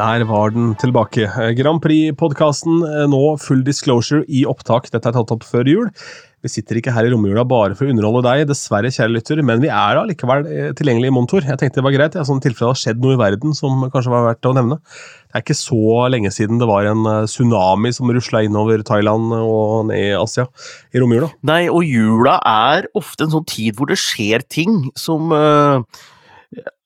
der 0.00 0.24
var 0.28 0.54
den 0.54 0.72
tilbake. 0.80 1.28
Grand 1.58 1.82
Prix-podkasten 1.84 2.80
nå 3.12 3.22
full 3.42 3.60
disclosure 3.66 4.24
i 4.28 4.46
opptak. 4.48 4.88
Dette 4.88 5.10
er 5.10 5.16
tatt 5.18 5.32
opp 5.34 5.44
før 5.44 5.68
jul. 5.68 5.88
Vi 6.40 6.48
sitter 6.48 6.78
ikke 6.80 6.92
her 6.96 7.04
i 7.04 7.10
romjula 7.12 7.42
bare 7.44 7.74
for 7.76 7.84
å 7.84 7.92
underholde 7.92 8.22
deg, 8.24 8.46
dessverre, 8.48 8.88
kjære 8.88 9.12
lytter, 9.12 9.42
men 9.44 9.60
vi 9.60 9.68
er 9.68 9.98
da 9.98 10.06
likevel 10.08 10.46
tilgjengelige 10.46 10.76
tilgjengelig 10.78 11.10
i 11.10 11.12
monitor. 11.12 11.44
Jeg 11.44 11.60
tenkte 11.60 11.80
det 11.80 11.84
var 11.84 11.94
greit, 11.98 12.14
ja, 12.16 12.24
sånn 12.24 12.40
tilfelle 12.40 12.70
det 12.70 12.78
har 12.78 12.80
skjedd 12.80 13.02
noe 13.04 13.16
i 13.16 13.20
verden 13.20 13.56
som 13.56 13.82
kanskje 13.92 14.12
var 14.14 14.24
verdt 14.30 14.48
å 14.48 14.54
nevne. 14.56 14.78
Det 15.28 15.36
er 15.36 15.44
ikke 15.44 15.58
så 15.58 16.06
lenge 16.12 16.32
siden 16.32 16.62
det 16.62 16.68
var 16.70 16.88
en 16.88 17.04
eh, 17.10 17.26
tsunami 17.28 17.92
som 17.92 18.12
rusla 18.16 18.40
innover 18.46 18.80
Thailand 18.88 19.34
og 19.36 19.90
ned 19.90 20.00
i 20.00 20.14
Asia 20.16 20.46
i 20.96 21.02
romjula. 21.02 21.28
Nei, 21.50 21.66
og 21.68 21.84
jula 21.84 22.38
er 22.48 22.88
ofte 22.96 23.28
en 23.28 23.34
sånn 23.36 23.44
tid 23.50 23.76
hvor 23.76 23.92
det 23.92 24.00
skjer 24.00 24.46
ting 24.48 24.88
som 24.96 25.36
uh 25.36 25.84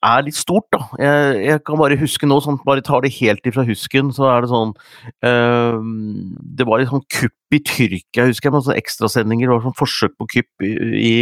er 0.04 0.24
litt 0.26 0.36
stort, 0.36 0.66
da. 0.74 0.80
Jeg, 1.00 1.36
jeg, 1.46 1.60
kan 1.64 1.78
bare 1.80 1.96
huske 2.00 2.28
nå, 2.28 2.36
sånn, 2.44 2.58
bare 2.66 2.84
tar 2.84 3.04
det 3.04 3.14
helt 3.16 3.46
ifra 3.48 3.64
husken, 3.64 4.10
så 4.12 4.26
er 4.28 4.44
det 4.44 4.50
sånn 4.52 4.74
øh, 5.24 5.78
Det 6.58 6.66
var 6.68 6.82
et 6.82 6.90
sånn 6.90 7.04
kupp 7.08 7.56
i 7.56 7.60
Tyrkia, 7.64 8.26
husker 8.28 8.50
jeg, 8.50 8.54
med 8.54 8.66
sånne 8.66 8.82
ekstrasendinger. 8.82 9.48
Det 9.48 9.56
var 9.56 9.64
sånn 9.68 9.78
forsøk 9.78 10.16
på 10.20 10.28
kupp 10.34 10.66
i, 10.66 10.74
i 11.00 11.14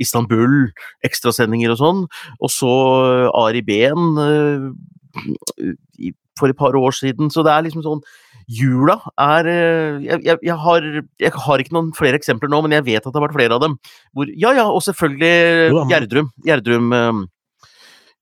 Istanbul, 0.00 0.70
ekstrasendinger 1.06 1.74
og 1.74 1.80
sånn. 1.82 2.02
Og 2.40 2.54
så 2.54 2.72
Ari 3.42 3.62
Behn 3.66 4.16
øh, 4.24 4.70
for 6.40 6.48
et 6.48 6.58
par 6.58 6.76
år 6.78 6.96
siden. 6.96 7.28
Så 7.32 7.44
det 7.44 7.52
er 7.52 7.66
liksom 7.66 7.84
sånn 7.84 8.04
Jula 8.50 8.96
er 9.20 9.46
eh, 9.46 9.98
jeg, 10.02 10.24
jeg, 10.26 10.38
jeg, 10.42 10.54
har, 10.58 10.86
jeg, 11.22 11.30
har, 11.44 11.62
ikke 11.62 11.74
noen 11.76 11.92
flere 11.94 12.18
eksempler 12.18 12.50
nå, 12.50 12.58
men 12.64 12.74
jeg 12.74 12.86
vet 12.88 13.04
at 13.04 13.12
det 13.12 13.20
har 13.20 13.28
vært 13.28 13.36
flere 13.36 13.58
av 13.58 13.62
dem. 13.62 13.76
Hvor, 14.16 14.32
ja, 14.32 14.54
ja, 14.56 14.64
og 14.66 14.82
selvfølgelig 14.82 15.84
Gjerdrum. 15.92 16.32
Gjerdrum 16.48 16.88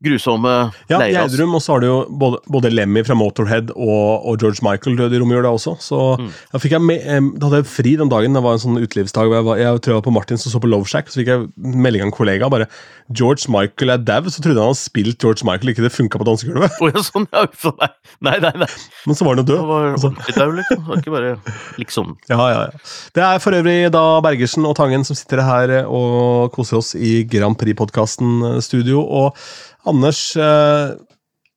grusomme 0.04 0.50
ja, 0.86 0.98
leire. 1.00 1.10
Ja, 1.10 1.24
Gjerdrum, 1.26 1.56
og 1.58 1.62
så 1.64 1.74
har 1.74 1.82
du 1.82 1.88
jo 1.88 1.96
både, 2.20 2.38
både, 2.46 2.70
Lemmy 2.70 3.02
fra 3.06 3.16
Motorhead 3.18 3.72
og, 3.74 4.28
og 4.30 4.38
George 4.38 4.62
Michael 4.62 4.98
døde 5.00 5.18
i 5.18 5.22
romjula 5.22 5.50
også. 5.50 5.74
Så 5.82 5.98
mm. 6.20 6.28
da 6.52 6.60
fikk 6.62 6.76
jeg 6.76 6.84
med, 6.86 7.32
da 7.38 7.48
hadde 7.48 7.62
jeg 7.64 7.70
fri 7.72 7.96
den 7.98 8.12
dagen. 8.12 8.36
Det 8.36 8.44
var 8.44 8.54
en 8.54 8.62
sånn 8.62 8.78
utelivsdag. 8.78 9.32
Jeg, 9.34 9.46
var, 9.48 9.58
jeg 9.58 9.82
tror 9.82 9.94
jeg 9.94 10.00
var 10.00 10.06
på 10.06 10.14
Martins 10.14 10.46
og 10.46 10.54
så 10.54 10.62
på 10.62 10.70
Love 10.70 10.86
Shack, 10.90 11.10
så 11.10 11.22
fikk 11.22 11.32
jeg 11.32 11.48
melding 11.58 12.04
av 12.04 12.10
en 12.10 12.14
kollega. 12.14 12.50
bare 12.52 12.70
George 13.08 13.50
Michael 13.50 13.94
er 13.94 14.02
dau, 14.04 14.28
så 14.28 14.42
trodde 14.44 14.60
han 14.60 14.70
hadde 14.70 14.82
spilt 14.82 15.24
George 15.24 15.46
Michael, 15.48 15.72
ikke 15.72 15.86
det 15.86 15.94
funka 15.94 16.20
på 16.20 16.28
dansegulvet. 16.28 16.78
Oh, 16.78 16.90
ja, 16.92 17.02
sånn, 17.02 17.26
ja, 17.32 17.46
nei. 17.80 17.90
nei, 18.28 18.36
nei, 18.44 18.52
nei. 18.62 18.70
Men 19.08 19.18
så 19.18 19.26
var 19.26 19.34
han 19.34 19.42
jo 19.42 19.48
død. 19.48 19.62
Det 19.62 19.70
var 19.72 19.88
altså. 19.94 20.12
ordentlig 20.12 20.36
dau, 20.36 20.52
liksom. 20.58 20.82
Det 20.84 20.92
var 20.92 21.02
ikke 21.02 21.16
bare 21.16 21.32
liksom. 21.80 22.14
Ja, 22.32 22.38
ja, 22.52 22.60
ja. 22.68 22.84
Det 23.16 23.24
er 23.24 23.40
for 23.42 23.56
øvrig 23.56 23.78
da 23.94 24.04
Bergersen 24.22 24.68
og 24.68 24.76
Tangen 24.78 25.06
som 25.08 25.16
sitter 25.18 25.42
her 25.42 25.72
og 25.88 26.52
koser 26.54 26.78
oss 26.78 26.92
i 26.94 27.22
Grand 27.30 27.56
Prix-podkasten 27.58 28.52
eh, 28.52 28.60
studio. 28.64 29.02
og 29.02 29.34
Anders, 29.86 30.36
eh, 30.36 30.96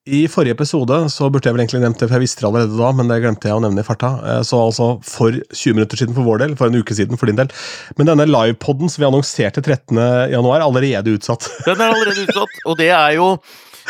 i 0.10 0.26
forrige 0.26 0.56
episode 0.56 0.96
så 1.14 1.28
burde 1.30 1.46
jeg 1.46 1.54
vel 1.54 1.62
egentlig 1.62 1.84
nevnt 1.84 2.00
det, 2.02 2.08
for 2.10 2.18
jeg 2.18 2.24
visste 2.24 2.42
det 2.42 2.48
allerede 2.50 2.78
da, 2.80 2.92
men 2.98 3.10
det 3.12 3.20
glemte 3.22 3.50
jeg 3.50 3.58
å 3.60 3.62
nevne 3.62 3.84
i 3.84 3.86
farta. 3.86 4.12
Eh, 4.26 4.40
så 4.48 4.60
altså 4.66 4.88
for 5.06 5.36
20 5.54 5.78
minutter 5.78 6.02
siden 6.02 6.16
for 6.18 6.26
vår 6.26 6.42
del, 6.42 6.56
for 6.58 6.72
en 6.72 6.82
uke 6.82 6.98
siden 6.98 7.22
for 7.22 7.30
din 7.30 7.38
del. 7.38 7.52
Men 8.00 8.10
denne 8.10 8.30
livepoden 8.30 8.90
som 8.90 9.04
vi 9.04 9.10
annonserte 9.10 9.62
13.1, 9.62 10.00
er 10.02 10.66
allerede 10.66 11.14
utsatt. 11.18 11.46
Den 11.68 11.78
er 11.78 11.94
allerede 11.94 12.26
utsatt, 12.26 12.64
og 12.66 12.80
det 12.82 12.90
er 12.96 13.20
jo 13.20 13.36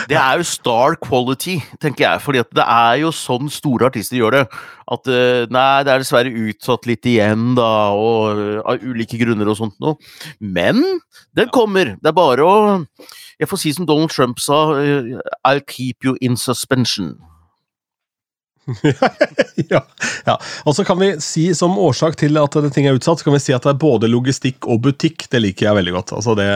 det 0.07 0.15
er 0.15 0.39
jo 0.39 0.45
star 0.47 0.95
quality, 1.03 1.57
tenker 1.83 2.05
jeg. 2.05 2.21
fordi 2.23 2.41
det 2.55 2.63
er 2.63 3.01
jo 3.01 3.11
sånn 3.13 3.49
store 3.51 3.89
artister 3.89 4.17
gjør 4.17 4.37
det. 4.37 4.43
At 4.91 5.09
eh, 5.11 5.47
nei, 5.51 5.83
det 5.85 5.93
er 5.93 6.03
dessverre 6.03 6.31
utsatt 6.47 6.87
litt 6.89 7.07
igjen, 7.11 7.51
da, 7.59 7.91
og 7.95 8.63
av 8.63 8.83
ulike 8.83 9.19
grunner 9.21 9.51
og 9.51 9.59
sånt 9.59 9.75
noe. 9.83 9.99
Men 10.39 10.79
den 11.37 11.51
kommer. 11.53 11.95
Det 11.99 12.11
er 12.11 12.17
bare 12.17 12.47
å 12.47 12.55
Jeg 13.41 13.49
får 13.49 13.63
si 13.63 13.73
som 13.73 13.89
Donald 13.89 14.13
Trump 14.13 14.39
sa, 14.39 14.63
eh, 14.79 15.17
I'll 15.47 15.63
keep 15.65 16.05
you 16.05 16.17
in 16.21 16.37
suspension. 16.37 17.17
ja, 19.69 19.85
ja. 20.25 20.35
Og 20.63 20.75
så 20.75 20.83
kan 20.85 20.99
vi 20.99 21.15
si 21.21 21.47
som 21.55 21.77
årsak 21.81 22.15
til 22.19 22.37
at 22.37 22.55
ting 22.75 22.85
er 22.87 22.97
utsatt, 22.97 23.19
så 23.19 23.27
kan 23.27 23.35
vi 23.35 23.41
si 23.41 23.55
at 23.55 23.65
det 23.65 23.73
er 23.73 23.79
både 23.81 24.09
logistikk 24.11 24.67
og 24.69 24.83
butikk. 24.85 25.25
Det 25.31 25.41
liker 25.41 25.67
jeg 25.67 25.79
veldig 25.79 25.95
godt. 25.95 26.13
Altså 26.19 26.35
det, 26.37 26.47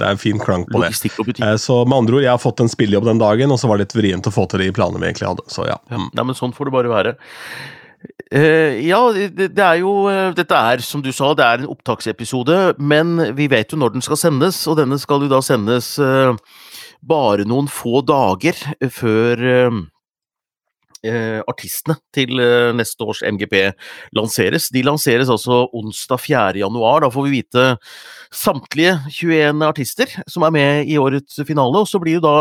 det 0.00 0.06
er 0.06 0.16
en 0.16 0.22
fin 0.22 0.40
klang 0.40 0.64
på 0.70 0.80
det. 0.82 0.94
Og. 1.20 1.34
Eh, 1.36 1.56
så 1.60 1.82
med 1.84 1.98
andre 1.98 2.18
ord, 2.18 2.24
jeg 2.24 2.32
har 2.32 2.42
fått 2.42 2.64
en 2.64 2.72
spillejobb 2.72 3.10
den 3.10 3.20
dagen, 3.22 3.52
og 3.52 3.60
så 3.60 3.70
var 3.70 3.78
det 3.78 3.88
litt 3.88 3.98
vrient 4.00 4.30
å 4.30 4.34
få 4.34 4.46
til 4.50 4.64
de 4.64 4.70
planene 4.76 5.02
vi 5.02 5.10
egentlig 5.10 5.28
hadde. 5.34 5.46
Så 5.52 5.68
ja. 5.68 5.76
ja. 5.92 6.00
Nei, 6.08 6.24
men 6.24 6.38
sånn 6.38 6.56
får 6.56 6.70
det 6.70 6.76
bare 6.78 6.94
være. 6.94 7.14
Uh, 8.30 8.78
ja, 8.80 9.00
det, 9.12 9.50
er 9.58 9.80
jo 9.82 10.06
uh, 10.06 10.30
Dette 10.36 10.56
er, 10.56 10.80
som 10.86 11.02
du 11.04 11.10
sa, 11.12 11.32
det 11.36 11.44
er 11.44 11.62
en 11.62 11.70
opptaksepisode, 11.72 12.58
men 12.78 13.18
vi 13.36 13.48
vet 13.50 13.74
jo 13.74 13.80
når 13.80 13.96
den 13.96 14.04
skal 14.06 14.20
sendes, 14.20 14.62
og 14.70 14.78
denne 14.78 15.00
skal 15.02 15.26
jo 15.26 15.30
da 15.32 15.42
sendes 15.44 15.96
uh, 16.00 16.32
bare 17.02 17.44
noen 17.48 17.68
få 17.68 18.04
dager 18.06 18.56
før 18.94 19.44
eh, 21.06 21.40
artistene 21.48 21.96
til 22.14 22.40
eh, 22.42 22.70
neste 22.76 23.04
års 23.06 23.22
MGP 23.24 23.56
lanseres. 24.16 24.68
De 24.72 24.82
lanseres 24.86 25.30
altså 25.32 25.64
onsdag 25.76 26.20
4. 26.26 26.60
januar. 26.60 27.04
Da 27.04 27.10
får 27.12 27.26
vi 27.26 27.40
vite 27.40 27.66
samtlige 28.34 28.98
21 29.08 29.64
artister 29.66 30.12
som 30.28 30.46
er 30.46 30.54
med 30.54 30.90
i 30.90 30.98
årets 31.00 31.40
finale, 31.46 31.82
og 31.82 31.88
så 31.88 32.00
blir 32.02 32.18
jo 32.18 32.26
da 32.26 32.36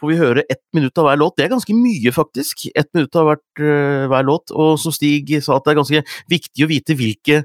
får 0.00 0.10
vi 0.10 0.18
høre 0.20 0.44
ett 0.52 0.62
minutt 0.76 0.98
av 1.00 1.08
hver 1.08 1.20
låt. 1.20 1.36
Det 1.36 1.46
er 1.46 1.54
ganske 1.54 1.76
mye, 1.76 2.12
faktisk. 2.14 2.66
Ett 2.74 2.90
minutt 2.96 3.16
av 3.16 3.30
hvert, 3.30 3.46
uh, 3.62 4.06
hver 4.12 4.26
låt. 4.28 4.52
Og 4.52 4.76
som 4.80 4.94
Stig 4.94 5.32
sa, 5.42 5.56
at 5.56 5.66
det 5.66 5.74
er 5.74 5.80
ganske 5.80 6.02
viktig 6.32 6.66
å 6.66 6.70
vite 6.72 6.98
hvilke 6.98 7.44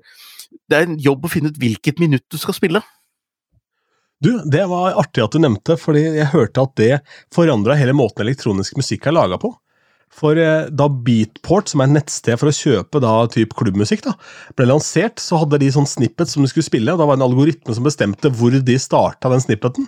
Det 0.67 0.75
er 0.75 0.84
en 0.84 0.97
jobb 1.00 1.23
å 1.23 1.29
finne 1.31 1.47
ut 1.47 1.59
hvilket 1.59 2.00
minutt 2.03 2.25
du 2.28 2.35
skal 2.40 2.56
spille. 2.57 2.81
Du, 4.22 4.35
Det 4.44 4.66
var 4.67 4.97
artig 5.00 5.23
at 5.23 5.31
du 5.31 5.40
nevnte, 5.40 5.78
fordi 5.79 6.03
jeg 6.19 6.31
hørte 6.34 6.66
at 6.67 6.75
det 6.78 6.91
forandra 7.34 7.78
hele 7.79 7.95
måten 7.95 8.25
elektronisk 8.25 8.75
musikk 8.78 9.07
er 9.07 9.16
laga 9.16 9.40
på. 9.41 9.53
For 10.11 10.35
eh, 10.35 10.67
da 10.67 10.90
Beatport, 10.91 11.72
som 11.72 11.81
er 11.81 11.90
et 11.90 11.95
nettsted 11.95 12.40
for 12.40 12.51
å 12.51 12.56
kjøpe 12.56 13.00
da 13.03 13.13
typ 13.31 13.56
klubbmusikk, 13.57 14.03
da, 14.06 14.13
ble 14.59 14.67
lansert, 14.67 15.23
så 15.23 15.40
hadde 15.41 15.61
de 15.63 15.72
sånn 15.72 15.88
snippet 15.88 16.29
som 16.29 16.44
de 16.44 16.51
skulle 16.51 16.67
spille, 16.67 16.91
og 16.91 17.00
da 17.00 17.07
var 17.07 17.17
det 17.17 17.23
en 17.23 17.29
algoritme 17.29 17.75
som 17.78 17.88
bestemte 17.88 18.31
hvor 18.35 18.53
de 18.53 18.78
starta 18.81 19.31
den 19.31 19.44
snippeten. 19.44 19.88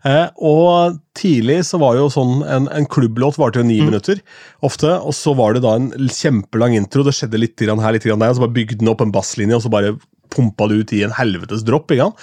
Eh, 0.00 0.28
og 0.40 0.96
tidlig 1.18 1.58
så 1.68 1.76
var 1.76 1.98
jo 1.98 2.06
sånn 2.08 2.40
En, 2.48 2.68
en 2.72 2.86
klubblåt 2.88 3.36
varte 3.36 3.60
jo 3.60 3.66
ni 3.68 3.82
mm. 3.82 3.90
minutter 3.90 4.22
ofte, 4.64 4.94
og 4.96 5.12
så 5.16 5.34
var 5.36 5.52
det 5.52 5.64
da 5.64 5.74
en 5.76 5.90
kjempelang 6.08 6.76
intro. 6.78 7.04
Det 7.04 7.14
skjedde 7.16 7.40
litt 7.40 7.60
her, 7.60 7.92
litt 7.96 8.06
der, 8.06 8.16
og 8.16 8.38
så 8.38 8.44
bare 8.46 8.56
bygde 8.56 8.80
den 8.80 8.92
opp 8.92 9.04
en 9.04 9.12
basslinje, 9.14 9.58
og 9.58 9.64
så 9.64 9.72
bare 9.72 9.96
pumpa 10.32 10.68
det 10.70 10.80
ut 10.80 10.92
i 10.96 11.04
en 11.04 11.16
helvetes 11.16 11.64
dropp. 11.66 11.92
ikke 11.92 12.08
sant? 12.08 12.18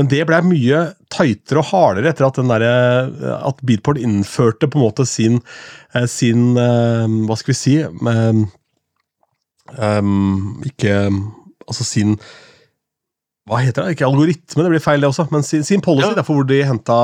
Men 0.00 0.08
det 0.08 0.22
ble 0.24 0.38
mye 0.46 0.78
tightere 1.12 1.60
og 1.60 1.68
hardere 1.68 2.08
etter 2.08 2.24
at, 2.24 2.38
den 2.40 2.48
der, 2.48 2.62
eh, 2.64 3.34
at 3.44 3.60
Beatport 3.60 4.00
innførte 4.00 4.70
på 4.70 4.80
en 4.80 4.86
måte 4.86 5.04
sin, 5.08 5.42
eh, 5.92 6.08
sin 6.08 6.54
Hva 6.56 7.36
skal 7.36 7.52
vi 7.52 7.58
si 7.58 7.74
um, 7.84 8.46
Ikke 10.64 10.94
Altså 11.68 11.84
sin 11.84 12.16
hva 13.50 13.58
heter 13.58 13.82
det? 13.82 13.96
Ikke 13.96 14.06
algoritme, 14.06 14.62
det 14.62 14.70
blir 14.70 14.82
feil 14.82 15.02
det 15.02 15.08
også, 15.10 15.26
men 15.34 15.42
sin, 15.42 15.64
sin 15.66 15.82
policy. 15.82 16.06
Ja. 16.12 16.18
Derfor 16.20 16.38
hvor 16.38 16.46
de 16.46 16.60
henta, 16.62 16.98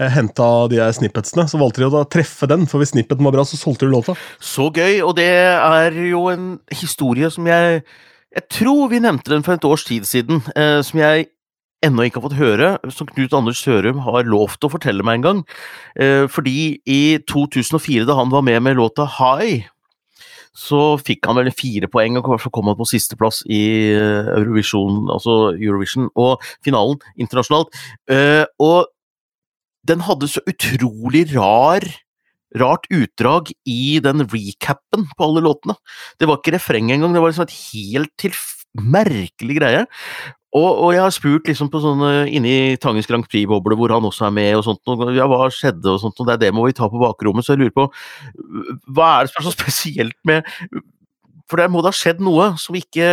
henta 0.00 0.48
de 0.72 0.80
snippetsene. 0.96 1.44
Så 1.50 1.60
valgte 1.60 1.82
de 1.82 1.90
å 1.90 1.92
da 1.92 2.06
treffe 2.08 2.48
den, 2.48 2.64
for 2.70 2.80
hvis 2.80 2.94
snippeten 2.94 3.26
var 3.26 3.34
bra, 3.36 3.44
så 3.44 3.60
solgte 3.60 3.84
de 3.84 3.92
låta. 3.92 4.16
Så 4.40 4.70
gøy, 4.72 5.02
og 5.04 5.12
det 5.20 5.28
er 5.28 6.00
jo 6.08 6.26
en 6.32 6.54
historie 6.72 7.30
som 7.32 7.46
jeg 7.50 7.84
Jeg 8.34 8.48
tror 8.50 8.88
vi 8.90 8.98
nevnte 8.98 9.30
den 9.30 9.44
for 9.46 9.54
et 9.54 9.64
års 9.64 9.84
tid 9.86 10.02
siden, 10.10 10.40
eh, 10.58 10.80
som 10.82 10.98
jeg 10.98 11.28
ennå 11.86 12.02
ikke 12.02 12.18
har 12.18 12.24
fått 12.24 12.40
høre, 12.40 12.70
som 12.90 13.06
Knut 13.06 13.36
Anders 13.36 13.60
Sørum 13.62 14.00
har 14.02 14.26
lovt 14.26 14.64
å 14.66 14.70
fortelle 14.72 15.04
meg 15.06 15.20
en 15.20 15.26
gang. 15.26 15.42
Eh, 15.94 16.24
fordi 16.26 16.80
i 16.82 17.18
2004, 17.30 18.08
da 18.08 18.16
han 18.18 18.32
var 18.32 18.42
med 18.42 18.58
med 18.64 18.74
låta 18.80 19.06
High, 19.06 19.68
så 20.54 20.94
fikk 21.02 21.26
han 21.26 21.38
vel 21.40 21.50
fire 21.54 21.90
poeng, 21.90 22.18
og 22.20 22.38
så 22.42 22.50
kom 22.54 22.70
han 22.70 22.78
på 22.78 22.86
sisteplass 22.88 23.42
i 23.50 23.62
eh, 23.94 24.32
Eurovision, 24.38 25.04
altså 25.12 25.54
Eurovision, 25.58 26.08
og 26.14 26.44
finalen 26.64 27.00
internasjonalt. 27.18 27.74
Eh, 28.10 28.44
og 28.62 28.86
den 29.84 30.04
hadde 30.06 30.30
så 30.30 30.42
utrolig 30.48 31.26
rar 31.34 31.84
rart 32.54 32.86
utdrag 32.94 33.50
i 33.66 33.98
den 34.02 34.22
recapen 34.30 35.08
på 35.16 35.26
alle 35.26 35.42
låtene. 35.44 35.74
Det 36.20 36.28
var 36.30 36.38
ikke 36.38 36.54
refreng 36.54 36.92
engang, 36.94 37.14
det 37.14 37.22
var 37.22 37.32
liksom 37.32 37.48
et 37.48 37.58
helt 37.72 38.12
til 38.20 38.36
merkelig 38.74 39.58
greie. 39.58 39.84
Og, 40.54 40.68
og, 40.70 40.88
jeg 40.94 41.02
har 41.02 41.14
spurt 41.14 41.48
liksom 41.50 41.66
på 41.72 41.80
sånne 41.82 42.10
inni 42.30 42.76
Tangens 42.82 43.08
Grand 43.10 43.26
Prix-boble, 43.26 43.74
hvor 43.78 43.90
han 43.90 44.04
også 44.06 44.28
er 44.28 44.34
med, 44.36 44.52
og 44.54 44.62
sånt, 44.66 44.82
og, 44.86 45.08
ja, 45.16 45.26
hva 45.30 45.48
skjedde 45.50 45.90
og 45.90 45.98
sånt, 46.02 46.20
og 46.22 46.28
det 46.28 46.36
er 46.36 46.42
det 46.44 46.52
må 46.54 46.68
vi 46.68 46.76
ta 46.78 46.86
på 46.90 47.00
bakrommet, 47.00 47.46
så 47.46 47.56
jeg 47.56 47.64
lurer 47.64 47.74
på 47.74 47.88
hva 48.94 49.08
er 49.16 49.26
det 49.26 49.32
som 49.32 49.40
er 49.40 49.48
så 49.48 49.54
spesielt 49.56 50.18
med 50.28 50.46
For 51.50 51.60
det 51.60 51.66
må 51.74 51.82
da 51.82 51.90
ha 51.90 51.98
skjedd 51.98 52.22
noe 52.24 52.52
som 52.60 52.78
ikke 52.78 53.08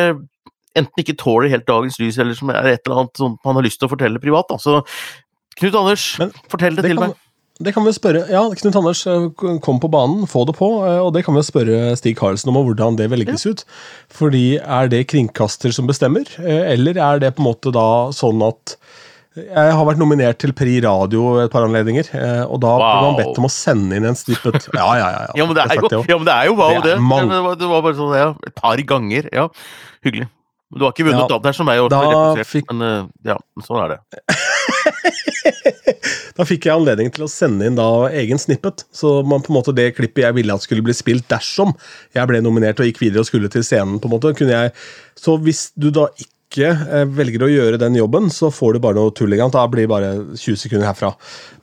enten 0.77 1.03
ikke 1.03 1.17
tåler 1.19 1.51
helt 1.51 1.67
dagens 1.67 1.97
lys, 1.99 2.19
eller 2.21 2.37
som 2.37 2.53
er 2.53 2.75
et 2.75 2.85
eller 2.85 3.01
annet 3.01 3.19
som 3.19 3.35
han 3.43 3.57
har 3.57 3.65
lyst 3.65 3.81
til 3.81 3.89
å 3.89 3.91
fortelle 3.91 4.21
privat. 4.23 4.47
Da. 4.47 4.61
Så 4.61 4.77
Knut 5.59 5.75
Anders, 5.75 6.05
Men, 6.21 6.31
fortell 6.49 6.77
det, 6.77 6.85
det 6.85 6.93
til 6.93 7.01
kan, 7.01 7.11
meg. 7.11 7.30
Det 7.61 7.73
kan 7.75 7.85
vi 7.85 7.91
spørre, 7.93 8.23
ja, 8.31 8.41
Knut 8.57 8.77
Anders, 8.79 9.03
eh, 9.09 9.27
kom 9.61 9.79
på 9.81 9.89
banen, 9.91 10.25
få 10.29 10.45
det 10.49 10.55
på. 10.57 10.69
Eh, 10.87 10.99
og 11.03 11.11
det 11.13 11.23
kan 11.27 11.35
vi 11.37 11.43
spørre 11.45 11.93
Stig 11.99 12.15
Karlsen 12.19 12.49
om, 12.51 12.57
og 12.57 12.71
hvordan 12.71 12.97
det 12.97 13.09
velges 13.11 13.45
ja. 13.45 13.51
ut. 13.53 13.63
Fordi 14.09 14.45
Er 14.61 14.89
det 14.91 15.07
kringkaster 15.11 15.73
som 15.75 15.87
bestemmer, 15.89 16.25
eh, 16.41 16.73
eller 16.73 16.97
er 16.97 17.19
det 17.21 17.35
på 17.35 17.43
en 17.43 17.49
måte 17.51 17.73
da 17.75 17.85
sånn 18.15 18.41
at 18.47 18.77
Jeg 19.31 19.71
har 19.77 19.85
vært 19.87 20.01
nominert 20.01 20.39
til 20.43 20.51
Pri 20.51 20.81
Radio 20.83 21.37
et 21.39 21.51
par 21.53 21.63
anledninger, 21.63 22.03
og 22.51 22.57
da 22.59 22.73
ble 22.75 22.89
man 23.05 23.15
bedt 23.15 23.37
om 23.39 23.45
å 23.47 23.51
sende 23.53 23.95
inn 23.95 24.03
en 24.09 24.17
snippet. 24.19 24.67
Ja, 24.75 24.89
ja, 24.99 25.05
ja. 25.07 25.21
ja. 25.29 25.37
Ja, 25.39 25.45
men 25.47 25.55
det 25.55 25.63
er 25.63 25.79
jo, 25.79 25.87
ja, 26.03 26.17
men 26.17 26.27
det 26.27 26.33
er 26.35 26.49
jo 26.49 26.55
wow, 26.59 26.73
Det 26.81 26.83
det. 26.89 26.97
mange- 26.99 27.55
Det, 27.55 27.69
var, 27.71 27.81
bare 27.85 27.95
sånn, 27.95 28.11
ja. 28.19 28.33
Et 28.45 28.55
par 28.59 28.75
ganger. 28.75 29.29
Ja, 29.31 29.47
hyggelig. 30.03 30.27
Du 30.75 30.83
har 30.83 30.91
ikke 30.91 31.07
vunnet 31.07 31.29
Ja, 31.31 31.37
det 31.37 31.43
der 31.47 31.55
som 31.55 31.65
meg. 31.65 31.79
da 31.91 32.35
fikk- 32.43 32.67
Men 32.75 33.07
ja, 33.23 33.37
sånn 33.63 33.79
er 33.85 33.95
det. 33.95 33.99
Da 36.37 36.45
fikk 36.47 36.67
jeg 36.67 36.73
anledning 36.73 37.11
til 37.13 37.25
å 37.25 37.31
sende 37.31 37.67
inn 37.67 37.77
da 37.77 37.87
egen 38.17 38.39
snippet. 38.41 38.85
Så 38.95 39.19
man 39.27 39.43
på 39.43 39.53
en 39.53 39.59
måte 39.59 39.75
det 39.75 39.91
klippet 39.97 40.25
jeg 40.25 40.37
ville 40.37 40.55
at 40.55 40.65
skulle 40.65 40.85
bli 40.85 40.95
spilt 40.95 41.27
dersom 41.31 41.73
jeg 42.15 42.29
ble 42.29 42.41
nominert 42.43 42.79
og 42.81 42.89
gikk 42.89 43.01
videre 43.03 43.23
og 43.23 43.29
skulle 43.29 43.51
til 43.51 43.65
scenen, 43.65 43.99
på 44.01 44.09
en 44.09 44.15
måte, 44.15 44.35
kunne 44.37 44.55
jeg 44.55 44.75
Så 45.19 45.35
hvis 45.41 45.69
du 45.79 45.91
da 45.93 46.07
ikke 46.51 46.67
eh, 46.71 47.05
velger 47.07 47.45
å 47.45 47.49
gjøre 47.51 47.79
den 47.79 47.95
jobben, 47.95 48.29
så 48.33 48.49
får 48.51 48.75
du 48.75 48.81
bare 48.83 48.97
noe 48.97 49.13
tull. 49.15 49.35
Da 49.53 49.63
blir 49.71 49.85
det 49.85 49.91
bare 49.91 50.11
20 50.33 50.59
sekunder 50.59 50.89
herfra. 50.89 51.13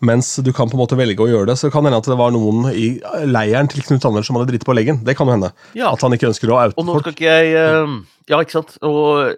Mens 0.00 0.36
du 0.44 0.52
kan 0.56 0.70
på 0.70 0.78
en 0.78 0.84
måte 0.84 0.98
velge 0.98 1.24
å 1.24 1.28
gjøre 1.28 1.50
det. 1.50 1.58
Så 1.60 1.72
kan 1.72 1.84
det 1.84 1.92
hende 1.92 2.00
at 2.00 2.08
det 2.08 2.18
var 2.20 2.32
noen 2.34 2.68
i 2.72 2.90
leiren 3.28 3.68
til 3.70 3.84
Knut 3.84 4.06
Anders 4.08 4.30
som 4.30 4.38
hadde 4.38 4.52
dritt 4.52 4.68
på 4.68 4.76
leggen. 4.76 5.02
Det 5.04 5.16
kan 5.18 5.28
jo 5.28 5.36
hende. 5.36 5.52
Ja. 5.76 5.92
At 5.92 6.04
han 6.04 6.16
ikke 6.16 6.30
ønsker 6.30 6.52
å 6.52 6.60
oute 6.62 6.78
Og 6.80 6.88
nå 6.88 7.00
skal 7.02 7.16
ikke 7.16 7.28
jeg 7.28 7.56
eh, 7.58 7.96
Ja, 8.30 8.40
ikke 8.40 8.60
sant. 8.60 8.78
Og, 8.86 9.34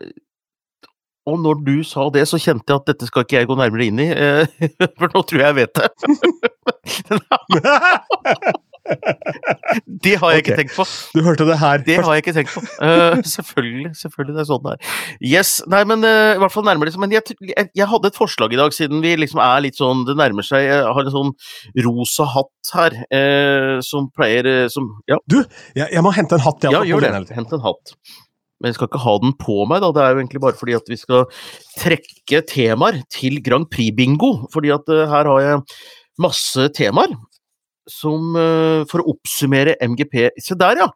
og 1.30 1.38
når 1.44 1.60
du 1.66 1.76
sa 1.86 2.08
det, 2.14 2.24
så 2.28 2.40
kjente 2.40 2.68
jeg 2.68 2.80
at 2.82 2.88
dette 2.92 3.08
skal 3.10 3.24
ikke 3.26 3.38
jeg 3.40 3.50
gå 3.50 3.56
nærmere 3.58 3.86
inn 3.90 4.02
i. 4.02 4.08
eh, 4.10 4.44
For 4.98 5.08
nå 5.14 5.22
tror 5.22 5.40
jeg 5.44 5.48
jeg 5.48 5.58
vet 5.60 5.74
det. 5.80 5.88
Det 10.04 10.14
har 10.18 10.32
jeg 10.32 10.42
ikke 10.42 10.56
tenkt 10.58 10.74
på. 10.74 10.84
Du 11.14 11.20
hørte 11.24 11.44
det 11.46 11.58
her 11.60 11.82
Det 11.84 11.96
har 12.00 12.16
jeg 12.16 12.24
ikke 12.24 12.34
tenkt 12.38 12.54
på. 12.54 12.62
Uh, 12.80 13.20
selvfølgelig. 13.34 13.90
selvfølgelig 13.98 14.36
det 14.36 14.42
er 14.42 14.48
sånn 14.48 14.64
det 14.64 14.72
er. 14.72 14.94
Yes, 15.32 15.50
nei, 15.70 15.82
men 15.88 16.06
uh, 16.06 16.32
i 16.36 16.40
hvert 16.42 16.54
fall 16.54 16.66
nærmer 16.66 16.88
det 16.88 16.94
seg. 16.94 17.02
Men 17.04 17.14
jeg, 17.14 17.36
jeg, 17.52 17.68
jeg 17.76 17.88
hadde 17.92 18.10
et 18.10 18.18
forslag 18.18 18.54
i 18.56 18.60
dag, 18.60 18.74
siden 18.74 19.02
vi 19.04 19.14
liksom 19.20 19.42
er 19.44 19.62
litt 19.66 19.78
sånn 19.78 20.06
Det 20.08 20.16
nærmer 20.18 20.46
seg 20.46 20.64
Jeg 20.66 20.80
har 20.86 21.04
en 21.04 21.14
sånn 21.14 21.34
rosa 21.86 22.26
hatt 22.34 22.72
her, 22.76 22.98
uh, 23.14 23.76
som 23.84 24.10
pleier 24.16 24.48
som 24.72 24.88
Ja, 25.10 25.20
Jeg, 25.28 25.86
jeg 25.86 26.02
må 26.04 26.14
hente 26.16 26.38
en 26.38 26.44
hatt. 26.46 26.64
jeg, 26.64 26.74
ja 26.74 26.82
gjør 26.86 27.06
det. 27.06 27.14
Hent 27.36 27.54
en 27.56 27.64
hatt. 27.64 27.94
Men 28.60 28.68
jeg 28.70 28.76
skal 28.76 28.90
ikke 28.90 29.00
ha 29.06 29.14
den 29.22 29.32
på 29.40 29.54
meg, 29.70 29.80
da. 29.80 29.88
Det 29.96 30.02
er 30.04 30.12
jo 30.14 30.20
egentlig 30.20 30.42
bare 30.44 30.58
fordi 30.60 30.74
at 30.76 30.88
vi 30.92 30.98
skal 31.00 31.24
trekke 31.80 32.42
temaer 32.50 33.00
til 33.12 33.38
Grand 33.46 33.64
Prix-bingo. 33.72 34.34
Fordi 34.52 34.72
at 34.76 34.88
eh, 34.92 35.06
her 35.08 35.30
har 35.32 35.40
jeg 35.46 35.62
masse 36.20 36.68
temaer 36.76 37.14
som 37.90 38.36
eh, 38.36 38.84
For 38.90 39.00
å 39.02 39.14
oppsummere 39.16 39.72
MGP 39.82 40.28
Se 40.44 40.54
der, 40.60 40.84
ja! 40.84 40.90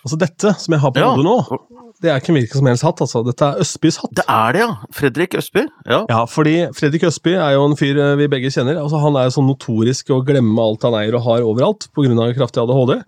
Altså 0.00 0.16
Dette 0.20 0.52
som 0.60 0.72
jeg 0.76 0.80
har 0.80 0.92
på 0.94 1.00
Ja. 1.02 1.10
hodet 1.12 1.24
nå, 1.26 1.58
det 2.00 2.08
er 2.08 2.20
ikke 2.22 2.30
en 2.32 2.36
hvilken 2.38 2.56
som 2.62 2.68
helst 2.70 2.84
hatt. 2.86 3.00
altså. 3.04 3.20
Dette 3.26 3.44
er 3.44 3.58
Østbys 3.60 3.98
hatt. 4.00 4.12
Det 4.16 4.24
er 4.32 4.52
det, 4.56 4.60
ja. 4.62 4.70
Fredrik 4.96 5.34
Østby. 5.36 5.66
Ja. 5.84 5.98
Ja, 6.08 6.20
fordi 6.24 6.54
Fredrik 6.76 7.02
Østby 7.04 7.34
er 7.36 7.52
jo 7.58 7.66
en 7.68 7.76
fyr 7.76 7.98
eh, 8.00 8.14
vi 8.16 8.28
begge 8.32 8.48
kjenner. 8.54 8.78
altså 8.80 9.00
Han 9.02 9.18
er 9.20 9.26
jo 9.28 9.34
sånn 9.36 9.50
notorisk 9.50 10.08
å 10.16 10.22
glemme 10.24 10.56
alt 10.64 10.86
han 10.88 10.96
eier 10.96 11.18
og 11.18 11.26
har 11.26 11.44
overalt 11.44 11.88
pga. 11.92 12.30
kraftig 12.38 12.62
ADHD. 12.62 13.02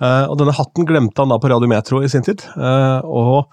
Eh, 0.00 0.24
og 0.30 0.38
denne 0.40 0.54
hatten 0.56 0.86
glemte 0.88 1.22
han 1.22 1.32
da 1.34 1.38
på 1.42 1.50
Radio 1.52 1.68
Metro 1.70 2.00
i 2.02 2.08
sin 2.12 2.24
tid. 2.26 2.42
eh, 2.56 3.00
og, 3.04 3.48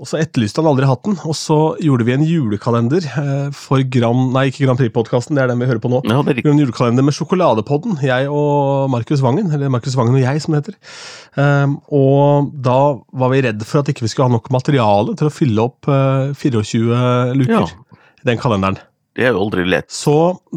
og 0.00 0.08
så 0.08 0.16
etterlyste 0.20 0.62
han 0.62 0.68
aldri 0.70 0.86
hatten. 0.88 1.16
Og 1.28 1.34
så 1.36 1.56
gjorde 1.82 2.06
vi 2.08 2.14
en 2.14 2.24
julekalender 2.24 3.04
eh, 3.04 3.48
for 3.56 3.82
Grand 3.92 4.30
Nei, 4.32 4.46
ikke 4.48 4.64
Grand 4.64 4.80
Prix-podkasten, 4.80 5.36
det 5.36 5.42
er 5.44 5.50
den 5.52 5.60
vi 5.60 5.68
hører 5.68 5.82
på 5.82 5.90
nå. 5.92 6.00
ja, 6.08 6.20
en 6.22 6.62
julekalender 6.62 7.04
med 7.04 7.16
Sjokoladepodden, 7.16 7.98
jeg 8.06 8.28
og 8.32 8.88
Markus 8.94 9.20
Vangen. 9.24 9.50
Eller 9.52 9.68
Markus 9.72 9.96
Vangen 9.98 10.16
og 10.16 10.22
jeg, 10.24 10.40
som 10.44 10.54
det 10.56 10.62
heter. 10.62 10.78
Ehm, 11.40 11.78
og 11.92 12.52
da 12.64 12.78
var 13.12 13.34
vi 13.34 13.42
redd 13.48 13.64
for 13.68 13.82
at 13.82 13.90
ikke 13.92 14.06
vi 14.06 14.12
skulle 14.12 14.30
ha 14.30 14.36
nok 14.38 14.48
materiale 14.54 15.16
til 15.20 15.28
å 15.28 15.34
fylle 15.34 15.66
opp 15.68 15.90
eh, 15.92 16.30
24 16.38 17.34
luker 17.40 17.58
Ja. 17.66 17.98
den 18.30 18.40
kalenderen. 18.40 18.80
Det 19.20 19.26
er 19.28 19.34
jo 19.34 19.42
aldri 19.44 19.66
lett. 19.68 19.90
Så 19.92 20.14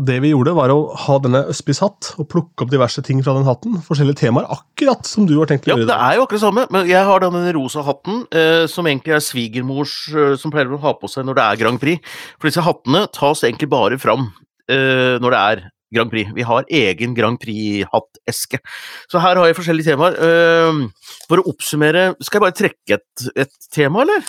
det 0.08 0.22
vi 0.24 0.30
gjorde, 0.32 0.54
var 0.56 0.72
å 0.72 0.86
ha 0.96 1.18
denne 1.20 1.42
Øspis 1.52 1.82
hatt 1.84 2.14
og 2.16 2.30
plukke 2.32 2.64
opp 2.64 2.70
diverse 2.72 3.02
ting 3.04 3.20
fra 3.26 3.34
den 3.36 3.44
hatten. 3.44 3.76
Forskjellige 3.84 4.22
temaer, 4.22 4.48
akkurat 4.56 5.04
som 5.10 5.26
du 5.28 5.34
har 5.36 5.50
tenkt 5.52 5.68
å 5.68 5.74
gjøre. 5.74 5.84
Ja, 5.84 5.90
det 5.90 5.98
er 5.98 6.16
jo 6.16 6.24
akkurat 6.24 6.40
det 6.40 6.46
samme, 6.46 6.64
men 6.72 6.88
jeg 6.88 7.10
har 7.10 7.26
denne 7.26 7.52
rosa 7.58 7.84
hatten, 7.84 8.22
eh, 8.32 8.64
som 8.72 8.88
egentlig 8.88 9.18
er 9.18 9.26
svigermors 9.26 9.98
eh, 10.16 10.38
som 10.40 10.54
pleier 10.54 10.72
å 10.72 10.80
ha 10.80 10.96
på 10.96 11.12
seg 11.12 11.28
når 11.28 11.42
det 11.42 11.50
er 11.50 11.60
Grand 11.66 11.84
Prix. 11.84 12.16
For 12.38 12.48
disse 12.48 12.64
hattene 12.64 13.04
tas 13.12 13.44
egentlig 13.44 13.68
bare 13.76 14.00
fram 14.00 14.30
eh, 14.72 15.20
når 15.20 15.36
det 15.36 15.44
er 15.44 15.66
Grand 16.00 16.16
Prix. 16.16 16.32
Vi 16.40 16.48
har 16.48 16.74
egen 16.80 17.20
Grand 17.20 17.44
Prix-hatteske. 17.44 18.64
Så 19.12 19.20
her 19.28 19.44
har 19.44 19.52
jeg 19.52 19.60
forskjellige 19.60 19.92
temaer. 19.92 20.16
Eh, 20.16 21.20
for 21.28 21.44
å 21.44 21.50
oppsummere, 21.52 22.14
skal 22.24 22.40
jeg 22.40 22.48
bare 22.48 22.60
trekke 22.64 23.02
et, 23.02 23.30
et 23.44 23.72
tema, 23.76 24.08
eller? 24.08 24.24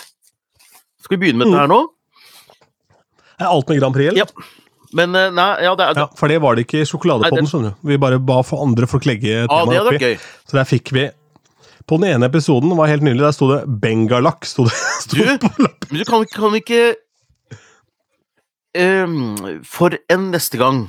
Skal 0.99 1.15
vi 1.15 1.23
begynne 1.23 1.39
med 1.39 1.53
dette 1.53 1.63
her 1.63 1.71
nå? 1.71 1.85
Er 3.39 3.49
alt 3.51 3.69
med 3.69 3.81
Grand 3.81 3.95
Prix, 3.95 4.11
eller? 4.11 4.25
Ja. 4.25 4.63
Men 4.95 5.15
eh, 5.17 5.31
nei, 5.33 5.49
ja, 5.65 5.75
det 5.77 5.91
Ja, 5.97 6.07
for 6.15 6.31
det 6.31 6.39
var 6.43 6.55
det 6.55 6.65
ikke 6.67 6.81
i 6.83 6.87
Sjokoladepodden, 6.87 7.49
skjønner 7.49 7.75
du. 7.75 7.87
Vi 7.89 7.99
bare 8.01 8.19
ba 8.23 8.39
for 8.47 8.63
andre 8.63 8.87
folk 8.89 9.07
legge 9.09 9.43
temaet 9.49 9.79
ah, 9.81 9.91
oppi. 9.91 10.11
Så 10.47 10.59
der 10.59 10.67
fikk 10.69 10.93
vi 10.95 11.07
På 11.85 11.99
den 11.99 12.15
ene 12.15 12.29
episoden 12.31 12.71
var 12.77 12.91
helt 12.91 13.05
nylig, 13.05 13.23
der 13.23 13.35
sto 13.35 13.49
det 13.51 13.63
Bengalak. 13.81 14.47
Sto 14.47 14.67
det, 14.69 14.75
sto 15.03 15.19
Du? 15.19 15.49
Men 15.89 16.01
du 16.01 16.05
kan, 16.07 16.25
kan 16.31 16.55
ikke 16.57 16.83
um, 18.77 19.35
For 19.67 19.97
en 20.11 20.29
neste 20.33 20.59
gang 20.61 20.85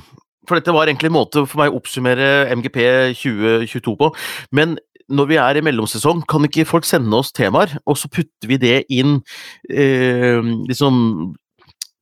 For 0.47 0.57
dette 0.57 0.75
var 0.75 0.87
egentlig 0.87 1.11
en 1.11 1.17
måte 1.17 1.43
for 1.45 1.59
meg 1.59 1.73
å 1.73 1.81
oppsummere 1.81 2.47
MGP 2.55 2.79
2022 3.19 3.97
på. 3.99 4.13
Men 4.55 4.77
når 5.11 5.27
vi 5.27 5.37
er 5.39 5.59
i 5.59 5.63
mellomsesong, 5.63 6.21
kan 6.27 6.43
ikke 6.47 6.65
folk 6.67 6.87
sende 6.87 7.15
oss 7.15 7.33
temaer, 7.35 7.77
og 7.87 7.95
så 7.99 8.09
putter 8.11 8.49
vi 8.49 8.57
det 8.59 8.77
inn 8.91 9.21
eh, 9.71 10.39
liksom 10.67 11.35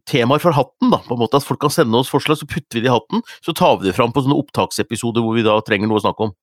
Temaer 0.09 0.41
for 0.41 0.53
hatten, 0.53 0.91
da, 0.93 0.99
på 1.01 1.15
en 1.15 1.21
måte 1.23 1.39
at 1.41 1.45
folk 1.45 1.63
kan 1.63 1.73
sende 1.73 1.97
oss 1.97 2.11
forslag, 2.13 2.37
så 2.37 2.49
putter 2.49 2.77
vi 2.77 2.85
det 2.85 2.91
i 2.91 2.93
hatten. 2.93 3.23
Så 3.45 3.55
tar 3.57 3.79
vi 3.79 3.89
det 3.89 3.95
fram 3.97 4.13
på 4.13 4.21
sånne 4.25 4.37
opptaksepisoder 4.37 5.25
hvor 5.25 5.37
vi 5.37 5.45
da 5.45 5.57
trenger 5.65 5.89
noe 5.89 6.01
å 6.01 6.05
snakke 6.05 6.29
om. 6.29 6.35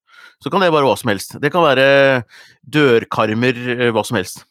Så 0.42 0.50
kan 0.50 0.62
det 0.62 0.72
være 0.74 0.88
hva 0.88 0.96
som 0.98 1.12
helst. 1.12 1.36
Det 1.42 1.52
kan 1.54 1.62
være 1.62 2.24
dørkarmer, 2.66 3.60
eh, 3.76 3.92
hva 3.94 4.02
som 4.06 4.18
helst. 4.18 4.42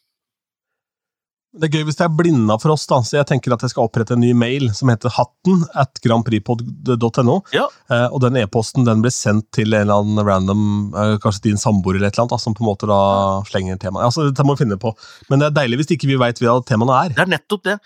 Det 1.51 1.67
er 1.67 1.73
gøy 1.75 1.89
hvis 1.89 1.97
det 1.99 2.05
er 2.05 2.13
blinda 2.15 2.55
for 2.61 2.71
oss, 2.71 2.85
da. 2.87 3.01
Så 3.03 3.17
jeg 3.17 3.27
tenker 3.27 3.51
at 3.51 3.63
jeg 3.65 3.73
skal 3.73 3.89
opprette 3.89 4.15
en 4.15 4.21
ny 4.23 4.29
mail 4.31 4.69
som 4.75 4.87
heter 4.87 5.11
hatten 5.11 5.65
at 5.75 5.99
grandpripod.no. 5.99 7.35
Ja. 7.51 7.65
Eh, 7.91 8.05
og 8.07 8.21
den 8.23 8.39
e-posten 8.39 8.87
den 8.87 9.03
blir 9.03 9.11
sendt 9.11 9.49
til 9.57 9.75
en 9.75 9.81
eller 9.81 9.99
annen 9.99 10.23
random, 10.23 10.61
eh, 10.95 11.17
kanskje 11.19 11.49
din 11.49 11.59
samboer 11.59 11.99
eller 11.99 12.07
et 12.07 12.15
eller 12.15 12.29
annet, 12.29 12.37
da, 12.37 12.39
som 12.39 12.55
på 12.55 12.63
en 12.63 12.69
måte 12.69 12.87
da 12.87 13.01
slenger 13.49 13.81
temaet. 13.83 14.07
Altså, 14.07 14.29
dette 14.29 14.47
må 14.47 14.55
vi 14.55 14.63
finne 14.63 14.79
på. 14.79 14.93
Men 15.27 15.43
det 15.43 15.50
er 15.50 15.57
deilig 15.59 15.81
hvis 15.81 15.91
ikke 15.97 16.13
vi 16.13 16.21
veit 16.24 16.39
hva 16.39 16.55
temaene 16.63 17.01
er. 17.01 17.17
Det 17.19 17.25
er 17.25 17.33
nettopp 17.36 17.67
det. 17.67 17.77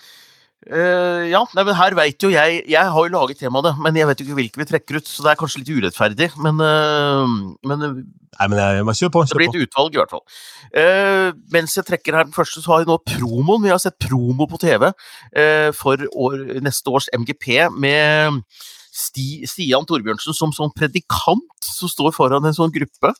Eh, 0.65 1.23
ja, 1.29 1.43
nei, 1.53 1.61
men 1.61 1.75
her 1.77 1.93
veit 1.93 2.23
jo 2.25 2.31
jeg 2.33 2.63
Jeg 2.65 2.89
har 2.89 3.03
jo 3.05 3.13
laget 3.13 3.37
temaet, 3.37 3.77
men 3.77 3.97
jeg 3.99 4.07
vet 4.09 4.21
jo 4.21 4.25
ikke 4.25 4.37
hvilke 4.39 4.61
vi 4.63 4.65
trekker 4.65 4.97
ut, 4.97 5.09
så 5.09 5.21
det 5.21 5.33
er 5.33 5.37
kanskje 5.37 5.61
litt 5.61 5.73
urettferdig, 5.75 6.29
men, 6.41 6.57
uh, 6.57 7.35
men 7.61 7.83
det 7.83 7.89
Nei, 8.35 8.47
men 8.51 8.59
jeg, 8.59 8.83
bare 8.83 8.99
kjør 8.99 9.11
på. 9.13 9.21
blir 9.23 9.47
det 9.47 9.53
blir 9.53 9.61
et 9.61 9.67
utvalg, 9.69 9.93
i 9.95 9.99
hvert 10.01 10.11
fall. 10.11 10.23
Uh, 10.75 11.29
mens 11.53 11.77
jeg 11.77 11.87
trekker 11.87 12.17
her 12.17 12.27
den 12.27 12.35
første, 12.35 12.59
så 12.59 12.73
har 12.73 12.83
vi 12.83 12.89
nå 12.89 12.97
promoen. 12.99 13.63
Vi 13.63 13.71
har 13.71 13.79
sett 13.79 13.95
promo 14.01 14.47
på 14.51 14.59
TV 14.59 14.89
eh, 14.89 15.69
for 15.71 16.03
år, 16.11 16.41
neste 16.65 16.91
års 16.91 17.07
MGP 17.15 17.47
med 17.79 18.41
Sti, 18.95 19.45
Stian 19.47 19.87
Torbjørnsen 19.87 20.35
som 20.35 20.51
sånn 20.55 20.73
predikant 20.75 21.63
som 21.63 21.91
står 21.91 22.11
foran 22.15 22.47
en 22.47 22.55
sånn 22.55 22.73
gruppe, 22.75 23.11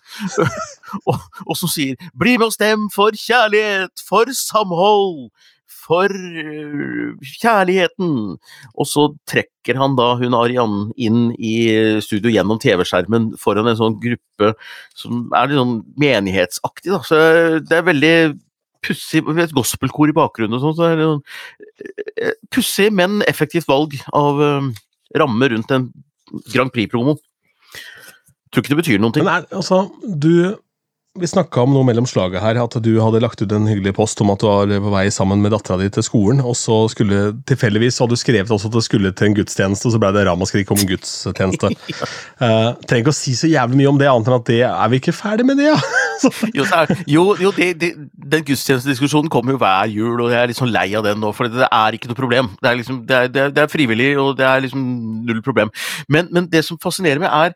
og, 1.09 1.25
og 1.47 1.55
som 1.59 1.71
sier 1.71 1.95
'Bli 2.11 2.37
med 2.37 2.49
og 2.49 2.55
stem 2.55 2.87
for 2.91 3.15
kjærlighet, 3.15 4.03
for 4.07 4.31
samhold, 4.35 5.29
for 5.85 6.11
øh, 6.11 7.13
kjærligheten'. 7.21 8.37
Og 8.75 8.89
så 8.89 9.07
trekker 9.29 9.79
han 9.79 9.97
da 9.99 10.13
hun 10.19 10.37
Arian 10.37 10.89
inn 10.97 11.29
i 11.37 11.55
studio 12.05 12.33
gjennom 12.33 12.59
TV-skjermen 12.61 13.33
foran 13.41 13.69
en 13.71 13.79
sånn 13.79 13.99
gruppe 14.01 14.53
som 14.97 15.29
er 15.33 15.51
litt 15.51 15.61
sånn 15.61 15.77
menighetsaktig. 16.01 16.91
Da. 16.93 17.01
Så 17.05 17.21
det 17.65 17.79
er 17.79 17.87
veldig 17.91 18.15
pussig 18.85 19.23
et 19.41 19.55
gospelkor 19.55 20.11
i 20.11 20.17
bakgrunnen 20.17 20.57
og 20.57 20.65
sånn. 20.65 20.77
Så 20.77 20.89
er 20.89 20.99
det 20.99 21.07
sånn, 21.09 21.23
eh, 22.17 22.35
pussig, 22.53 22.91
men 22.93 23.21
effektivt 23.29 23.69
valg 23.71 23.95
av 24.13 24.41
ramme 25.15 25.49
rundt 25.49 25.71
en 25.71 25.89
Grand 26.53 26.71
Prix-promo. 26.73 27.17
Tror 28.51 28.63
ikke 28.63 28.73
det 28.73 28.81
betyr 28.83 29.01
noen 29.01 29.15
ting. 29.15 29.25
Men 29.27 29.43
er, 29.43 29.47
altså, 29.55 29.85
du 30.03 30.55
Vi 31.15 31.27
snakka 31.31 31.61
om 31.63 31.71
noe 31.71 31.85
mellom 31.87 32.03
slaget 32.03 32.43
her, 32.43 32.57
at 32.59 32.73
du 32.83 32.89
hadde 32.99 33.21
lagt 33.23 33.39
ut 33.39 33.53
en 33.55 33.69
hyggelig 33.69 33.93
post 33.95 34.19
om 34.19 34.33
at 34.33 34.41
du 34.41 34.49
var 34.49 34.71
på 34.83 34.89
vei 34.91 35.05
sammen 35.13 35.39
med 35.39 35.53
dattera 35.55 35.77
di 35.79 35.87
til 35.95 36.03
skolen, 36.03 36.41
og 36.43 36.57
så 36.59 36.81
skulle 36.91 37.29
tilfeldigvis 37.47 38.01
hadde 38.03 38.17
du 38.17 38.19
skrevet 38.19 38.51
også 38.51 38.67
at 38.67 38.75
det 38.75 38.81
skulle 38.83 39.11
til 39.15 39.29
en 39.29 39.37
gudstjeneste, 39.37 39.87
og 39.87 39.95
så 39.95 40.01
ble 40.03 40.09
det 40.11 40.25
ramaskrik 40.27 40.73
om 40.75 40.81
en 40.81 40.89
gudstjeneste. 40.89 41.71
uh, 41.71 42.75
trenger 42.89 43.05
ikke 43.05 43.13
å 43.13 43.15
si 43.15 43.31
så 43.39 43.47
jævlig 43.47 43.79
mye 43.79 43.93
om 43.93 44.01
det, 44.01 44.09
annet 44.11 44.27
enn 44.27 44.35
at 44.41 44.49
det 44.49 44.59
er 44.67 44.91
vi 44.91 44.99
ikke 44.99 45.15
ferdig 45.15 45.47
med 45.47 45.61
det, 45.61 45.69
ja? 45.69 45.77
Jo, 46.57 46.67
så 46.67 46.81
er, 46.81 46.91
jo, 47.11 47.23
jo 47.39 47.53
det, 47.55 47.69
det, 47.79 47.91
den 48.35 48.43
gudstjenestediskusjonen 48.49 49.31
kommer 49.31 49.55
jo 49.55 49.61
hver 49.63 49.87
jul, 49.91 50.19
og 50.19 50.35
jeg 50.35 50.41
er 50.41 50.51
litt 50.51 50.59
sånn 50.59 50.75
lei 50.75 50.89
av 50.99 51.07
den 51.07 51.23
nå, 51.23 51.31
for 51.37 51.47
det 51.51 51.67
er 51.69 51.95
ikke 51.95 52.11
noe 52.11 52.19
problem. 52.19 52.51
Det 52.59 52.71
er, 52.73 52.81
liksom, 52.81 52.99
det 53.07 53.23
er, 53.29 53.55
er 53.55 53.71
frivillig, 53.71 54.11
og 54.19 54.35
det 54.39 54.47
er 54.51 54.67
liksom 54.67 54.83
null 55.27 55.39
problem. 55.47 55.71
Men, 56.11 56.27
men 56.35 56.51
det 56.51 56.65
som 56.67 56.79
fascinerer 56.83 57.23
meg, 57.23 57.31
er 57.31 57.55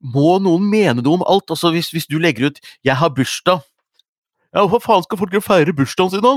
må 0.00 0.38
noen 0.42 0.68
mene 0.70 1.02
noe 1.02 1.18
om 1.18 1.26
alt? 1.26 1.50
Altså, 1.50 1.72
hvis, 1.74 1.90
hvis 1.94 2.06
du 2.06 2.18
legger 2.18 2.50
ut 2.50 2.60
'jeg 2.84 2.96
har 2.96 3.10
bursdag', 3.10 3.62
Ja, 4.56 4.64
Hva 4.64 4.78
faen 4.80 5.02
skal 5.04 5.18
folk 5.18 5.34
feire 5.44 5.74
bursdagen 5.76 6.10
sin 6.10 6.24
da? 6.24 6.30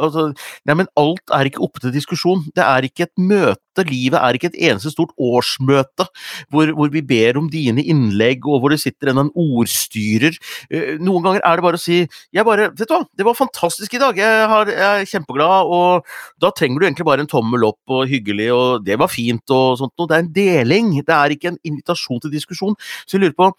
Altså, 0.00 0.32
nei, 0.64 0.74
men 0.74 0.88
alt 0.96 1.20
er 1.30 1.44
ikke 1.44 1.60
oppe 1.60 1.80
til 1.80 1.92
diskusjon. 1.92 2.46
Det 2.56 2.64
er 2.64 2.80
ikke 2.88 3.04
et 3.04 3.16
møte. 3.20 3.60
Livet 3.88 4.20
er 4.20 4.36
ikke 4.36 4.50
et 4.50 4.58
eneste 4.70 4.92
stort 4.92 5.12
årsmøte 5.20 6.06
hvor, 6.50 6.72
hvor 6.76 6.90
vi 6.92 7.02
ber 7.06 7.38
om 7.40 7.48
dine 7.52 7.82
innlegg, 7.82 8.46
og 8.46 8.62
hvor 8.62 8.74
det 8.74 8.80
sitter 8.82 9.12
en, 9.12 9.24
en 9.24 9.32
ordstyrer. 9.38 10.36
Eh, 10.70 10.96
Noen 11.00 11.24
ganger 11.24 11.44
er 11.46 11.58
det 11.58 11.66
bare 11.66 11.80
å 11.80 11.82
si 11.82 12.00
jeg 12.04 12.46
bare, 12.46 12.70
vet 12.76 12.88
du 12.88 12.94
hva, 12.94 13.02
det 13.16 13.26
var 13.26 13.38
fantastisk 13.38 13.96
i 13.96 14.02
dag, 14.02 14.18
jeg, 14.18 14.46
har, 14.52 14.70
jeg 14.70 15.04
er 15.04 15.10
kjempeglad, 15.10 15.70
og 15.70 16.06
da 16.42 16.52
trenger 16.56 16.80
du 16.80 16.86
egentlig 16.88 17.08
bare 17.08 17.24
en 17.24 17.30
tommel 17.30 17.66
opp 17.70 17.94
og 17.94 18.06
hyggelig, 18.10 18.50
og 18.54 18.86
det 18.86 18.98
var 19.00 19.12
fint 19.12 19.54
og 19.54 19.80
sånt 19.80 19.94
noe. 19.98 20.10
Det 20.10 20.16
er 20.16 20.24
en 20.24 20.32
deling, 20.36 20.92
det 21.06 21.16
er 21.16 21.34
ikke 21.34 21.52
en 21.52 21.60
invitasjon 21.66 22.22
til 22.22 22.34
diskusjon. 22.34 22.78
Så 23.04 23.16
jeg 23.16 23.24
lurer 23.24 23.36
på, 23.38 23.50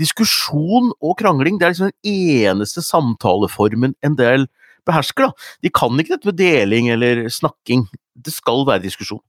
diskusjon 0.00 0.92
og 1.00 1.16
krangling, 1.20 1.58
det 1.60 1.68
er 1.68 1.74
liksom 1.74 1.92
den 1.92 2.50
eneste 2.50 2.84
samtaleformen 2.84 3.96
en 4.06 4.18
del 4.18 4.48
behersker, 4.88 5.28
da. 5.28 5.50
De 5.64 5.72
kan 5.74 5.98
ikke 6.00 6.16
dette 6.16 6.30
med 6.30 6.38
deling 6.40 6.90
eller 6.94 7.26
snakking. 7.32 7.86
Det 8.20 8.34
skal 8.34 8.66
være 8.68 8.84
diskusjon. 8.84 9.22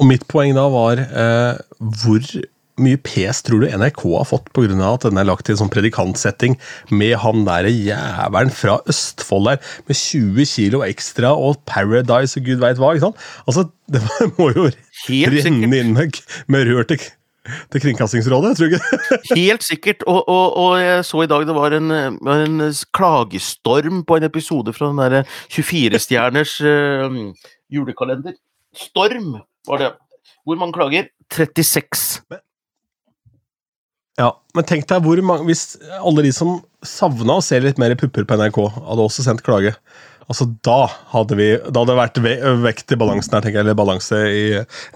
Og 0.00 0.08
mitt 0.08 0.26
poeng 0.30 0.54
da 0.56 0.66
var 0.72 1.00
eh, 1.04 1.62
hvor 2.02 2.28
mye 2.82 2.98
pes 3.06 3.38
tror 3.46 3.62
du 3.62 3.70
NRK 3.70 4.02
har 4.16 4.26
fått 4.26 4.48
pga. 4.56 4.74
at 4.88 5.06
den 5.06 5.20
er 5.20 5.28
lagt 5.28 5.48
i 5.48 5.54
en 5.54 5.60
sånn 5.62 5.70
predikantsetting 5.70 6.56
med 6.90 7.14
han 7.22 7.44
der 7.46 7.68
jævelen 7.70 8.50
fra 8.54 8.80
Østfold 8.90 9.46
der, 9.46 9.60
med 9.86 9.98
20 10.00 10.48
kilo 10.50 10.82
ekstra 10.86 11.34
og 11.38 11.60
Paradise 11.70 12.40
og 12.40 12.48
gud 12.48 12.62
veit 12.64 12.80
hva. 12.82 12.94
ikke 12.94 13.06
sant? 13.06 13.26
Altså, 13.46 13.68
Det 13.86 14.00
må 14.38 14.48
jo 14.56 14.70
renne 15.06 15.44
inn 15.76 15.92
med, 15.94 16.18
med 16.48 16.66
rør 16.70 16.88
til, 16.88 17.02
til 17.72 17.82
Kringkastingsrådet, 17.84 18.54
tror 18.56 18.70
du 18.70 18.76
ikke? 18.76 19.00
Helt 19.40 19.66
sikkert. 19.66 20.04
Og, 20.06 20.22
og, 20.28 20.56
og 20.56 20.78
jeg 20.80 21.04
så 21.08 21.24
i 21.24 21.30
dag 21.30 21.46
det 21.48 21.56
var 21.56 21.76
en, 21.76 21.90
eh, 21.94 22.36
en 22.36 22.62
klagestorm 22.96 24.04
på 24.06 24.18
en 24.18 24.28
episode 24.30 24.72
fra 24.76 24.90
den 24.90 25.02
derre 25.02 25.24
24-stjerners 25.52 26.56
uh, 26.64 27.20
julekalender. 27.74 28.36
Storm 28.74 29.38
var 29.68 29.82
det. 29.82 29.92
Hvor 30.44 30.60
mange 30.60 30.76
klager? 30.76 31.08
36. 31.32 32.20
Ja, 34.20 34.30
Men 34.54 34.66
tenk 34.68 34.84
deg 34.86 35.02
hvor 35.02 35.18
mange 35.26 35.48
Hvis 35.48 35.74
alle 35.98 36.22
de 36.22 36.30
som 36.34 36.60
savna 36.86 37.40
å 37.40 37.42
se 37.42 37.58
litt 37.58 37.80
mer 37.80 37.96
pupper 37.98 38.26
på 38.28 38.36
NRK, 38.38 38.58
hadde 38.76 39.06
også 39.08 39.24
sendt 39.24 39.42
klage. 39.42 39.72
Altså, 40.24 40.46
Da 40.64 40.86
hadde 41.12 41.36
vi, 41.36 41.48
da 41.58 41.82
hadde 41.82 41.90
det 41.92 41.98
vært 41.98 42.20
ve 42.24 42.34
vekt 42.64 42.94
i 42.94 42.98
balansen 43.00 43.34
her, 43.36 43.42
tenker 43.44 43.58
jeg, 43.58 43.64
eller 43.66 43.76
balanse 43.76 44.20
i 44.32 44.44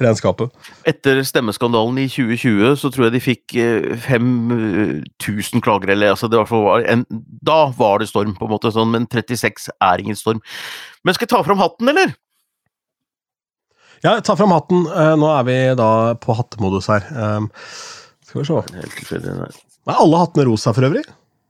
regnskapet. 0.00 0.54
Etter 0.88 1.20
stemmeskandalen 1.26 2.00
i 2.00 2.06
2020 2.08 2.78
så 2.80 2.90
tror 2.94 3.08
jeg 3.08 3.16
de 3.16 3.24
fikk 3.24 3.56
eh, 3.60 3.90
5000 4.06 5.64
klager, 5.64 5.92
eller 5.92 6.14
altså 6.14 6.30
det 6.32 6.40
var 6.40 6.86
en, 6.88 7.04
Da 7.44 7.58
var 7.76 8.00
det 8.00 8.08
storm, 8.08 8.32
på 8.38 8.48
en 8.48 8.54
måte, 8.54 8.72
sånn, 8.72 8.94
men 8.94 9.08
36 9.10 9.68
er 9.76 10.04
ingen 10.04 10.18
storm. 10.18 10.40
Men 11.04 11.16
skal 11.16 11.28
jeg 11.28 11.34
ta 11.36 11.42
fram 11.46 11.60
hatten, 11.60 11.92
eller? 11.92 12.16
Ja, 14.04 14.16
ta 14.22 14.36
fram 14.38 14.52
hatten. 14.54 14.84
Eh, 14.86 15.14
Nå 15.18 15.28
er 15.34 15.46
vi 15.48 15.58
da 15.78 15.90
på 16.22 16.36
hattemodus 16.38 16.88
her. 16.92 17.04
Um, 17.12 17.50
skal 18.28 18.44
vi 18.44 18.48
se. 18.48 19.18
Er 19.88 19.96
alle 19.98 20.20
hattene 20.20 20.46
rosa 20.48 20.74
for 20.76 20.86
øvrig? 20.86 21.04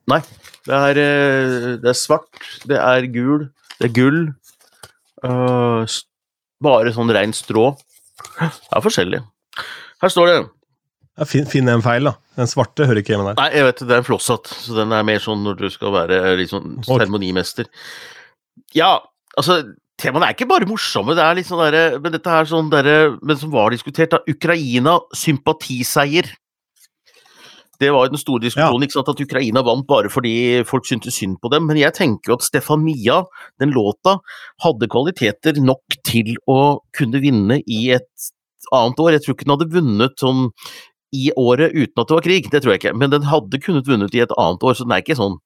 Nei. 0.08 0.22
Det 0.68 0.76
er, 0.76 1.00
eh, 1.00 1.76
det 1.80 1.88
er 1.92 1.96
svart, 1.96 2.42
det 2.68 2.76
er 2.76 3.06
gul, 3.12 3.46
det 3.78 3.88
er 3.88 3.94
gull. 3.96 4.20
Uh, 5.24 5.86
bare 6.64 6.92
sånn 6.94 7.10
rein 7.14 7.34
strå. 7.36 7.72
Det 8.38 8.50
er 8.74 8.84
forskjellig. 8.84 9.20
Her 10.02 10.12
står 10.14 10.30
det 10.30 10.38
Ja, 11.18 11.26
finn, 11.26 11.70
en 11.70 11.82
feil, 11.82 12.06
da. 12.06 12.14
Den 12.38 12.50
svarte 12.50 12.86
hører 12.86 13.02
ikke 13.02 13.14
hjemme 13.14 13.32
der. 13.32 13.38
Nei, 13.40 13.50
jeg 13.56 13.66
vet 13.66 13.82
det, 13.82 13.90
er 13.90 14.02
en 14.02 14.06
flosshatt, 14.06 14.50
så 14.62 14.76
den 14.76 14.94
er 14.94 15.06
mer 15.06 15.22
sånn 15.22 15.42
når 15.46 15.58
du 15.58 15.68
skal 15.74 15.94
være 15.94 16.20
sånn 16.50 16.78
seremonimester. 16.86 17.70
Ja, 18.76 18.96
altså 19.38 19.62
Temaene 19.98 20.28
er 20.28 20.36
ikke 20.36 20.46
bare 20.46 20.68
morsomme, 20.70 21.16
det 21.18 21.24
er 21.24 21.34
litt 21.34 21.48
sånn 21.48 21.58
derre 21.58 21.98
Men 21.98 22.12
dette 22.14 22.30
er 22.30 22.46
sånn 22.46 22.68
derre 22.70 23.16
Men 23.18 23.38
som 23.40 23.50
var 23.50 23.72
diskutert, 23.74 24.12
da. 24.12 24.20
Ukraina 24.30 24.98
sympatiseier. 25.16 26.30
Det 27.78 27.92
var 27.94 28.06
jo 28.06 28.14
den 28.14 28.20
store 28.20 28.42
diskusjonen, 28.42 28.84
ikke 28.84 28.96
sant, 28.96 29.10
at 29.12 29.20
Ukraina 29.22 29.62
vant 29.66 29.86
bare 29.86 30.10
fordi 30.10 30.64
folk 30.66 30.88
syntes 30.88 31.14
synd 31.20 31.38
på 31.42 31.50
dem. 31.52 31.68
Men 31.70 31.78
jeg 31.78 31.94
tenker 31.94 32.32
jo 32.32 32.38
at 32.38 32.46
Stefania, 32.46 33.20
den 33.62 33.74
låta, 33.76 34.16
hadde 34.64 34.90
kvaliteter 34.90 35.60
nok 35.62 36.00
til 36.06 36.34
å 36.50 36.80
kunne 36.96 37.22
vinne 37.22 37.60
i 37.62 37.84
et 37.94 38.30
annet 38.74 38.98
år. 39.04 39.14
Jeg 39.14 39.24
tror 39.24 39.36
ikke 39.36 39.46
den 39.46 39.54
hadde 39.54 39.72
vunnet 39.76 40.24
sånn 40.24 40.48
i 41.14 41.30
året 41.40 41.72
uten 41.72 42.02
at 42.02 42.10
det 42.10 42.18
var 42.18 42.26
krig, 42.26 42.50
det 42.52 42.62
tror 42.64 42.74
jeg 42.74 42.82
ikke. 42.82 42.96
Men 42.98 43.14
den 43.14 43.28
hadde 43.30 43.62
kunnet 43.62 43.86
vunnet 43.88 44.16
i 44.16 44.24
et 44.26 44.34
annet 44.36 44.66
år, 44.66 44.74
så 44.76 44.84
den 44.84 44.98
er 44.98 45.04
ikke 45.06 45.18
sånn 45.18 45.38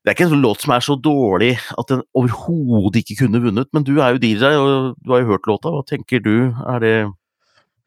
det 0.00 0.08
er 0.08 0.14
ikke 0.16 0.24
en 0.30 0.32
sånn 0.32 0.44
låt 0.46 0.62
som 0.64 0.72
er 0.72 0.84
så 0.84 0.94
dårlig 0.96 1.50
at 1.60 1.90
den 1.90 2.00
overhodet 2.16 3.02
ikke 3.02 3.26
kunne 3.26 3.42
vunnet, 3.44 3.68
men 3.76 3.84
du 3.84 3.98
er 4.00 4.14
jo 4.14 4.22
DJ, 4.22 4.54
og 4.56 4.94
du 4.96 5.12
har 5.12 5.20
jo 5.20 5.34
hørt 5.34 5.48
låta. 5.50 5.72
Hva 5.74 5.82
tenker 5.84 6.22
du? 6.24 6.54
Er 6.72 6.80
det 6.80 6.94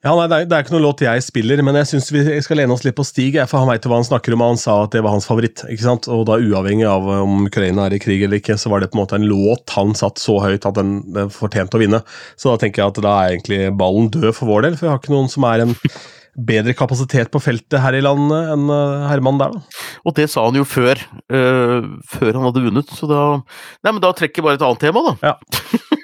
Ja, 0.04 0.12
nei, 0.18 0.26
det 0.28 0.36
er, 0.36 0.48
det 0.52 0.56
er 0.58 0.66
ikke 0.66 0.74
noen 0.74 0.84
låt 0.84 1.02
jeg 1.06 1.24
spiller, 1.24 1.62
men 1.64 1.78
jeg 1.80 1.88
syns 1.94 2.10
vi 2.12 2.22
skal 2.44 2.60
lene 2.60 2.76
oss 2.76 2.82
litt 2.84 2.98
på 2.98 3.06
Stig, 3.08 3.38
for 3.48 3.64
han 3.64 3.70
veit 3.72 3.86
hva 3.88 4.02
han 4.02 4.08
snakker 4.08 4.34
om, 4.36 4.42
og 4.44 4.50
han 4.52 4.60
sa 4.60 4.74
at 4.84 4.92
det 4.92 5.00
var 5.06 5.14
hans 5.16 5.28
favoritt. 5.30 5.64
ikke 5.64 5.86
sant? 5.86 6.10
Og 6.12 6.26
da 6.28 6.36
uavhengig 6.44 6.84
av 6.92 7.08
om 7.22 7.46
Ukraina 7.48 7.86
er 7.88 7.96
i 7.96 8.02
krig 8.04 8.26
eller 8.26 8.42
ikke, 8.42 8.58
så 8.60 8.68
var 8.74 8.84
det 8.84 8.90
på 8.92 9.00
en 9.00 9.04
måte 9.06 9.16
en 9.16 9.30
låt 9.30 9.72
han 9.78 9.96
satt 9.96 10.20
så 10.20 10.36
høyt 10.44 10.68
at 10.68 10.76
den, 10.76 10.98
den 11.16 11.32
fortjente 11.32 11.80
å 11.80 11.84
vinne. 11.86 12.02
Så 12.36 12.52
da 12.52 12.60
tenker 12.60 12.84
jeg 12.84 12.92
at 12.92 13.00
da 13.06 13.16
er 13.22 13.38
egentlig 13.38 13.62
ballen 13.80 14.12
død 14.12 14.28
for 14.36 14.52
vår 14.52 14.68
del, 14.68 14.76
for 14.76 14.90
vi 14.90 14.92
har 14.92 15.00
ikke 15.00 15.16
noen 15.16 15.32
som 15.32 15.48
er 15.48 15.64
en 15.64 15.74
bedre 16.52 16.76
kapasitet 16.76 17.32
på 17.32 17.40
feltet 17.46 17.80
her 17.80 17.96
i 17.96 18.04
landet 18.04 18.52
enn 18.58 18.68
eh, 18.74 19.08
Herman 19.08 19.40
der, 19.40 19.56
da. 19.56 19.82
Og 20.04 20.20
det 20.20 20.28
sa 20.34 20.44
han 20.50 20.58
jo 20.58 20.68
før, 20.68 21.00
øh, 21.32 21.90
før 22.12 22.32
han 22.34 22.48
hadde 22.50 22.68
vunnet, 22.68 22.92
så 22.92 23.08
da 23.08 23.24
Nei, 23.40 23.92
men 23.92 24.04
da 24.04 24.12
trekker 24.18 24.42
jeg 24.42 24.50
bare 24.50 24.60
et 24.60 24.66
annet 24.68 24.84
tema, 24.84 25.08
da. 25.14 25.32
Ja. 25.32 25.36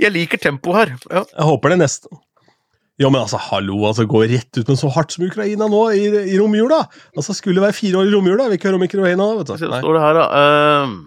Jeg 0.00 0.08
liker 0.14 0.40
tempoet 0.40 0.78
her. 0.78 0.92
Ja. 1.10 1.20
Jeg 1.34 1.44
håper 1.44 1.74
det 1.74 1.82
neste. 1.82 2.08
Jo, 3.00 3.08
men 3.08 3.22
altså, 3.22 3.38
hallo, 3.40 3.78
altså, 3.88 4.04
gå 4.08 4.20
rett 4.28 4.58
ut 4.58 4.68
med 4.68 4.76
så 4.76 4.90
hardt 4.92 5.14
som 5.14 5.24
Ukraina 5.24 5.68
nå 5.72 5.78
i, 5.96 6.02
i 6.34 6.36
romjula! 6.36 6.82
Altså, 7.16 7.32
skulle 7.36 7.56
det 7.56 7.64
være 7.64 7.78
fire 7.78 8.02
år 8.02 8.10
i 8.10 8.12
romjula, 8.12 8.48
vi 8.50 8.58
ikke 8.58 8.68
høre 8.68 8.80
om 8.80 8.84
Ukraina, 8.84 9.28
vet 9.38 9.48
du. 9.48 9.54
Nei. 9.56 9.80
står 9.80 9.96
det 9.96 10.02
her, 10.04 10.18
da. 10.18 10.24
ehm. 10.40 10.98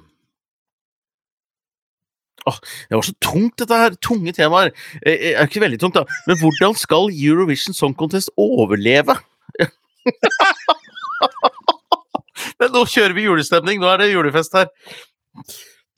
Åh, 2.50 2.58
det 2.90 2.98
var 2.98 3.06
så 3.08 3.14
tungt, 3.24 3.56
dette 3.62 3.76
her. 3.80 3.94
Tunge 4.04 4.34
temaer. 4.36 4.74
Det 5.04 5.14
eh, 5.14 5.38
er 5.38 5.48
ikke 5.48 5.64
veldig 5.64 5.80
tungt, 5.80 5.96
da. 5.96 6.04
Men 6.28 6.40
hvordan 6.42 6.76
skal 6.76 7.08
Eurovision 7.14 7.78
Song 7.78 7.94
Contest 7.96 8.34
overleve? 8.42 9.16
Men 12.60 12.74
nå 12.74 12.82
kjører 12.90 13.16
vi 13.16 13.28
julestemning. 13.30 13.80
Nå 13.80 13.88
er 13.94 13.98
det 14.02 14.12
julefest 14.12 14.54
her. 14.58 14.68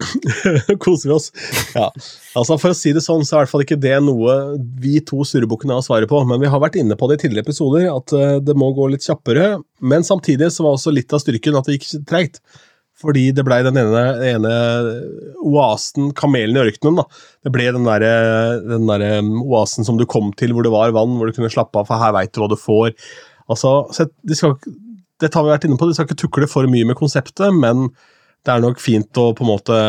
Koser 0.83 1.09
vi 1.09 1.15
oss. 1.15 1.31
Ja. 1.75 1.87
Altså, 2.35 2.57
for 2.59 2.73
å 2.73 2.77
si 2.77 2.91
det 2.95 3.03
sånn, 3.05 3.23
så 3.23 3.37
er 3.37 3.39
i 3.39 3.45
hvert 3.45 3.53
fall 3.53 3.65
ikke 3.65 3.79
det 3.79 3.95
noe 4.03 4.35
vi 4.81 4.99
to 5.07 5.23
surrebukkene 5.27 5.77
har 5.77 5.85
svaret 5.85 6.11
på, 6.11 6.19
men 6.27 6.41
vi 6.43 6.51
har 6.51 6.61
vært 6.63 6.77
inne 6.81 6.97
på 6.99 7.09
det 7.09 7.19
i 7.19 7.25
tidligere 7.25 7.47
episoder, 7.47 7.87
at 7.93 8.15
eh, 8.15 8.37
det 8.43 8.57
må 8.59 8.73
gå 8.75 8.89
litt 8.91 9.05
kjappere. 9.07 9.55
Men 9.79 10.07
samtidig 10.07 10.51
så 10.53 10.67
var 10.67 10.77
også 10.77 10.93
litt 10.95 11.15
av 11.15 11.23
styrken 11.23 11.59
at 11.59 11.69
det 11.69 11.77
gikk 11.77 11.91
treigt. 12.09 12.41
Fordi 12.95 13.25
det 13.35 13.43
blei 13.43 13.59
den 13.65 13.75
ene, 13.75 14.03
ene 14.23 14.51
oasen, 15.43 16.13
kamelen 16.15 16.55
i 16.55 16.63
ørkenen. 16.63 17.01
da. 17.01 17.03
Det 17.43 17.51
ble 17.51 17.67
den 17.75 17.87
derre 17.87 18.11
der 18.63 19.31
oasen 19.43 19.87
som 19.87 19.99
du 19.99 20.05
kom 20.07 20.31
til 20.39 20.55
hvor 20.55 20.63
det 20.63 20.71
var 20.71 20.95
vann, 20.95 21.17
hvor 21.19 21.27
du 21.27 21.35
kunne 21.35 21.51
slappe 21.51 21.81
av, 21.81 21.89
for 21.89 21.99
her 21.99 22.15
veit 22.15 22.31
du 22.31 22.39
hva 22.39 22.47
du 22.51 22.55
får. 22.59 22.93
Altså, 23.51 23.81
det, 23.99 24.07
de 24.31 24.39
skal, 24.39 24.55
Dette 25.21 25.35
har 25.35 25.43
vi 25.43 25.51
vært 25.51 25.67
inne 25.67 25.79
på, 25.79 25.89
de 25.89 25.97
skal 25.97 26.07
ikke 26.07 26.21
tukle 26.23 26.47
for 26.51 26.71
mye 26.71 26.87
med 26.87 26.97
konseptet, 26.99 27.51
men 27.55 27.89
det 28.45 28.53
er 28.53 28.63
nok 28.63 28.81
fint 28.81 29.21
å 29.21 29.31
på 29.35 29.45
en 29.45 29.51
måte 29.51 29.79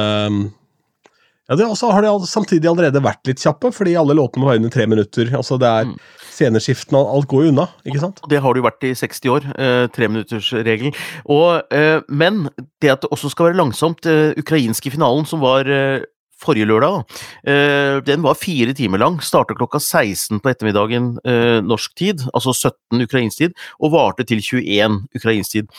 ja, 1.46 1.54
det 1.54 1.66
også 1.66 1.92
har 1.94 2.02
de 2.02 2.10
samtidig 2.26 2.66
allerede 2.66 3.02
vært 3.04 3.28
litt 3.28 3.42
kjappe, 3.42 3.70
fordi 3.74 3.94
alle 3.98 4.16
låtene 4.18 4.42
må 4.42 4.48
være 4.50 4.58
under 4.64 4.72
tre 4.74 4.86
minutter. 4.90 5.30
altså 5.36 5.58
det 5.62 5.68
er 5.70 5.84
Mm. 5.86 5.98
Sceneskiftene 6.36 6.98
alt 6.98 7.28
går 7.30 7.44
jo 7.44 7.50
unna, 7.52 7.68
ikke 7.86 8.00
sant? 8.02 8.20
Det 8.28 8.40
har 8.42 8.52
det 8.52 8.60
jo 8.60 8.66
vært 8.66 8.84
i 8.84 8.92
60 8.92 9.30
år. 9.32 9.46
Eh, 9.56 9.86
Treminuttersregelen. 9.88 10.92
Eh, 10.92 12.00
men 12.08 12.48
det 12.82 12.90
at 12.92 13.00
det 13.00 13.10
også 13.10 13.30
skal 13.30 13.46
være 13.46 13.60
langsomt 13.62 14.04
eh, 14.04 14.34
Ukrainske 14.36 14.90
finalen, 14.92 15.24
som 15.24 15.40
var 15.40 15.64
eh, 15.64 16.02
forrige 16.40 16.68
lørdag, 16.68 17.00
da, 17.00 17.50
eh, 17.50 18.00
den 18.04 18.22
var 18.22 18.36
fire 18.36 18.74
timer 18.76 19.00
lang. 19.00 19.18
Starta 19.24 19.56
klokka 19.56 19.80
16 19.80 20.40
på 20.40 20.50
ettermiddagen 20.52 21.16
eh, 21.24 21.60
norsk 21.64 21.94
tid, 21.96 22.24
altså 22.34 22.52
17 22.52 23.06
ukrainsk 23.06 23.38
tid, 23.38 23.56
og 23.80 23.94
varte 23.96 24.26
til 24.28 24.42
21 24.44 25.00
ukrainsk 25.16 25.56
tid. 25.56 25.70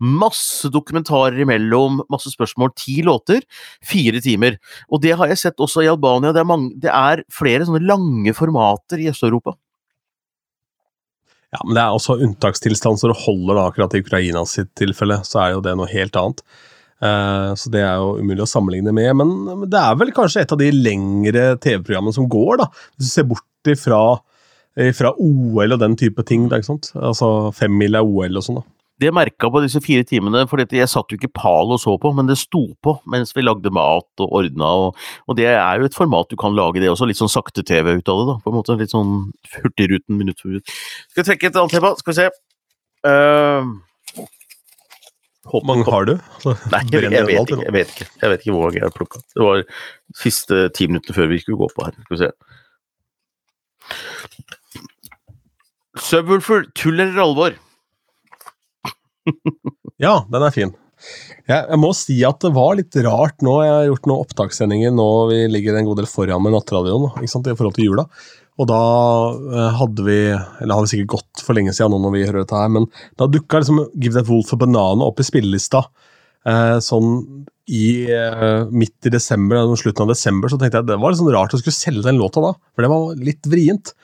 Masse 0.00 0.68
dokumentarer 0.72 1.40
imellom, 1.40 2.02
masse 2.12 2.32
spørsmål. 2.32 2.74
Ti 2.76 3.02
låter, 3.06 3.42
fire 3.84 4.20
timer. 4.20 4.58
Og 4.92 5.02
det 5.02 5.16
har 5.16 5.32
jeg 5.32 5.38
sett 5.38 5.60
også 5.62 5.84
i 5.84 5.90
Albania. 5.90 6.32
Det 6.32 6.42
er, 6.44 6.48
mange, 6.48 6.72
det 6.82 6.92
er 6.92 7.24
flere 7.32 7.66
sånne 7.68 7.84
lange 7.86 8.34
formater 8.36 9.00
i 9.00 9.08
Øst-Europa. 9.12 9.56
Ja, 11.52 11.60
Men 11.66 11.76
det 11.76 11.82
er 11.82 11.92
også 11.92 12.16
unntakstilstand, 12.24 13.00
så 13.00 13.10
det 13.10 13.20
holder 13.26 13.58
da 13.58 13.64
akkurat 13.68 13.94
i 13.96 14.00
Ukraina 14.00 14.44
sitt 14.48 14.70
tilfelle. 14.78 15.20
Så 15.28 15.40
er 15.42 15.56
jo 15.56 15.64
det 15.64 15.74
noe 15.76 15.90
helt 15.90 16.16
annet. 16.16 16.40
Eh, 17.02 17.52
så 17.58 17.70
det 17.72 17.82
er 17.82 17.96
jo 17.98 18.18
umulig 18.22 18.44
å 18.44 18.50
sammenligne 18.50 18.94
med. 18.94 19.14
Men 19.18 19.64
det 19.70 19.80
er 19.80 19.96
vel 19.98 20.12
kanskje 20.14 20.44
et 20.44 20.52
av 20.54 20.60
de 20.60 20.70
lengre 20.74 21.46
TV-programmene 21.62 22.14
som 22.14 22.28
går, 22.30 22.60
da. 22.62 22.68
Hvis 22.94 23.08
du 23.08 23.14
ser 23.14 23.26
bort 23.30 23.72
ifra, 23.72 24.02
ifra 24.90 25.14
OL 25.18 25.74
og 25.74 25.82
den 25.82 25.98
type 25.98 26.22
ting. 26.28 26.46
Da, 26.50 26.60
ikke 26.60 26.74
sant? 26.74 26.92
Altså 26.94 27.50
femmila 27.56 28.04
OL 28.06 28.38
og 28.38 28.46
sånn. 28.46 28.62
da. 28.62 28.68
det 29.02 29.10
merka 29.10 29.48
på 29.50 29.64
disse 29.64 29.80
fire 29.82 30.06
timene, 30.06 30.44
for 30.46 30.62
jeg 30.62 30.86
satt 30.86 31.10
jo 31.10 31.18
ikke 31.18 31.32
pal 31.34 31.72
og 31.74 31.80
så 31.82 31.96
på, 31.98 32.12
men 32.14 32.28
det 32.28 32.36
sto 32.38 32.68
på 32.86 32.92
mens 33.10 33.34
vi 33.34 33.42
lagde 33.42 33.72
mat 33.74 34.22
og 34.22 34.36
ordna, 34.38 34.68
og, 34.84 35.00
og, 35.26 35.34
det 35.40 35.48
er 35.50 35.80
jo 35.80 35.88
et 35.88 35.96
format 35.96 36.30
du 36.30 36.36
kan 36.38 36.54
lage 36.54 36.78
det 36.78 36.92
også, 36.92 37.08
litt 37.10 37.18
sånn 37.18 37.32
sakte-TV 37.32 37.96
ut 37.98 38.12
av 38.12 38.20
det, 38.20 38.28
da. 38.30 38.36
På 38.44 38.52
en 38.52 38.60
måte 38.60 38.78
litt 38.78 38.94
sånn 38.94 39.32
Hurtigruten 39.56 40.20
minutt 40.20 40.38
for 40.38 40.52
minutt. 40.52 40.70
Skal 41.10 41.24
vi 41.24 41.30
trekke 41.32 41.50
et 41.50 41.58
annet 41.58 41.74
tema, 41.74 41.96
skal 41.98 42.14
vi 42.14 42.20
se. 42.20 42.28
Uh, 43.02 43.74
hvor 45.50 45.64
mange 45.66 45.82
har 45.88 46.06
du? 46.06 46.12
Nei, 46.70 46.82
jeg, 46.92 47.08
jeg, 47.10 47.26
vet 47.26 47.40
ikke, 47.40 47.58
jeg, 47.64 47.74
vet 47.74 47.94
ikke, 47.94 48.06
jeg 48.20 48.30
vet 48.30 48.44
ikke 48.44 48.54
hvor 48.54 48.68
mange 48.68 48.78
jeg 48.78 48.86
har 48.86 48.94
plukka. 48.94 49.22
Det 49.34 49.42
var 49.42 49.64
siste 50.18 50.68
ti 50.76 50.86
minuttene 50.90 51.16
før 51.16 51.30
vi 51.32 51.40
skulle 51.42 51.58
gå 51.64 51.68
på 51.72 51.86
her. 51.88 51.96
Skal 52.04 52.14
vi 52.14 52.20
se. 52.22 52.30
Subwoolfer, 56.12 56.68
tull 56.78 57.02
eller 57.02 57.18
alvor? 57.24 57.58
ja, 60.04 60.14
den 60.30 60.46
er 60.46 60.54
fin. 60.54 60.72
Jeg, 61.48 61.58
jeg, 61.58 61.78
må 61.82 61.90
si 61.98 62.20
at 62.26 62.38
det 62.44 62.52
var 62.54 62.76
litt 62.78 62.94
rart 63.02 63.42
nå. 63.42 63.56
Jeg 63.66 63.74
har 63.74 63.88
gjort 63.90 64.06
noen 64.08 64.22
opptakssendinger 64.28 64.94
nå 64.94 65.08
vi 65.32 65.40
ligger 65.50 65.78
en 65.78 65.88
god 65.90 65.98
del 65.98 66.10
foran 66.10 66.44
med 66.44 66.54
Nattradioen 66.54 67.10
i 67.18 67.26
forhold 67.26 67.74
til 67.76 67.90
jula. 67.90 68.06
Og 68.62 68.68
da 68.70 68.82
eh, 69.58 69.78
hadde 69.80 70.06
vi 70.06 70.18
Eller 70.30 70.76
har 70.76 70.84
vi 70.84 70.92
sikkert 70.92 71.16
gått 71.16 71.42
for 71.42 71.58
lenge 71.58 71.74
siden 71.74 71.94
nå 71.94 72.00
når 72.04 72.14
vi 72.14 72.24
hører 72.28 72.44
dette 72.44 72.58
her, 72.58 72.70
men 72.72 72.86
da 73.18 73.28
dukka 73.30 73.62
liksom 73.62 73.82
Give 73.98 74.14
That 74.14 74.30
Wolf 74.30 74.52
a 74.54 74.60
Banana 74.60 75.08
opp 75.08 75.22
i 75.22 75.26
spillelista. 75.26 75.82
Eh, 76.48 76.78
sånn 76.82 77.12
i 77.72 78.10
eh, 78.10 78.64
midt 78.74 79.06
i 79.06 79.12
desember, 79.14 79.70
slutten 79.78 80.04
av 80.04 80.10
desember, 80.10 80.50
så 80.50 80.58
tenkte 80.58 80.80
jeg 80.80 80.84
at 80.84 80.90
det 80.90 80.98
var 80.98 81.12
litt 81.12 81.20
sånn 81.20 81.30
rart 81.34 81.54
å 81.54 81.60
skulle 81.60 81.76
selge 81.76 82.06
den 82.08 82.18
låta 82.18 82.42
da. 82.42 82.52
For 82.74 82.84
det 82.84 82.90
var 82.90 83.22
litt 83.30 83.48
vrient. 83.50 83.94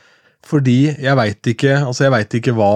Fordi 0.46 0.78
jeg 0.94 1.18
veit 1.18 1.48
ikke 1.50 1.72
Altså, 1.82 2.04
jeg 2.04 2.12
veit 2.14 2.34
ikke 2.38 2.52
hva 2.54 2.72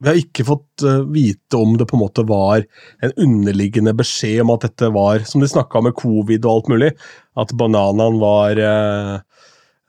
Vi 0.00 0.08
har 0.08 0.16
ikke 0.16 0.46
fått 0.48 0.84
uh, 0.88 1.02
vite 1.04 1.58
om 1.60 1.74
det 1.76 1.84
på 1.90 1.98
en 1.98 2.00
måte 2.00 2.24
var 2.24 2.64
en 3.04 3.12
underliggende 3.20 3.92
beskjed 3.98 4.40
om 4.40 4.54
at 4.54 4.64
dette 4.64 4.88
var 4.94 5.20
Som 5.28 5.44
de 5.44 5.50
snakka 5.52 5.82
med 5.84 5.92
covid 6.00 6.46
og 6.46 6.54
alt 6.54 6.70
mulig, 6.72 6.88
at 7.36 7.52
bananaen 7.60 8.16
var 8.24 8.56
uh, 8.56 9.20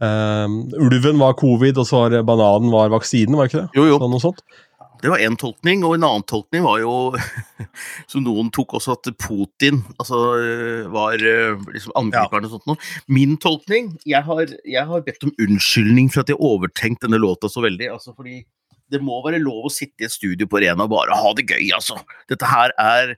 uh, 0.03 0.83
Ulven 0.83 1.21
var 1.21 1.37
covid, 1.39 1.79
og 1.81 1.87
så 1.89 2.05
var 2.05 2.19
bananen 2.27 2.73
var 2.73 2.93
vaksinen, 2.93 3.39
var 3.39 3.49
ikke 3.49 3.63
det? 3.63 3.79
Jo, 3.79 3.87
jo. 3.93 3.97
Sånn 4.03 4.13
noe 4.13 4.23
sånt. 4.23 4.45
Det 5.03 5.11
var 5.11 5.19
én 5.19 5.35
tolkning, 5.35 5.81
og 5.83 5.97
en 5.97 6.05
annen 6.07 6.23
tolkning 6.31 6.63
var 6.63 6.77
jo 6.79 6.93
Som 8.11 8.23
noen 8.23 8.47
tok 8.55 8.77
også, 8.79 8.95
at 8.95 9.09
Putin 9.19 9.81
altså, 9.97 10.19
var 10.93 11.19
eh, 11.19 11.59
liksom 11.75 11.95
angriperen 11.99 12.47
og 12.47 12.53
sånt 12.53 12.69
noe. 12.71 12.91
Min 13.11 13.35
tolkning 13.41 13.91
jeg 14.07 14.23
har, 14.23 14.53
jeg 14.63 14.87
har, 14.87 15.03
bedt 15.03 15.27
om 15.27 15.33
unnskyldning 15.43 16.07
for 16.13 16.23
at 16.23 16.31
jeg 16.31 16.39
overtenkte 16.39 17.09
denne 17.09 17.19
låta 17.19 17.51
så 17.51 17.65
veldig. 17.65 17.91
altså 17.97 18.15
fordi 18.15 18.45
det 18.93 19.01
må 19.03 19.19
være 19.25 19.41
lov 19.41 19.67
å 19.67 19.73
sitte 19.73 20.03
i 20.03 20.07
et 20.07 20.13
studio 20.13 20.47
på 20.47 20.61
Rena 20.61 20.85
og 20.85 20.93
bare 20.93 21.17
ha 21.17 21.31
det 21.35 21.47
gøy, 21.49 21.71
altså. 21.75 21.97
Dette 22.29 22.47
her 22.47 22.71
er 22.79 23.15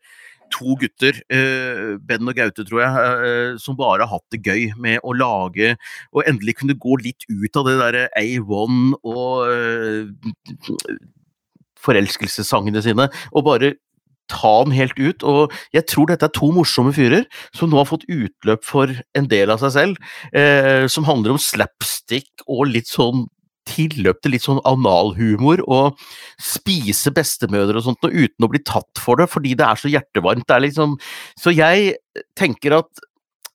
to 0.53 0.75
gutter, 0.81 1.17
uh, 1.33 1.95
Ben 2.05 2.27
og 2.29 2.37
Gaute, 2.37 2.65
tror 2.67 2.83
jeg, 2.83 2.91
uh, 3.21 3.57
som 3.61 3.77
bare 3.79 4.05
har 4.05 4.11
hatt 4.13 4.35
det 4.35 4.43
gøy 4.45 4.75
med 4.81 4.99
å 5.03 5.15
lage 5.15 5.75
Og 6.13 6.23
endelig 6.25 6.57
kunne 6.61 6.77
gå 6.79 6.99
litt 7.01 7.25
ut 7.29 7.59
av 7.59 7.69
det 7.69 7.79
derre 7.81 8.05
A1 8.19 8.93
og 9.05 10.13
forelskelsessangene 11.85 12.81
sine, 12.81 13.09
og 13.33 13.45
bare 13.45 13.75
ta 14.31 14.63
den 14.65 14.73
helt 14.75 14.97
ut. 14.97 15.23
Og 15.27 15.53
jeg 15.75 15.85
tror 15.89 16.09
dette 16.09 16.27
er 16.27 16.33
to 16.35 16.49
morsomme 16.55 16.93
fyrer 16.95 17.25
som 17.55 17.71
nå 17.71 17.79
har 17.81 17.89
fått 17.89 18.07
utløp 18.09 18.65
for 18.65 18.91
en 19.17 19.29
del 19.31 19.53
av 19.53 19.61
seg 19.61 19.75
selv, 19.75 20.11
eh, 20.33 20.85
som 20.91 21.07
handler 21.07 21.35
om 21.35 21.41
slapstick 21.41 22.45
og 22.47 22.67
litt 22.71 22.89
sånn 22.89 23.27
tilløp 23.69 24.21
til 24.21 24.35
litt 24.35 24.45
sånn 24.45 24.61
analhumor 24.67 25.63
og 25.65 26.05
spise 26.41 27.13
bestemødre 27.15 27.79
og 27.79 27.87
sånt 27.87 28.07
og 28.07 28.13
uten 28.15 28.47
å 28.47 28.51
bli 28.51 28.61
tatt 28.65 29.01
for 29.01 29.21
det, 29.21 29.29
fordi 29.31 29.55
det 29.57 29.67
er 29.67 29.81
så 29.81 29.91
hjertevarmt. 29.91 30.47
Det 30.47 30.55
er 30.55 30.65
liksom 30.67 30.95
Så 31.39 31.53
jeg 31.55 31.97
tenker 32.37 32.79
at 32.79 33.05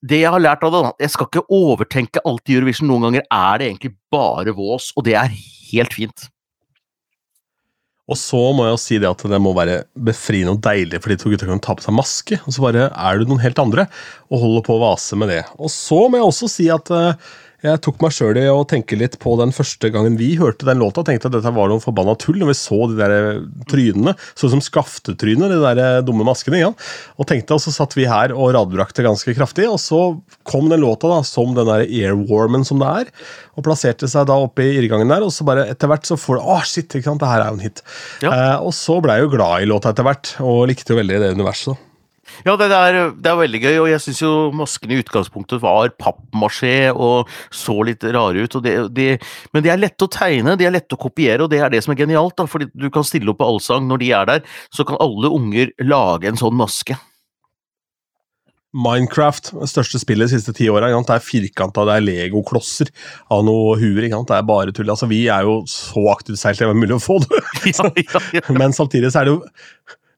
det 0.00 0.22
jeg 0.22 0.32
har 0.32 0.40
lært 0.40 0.62
av 0.64 0.72
det, 0.72 0.92
Jeg 1.04 1.12
skal 1.12 1.28
ikke 1.28 1.48
overtenke 1.52 2.22
alt 2.24 2.48
i 2.48 2.56
Eurovision. 2.56 2.88
Noen 2.88 3.08
ganger 3.08 3.24
er 3.28 3.58
det 3.58 3.66
egentlig 3.68 3.94
bare 4.10 4.54
vås, 4.56 4.92
og 4.96 5.04
det 5.04 5.14
er 5.14 5.34
helt 5.72 5.92
fint. 5.92 6.30
Og 8.10 8.18
så 8.18 8.40
må 8.56 8.66
jeg 8.66 8.74
jo 8.74 8.80
si 8.82 8.96
det 8.98 9.10
at 9.10 9.22
det 9.30 9.38
må 9.42 9.52
være 9.54 9.84
befriende 9.94 10.56
og 10.56 10.64
deilig 10.64 10.98
for 10.98 11.12
de 11.12 11.18
to 11.20 11.30
gutta 11.30 11.46
kan 11.46 11.62
ta 11.62 11.76
på 11.78 11.84
seg 11.84 11.94
maske, 11.94 12.40
og 12.42 12.56
så 12.56 12.64
bare 12.64 12.88
er 12.90 13.20
du 13.20 13.28
noen 13.30 13.42
helt 13.44 13.60
andre 13.62 13.86
og 14.32 14.42
holder 14.42 14.66
på 14.66 14.74
å 14.74 14.82
vase 14.82 15.18
med 15.20 15.30
det. 15.30 15.44
Og 15.60 15.70
så 15.70 16.00
må 16.08 16.18
jeg 16.18 16.26
også 16.26 16.50
si 16.50 16.66
at 16.74 16.90
uh, 16.90 17.30
jeg 17.60 17.80
tok 17.84 17.98
meg 18.00 18.14
sjøl 18.16 18.38
i 18.40 18.46
å 18.48 18.62
tenke 18.68 18.96
litt 18.96 19.18
på 19.20 19.34
den 19.40 19.52
første 19.52 19.90
gangen 19.92 20.16
vi 20.20 20.30
hørte 20.40 20.64
den 20.68 20.80
låta. 20.80 21.04
Tenkte 21.04 21.28
at 21.28 21.34
dette 21.36 21.52
var 21.52 21.68
noe 21.68 21.82
forbanna 21.82 22.14
tull 22.20 22.38
når 22.40 22.52
vi 22.52 22.56
så 22.56 22.78
de 22.88 22.96
der 22.96 23.14
trynene. 23.68 24.14
Sånn 24.38 24.54
som 24.54 24.62
skaftetryner, 24.64 25.52
de 25.52 25.60
der 25.60 26.06
dumme 26.06 26.24
maskene. 26.26 26.62
Ja. 26.62 26.70
Og 27.20 27.28
tenkte, 27.28 27.58
og 27.58 27.64
så 27.64 27.74
satt 27.74 27.96
vi 27.98 28.08
her 28.08 28.32
og 28.32 28.54
radbrakte 28.56 29.04
ganske 29.04 29.34
kraftig, 29.36 29.68
og 29.68 29.76
så 29.82 30.00
kom 30.48 30.70
den 30.72 30.80
låta 30.84 31.10
da, 31.12 31.20
som 31.26 31.52
den 31.56 31.68
der 31.68 31.84
airwarmen 31.84 32.64
som 32.66 32.80
det 32.80 32.88
er, 33.02 33.12
og 33.56 33.66
plasserte 33.66 34.08
seg 34.10 34.28
da 34.30 34.38
oppe 34.40 34.64
i 34.64 34.72
irrgangen 34.80 35.12
der, 35.12 35.26
og 35.26 35.34
så 35.34 35.44
bare 35.48 35.68
etter 35.68 35.90
hvert 35.90 36.08
så 36.08 36.16
får 36.20 36.40
du 36.40 36.48
Å, 36.50 36.56
shit, 36.66 36.88
ikke 36.88 37.10
sant, 37.10 37.20
det 37.20 37.28
her 37.28 37.44
er 37.44 37.52
jo 37.52 37.58
en 37.60 37.66
hit. 37.66 37.84
Ja. 38.24 38.32
Eh, 38.32 38.56
og 38.64 38.72
så 38.76 38.98
blei 39.04 39.20
jeg 39.20 39.28
jo 39.28 39.34
glad 39.36 39.60
i 39.60 39.68
låta 39.68 39.92
etter 39.92 40.06
hvert, 40.06 40.34
og 40.40 40.64
likte 40.70 40.94
jo 40.94 41.00
veldig 41.02 41.20
det 41.22 41.32
universet. 41.36 41.89
Ja, 42.46 42.54
det 42.56 42.70
er, 42.72 42.98
det 43.12 43.30
er, 43.30 43.38
veldig 43.40 43.60
gøy, 43.62 43.76
og 43.82 43.88
jeg 43.90 44.02
syns 44.04 44.22
jo 44.22 44.32
maskene 44.56 44.96
i 44.96 45.02
utgangspunktet 45.02 45.60
var 45.62 45.92
pappmasjé 46.00 46.90
og 46.92 47.28
så 47.54 47.76
litt 47.86 48.04
rare 48.04 48.46
ut. 48.46 48.58
Det, 48.64 48.74
det, 48.96 49.10
men 49.54 49.66
de 49.66 49.72
er 49.72 49.82
lette 49.82 50.06
å 50.06 50.12
tegne, 50.12 50.56
de 50.56 50.68
er 50.68 50.74
lette 50.74 50.96
å 50.96 51.00
kopiere, 51.00 51.44
og 51.44 51.52
det 51.52 51.60
er 51.60 51.72
det 51.72 51.82
som 51.84 51.94
er 51.94 52.00
genialt. 52.00 52.36
da, 52.38 52.48
fordi 52.50 52.70
du 52.72 52.88
kan 52.92 53.06
stille 53.06 53.32
opp 53.32 53.40
på 53.42 53.50
allsang 53.52 53.86
når 53.90 54.02
de 54.02 54.10
er 54.16 54.32
der, 54.34 54.50
så 54.74 54.86
kan 54.88 55.00
alle 55.02 55.32
unger 55.32 55.72
lage 55.84 56.30
en 56.30 56.40
sånn 56.40 56.58
maske. 56.58 56.96
Minecraft, 58.70 59.50
det 59.58 59.66
største 59.66 59.98
spillet 59.98 60.30
de 60.30 60.36
siste 60.36 60.52
ti 60.54 60.68
åra. 60.70 60.92
Det 60.94 61.14
er 61.16 61.24
firkanta, 61.24 61.82
det 61.88 61.96
er 61.96 62.04
legoklosser 62.06 62.92
av 63.34 63.42
noe 63.46 63.74
huer. 63.80 64.06
Det 64.06 64.36
er 64.36 64.46
bare 64.46 64.74
tull. 64.74 64.92
Altså, 64.92 65.08
vi 65.10 65.24
er 65.26 65.48
jo 65.48 65.60
så 65.70 66.04
aktivt 66.12 66.38
seilt 66.38 66.62
det 66.62 66.68
var 66.70 66.78
mulig 66.78 67.00
å 67.00 67.02
få 67.02 67.18
det. 67.24 67.40
Men 68.60 68.76
samtidig 68.76 69.10
så 69.10 69.22
er 69.24 69.28
det 69.28 69.34
jo 69.34 69.40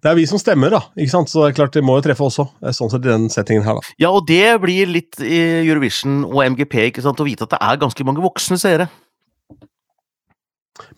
det 0.03 0.11
er 0.11 0.19
vi 0.19 0.25
som 0.27 0.41
stemmer, 0.41 0.73
da. 0.75 0.81
ikke 0.99 1.13
sant? 1.13 1.31
Så 1.31 1.45
det 1.45 1.53
er 1.53 1.59
klart 1.61 1.77
de 1.77 1.85
må 1.87 1.95
jo 1.99 2.03
treffe 2.09 2.27
også. 2.27 2.49
Sånn 2.75 2.91
sett 2.91 3.05
i 3.07 3.11
den 3.13 3.29
settingen 3.31 3.63
her, 3.67 3.79
da. 3.79 3.95
Ja, 4.03 4.11
og 4.11 4.27
det 4.27 4.59
blir 4.65 4.91
litt 4.91 5.21
i 5.23 5.39
Eurovision 5.63 6.25
og 6.27 6.43
MGP 6.57 6.89
ikke 6.89 7.05
sant? 7.05 7.23
å 7.23 7.27
vite 7.29 7.47
at 7.47 7.55
det 7.55 7.61
er 7.63 7.79
ganske 7.85 8.07
mange 8.09 8.25
voksne 8.25 8.59
seere. 8.59 8.89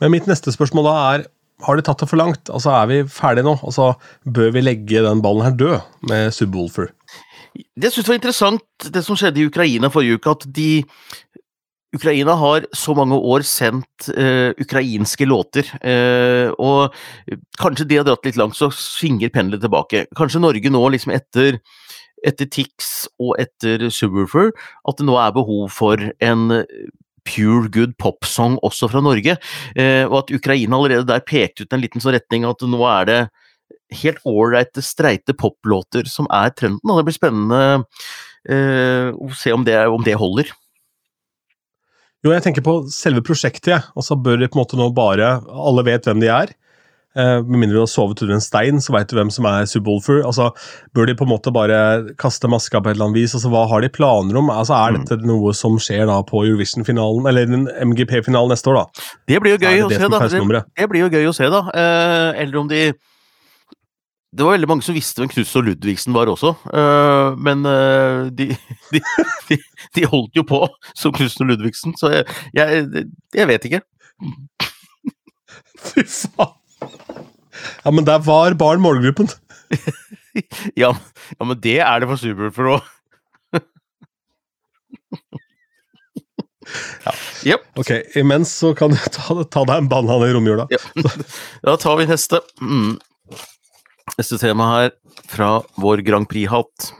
Men 0.01 0.15
mitt 0.15 0.29
neste 0.31 0.55
spørsmål 0.55 0.89
da 0.89 0.95
er 1.13 1.27
har 1.65 1.79
de 1.79 1.85
tatt 1.87 2.01
det 2.03 2.09
for 2.11 2.19
langt? 2.19 2.51
Altså, 2.51 2.73
Er 2.75 2.89
vi 2.91 3.03
ferdige 3.09 3.47
nå? 3.47 3.55
Altså, 3.63 3.95
Bør 4.25 4.51
vi 4.57 4.65
legge 4.65 5.05
den 5.05 5.23
ballen 5.23 5.45
her 5.47 5.55
død 5.55 6.09
med 6.11 6.33
Subwoolfer? 6.35 6.91
Det 7.55 7.93
jeg 7.95 8.09
var 8.09 8.17
interessant, 8.17 8.65
det 8.91 9.05
som 9.07 9.15
skjedde 9.15 9.39
i 9.39 9.47
Ukraina 9.47 9.87
forrige 9.93 10.19
uke, 10.19 10.33
at 10.33 10.47
de 10.51 10.83
Ukraina 11.95 12.35
har 12.39 12.67
så 12.75 12.95
mange 12.97 13.17
år 13.17 13.45
sendt 13.47 14.09
uh, 14.17 14.51
ukrainske 14.61 15.27
låter, 15.29 15.69
uh, 15.85 16.51
og 16.59 16.95
kanskje 17.61 17.87
de 17.91 18.01
har 18.01 18.07
dratt 18.09 18.27
litt 18.27 18.39
langt, 18.41 18.59
så 18.59 18.71
svinger 18.75 19.33
pendelet 19.35 19.63
tilbake. 19.63 20.05
Kanskje 20.19 20.43
Norge 20.43 20.73
nå, 20.73 20.83
liksom 20.95 21.15
etter, 21.15 21.61
etter 22.27 22.51
Tix 22.51 23.07
og 23.23 23.37
etter 23.43 23.87
Subwoofer, 23.95 24.51
at 24.89 24.99
det 24.99 25.07
nå 25.07 25.19
er 25.21 25.37
behov 25.37 25.71
for 25.75 26.03
en 26.25 26.49
pure 27.25 27.71
good 27.73 27.95
popsong 28.03 28.59
også 28.67 28.91
fra 28.91 29.05
Norge, 29.05 29.39
uh, 29.79 30.05
og 30.11 30.19
at 30.25 30.35
Ukraina 30.35 30.81
allerede 30.81 31.09
der 31.13 31.25
pekte 31.25 31.65
ut 31.65 31.77
en 31.77 31.85
liten 31.85 32.03
sånn 32.03 32.17
retning 32.19 32.49
at 32.49 32.67
nå 32.67 32.83
er 32.91 33.11
det 33.11 33.21
helt 33.95 34.19
ålreite, 34.27 34.83
streite 34.83 35.37
poplåter 35.39 36.09
som 36.11 36.27
er 36.35 36.51
trenden, 36.57 36.91
og 36.91 36.99
det 36.99 37.09
blir 37.09 37.21
spennende 37.21 37.63
å 38.45 39.29
se 39.33 39.55
om 39.57 39.63
det, 39.65 39.79
om 39.89 40.03
det 40.05 40.19
holder. 40.21 40.51
Jo, 42.25 42.33
jeg 42.33 42.45
tenker 42.47 42.65
på 42.65 42.79
selve 42.93 43.21
prosjektet, 43.25 43.71
jeg. 43.75 43.87
Og 43.95 44.07
så 44.07 44.17
bør 44.17 44.41
de 44.41 44.49
på 44.49 44.57
en 44.57 44.65
måte 44.65 44.79
nå 44.81 44.89
bare 44.97 45.37
Alle 45.45 45.85
vet 45.85 46.07
hvem 46.09 46.23
de 46.23 46.31
er. 46.33 46.55
Eh, 47.15 47.37
med 47.47 47.61
mindre 47.61 47.77
du 47.77 47.83
har 47.85 47.91
sovet 47.91 48.23
under 48.25 48.35
en 48.35 48.43
stein, 48.43 48.81
så 48.83 48.95
veit 48.95 49.07
du 49.11 49.15
hvem 49.15 49.31
som 49.31 49.47
er 49.47 49.69
Subwoolfer. 49.71 50.25
Altså, 50.27 50.49
bør 50.97 51.07
de 51.07 51.15
på 51.19 51.27
en 51.29 51.31
måte 51.31 51.53
bare 51.55 51.79
kaste 52.19 52.51
maska 52.51 52.81
på 52.81 52.91
et 52.91 52.97
eller 52.97 53.11
annet 53.11 53.21
vis? 53.21 53.37
Altså, 53.37 53.53
Hva 53.53 53.67
har 53.71 53.85
de 53.85 53.93
planer 53.93 54.41
om? 54.41 54.51
Altså, 54.51 54.75
Er 54.75 54.97
mm. 54.97 55.05
dette 55.05 55.29
noe 55.29 55.55
som 55.55 55.79
skjer 55.79 56.09
da 56.11 56.19
på 56.27 56.43
Eurovision-finalen, 56.49 57.29
eller 57.31 57.47
den 57.47 57.69
MGP-finalen 57.93 58.51
neste 58.57 58.73
år? 58.73 58.83
da? 58.83 59.09
Det 59.31 59.43
blir 59.45 59.55
jo 59.55 59.63
gøy 59.63 59.85
å 59.85 59.91
se, 59.93 60.03
da. 60.09 60.23
Det, 60.27 60.65
det, 60.81 60.89
blir 60.91 61.05
jo 61.07 61.13
gøy 61.13 61.29
å 61.31 61.37
se, 61.37 61.51
da. 61.53 61.63
Eh, 61.71 62.43
eller 62.43 62.63
om 62.65 62.73
de 62.73 62.89
det 64.35 64.43
var 64.43 64.57
veldig 64.57 64.69
mange 64.71 64.83
som 64.87 64.97
visste 64.97 65.23
hvem 65.23 65.31
Knutsen 65.31 65.61
og 65.61 65.69
Ludvigsen 65.69 66.15
var 66.17 66.31
også, 66.31 66.55
uh, 66.75 67.37
men 67.39 67.63
uh, 67.69 68.27
de, 68.35 68.49
de, 68.95 69.03
de, 69.51 69.59
de, 69.95 70.07
holdt 70.11 70.41
jo 70.41 70.45
på 70.49 70.61
som 70.93 71.15
Knutsen 71.15 71.47
og 71.47 71.53
Ludvigsen, 71.53 71.95
så 72.01 72.11
jeg, 72.17 72.27
jeg, 72.57 73.07
jeg 73.37 73.51
vet 73.51 73.69
ikke. 73.71 73.83
Fy 75.85 76.07
faen! 76.09 76.61
Ja, 77.85 77.93
men 77.95 78.05
der 78.07 78.19
var 78.25 78.57
barn 78.59 78.83
målgruppen. 78.83 79.31
ja, 80.83 80.91
ja, 81.39 81.47
men 81.47 81.61
det 81.63 81.79
er 81.81 82.03
det 82.03 82.11
for 82.11 82.21
Superfor 82.21 82.75
òg. 82.75 82.91
ja. 87.07 87.15
Yep. 87.45 87.67
Ok, 87.79 87.91
imens 88.19 88.53
så 88.59 88.75
kan 88.77 88.93
du 88.93 88.99
ta, 89.15 89.39
ta 89.45 89.65
deg 89.69 89.85
en 89.85 89.91
banan 89.93 90.27
i 90.27 90.33
romjula. 90.35 90.67
Ja. 90.75 90.83
Da 91.65 91.77
tar 91.81 92.01
vi 92.01 92.09
neste. 92.11 92.43
Mm. 92.61 92.97
Neste 94.13 94.37
tema 94.39 94.67
her 94.69 94.91
fra 95.33 95.63
vår 95.81 96.03
Grand 96.05 96.29
Prix-hatt. 96.29 96.91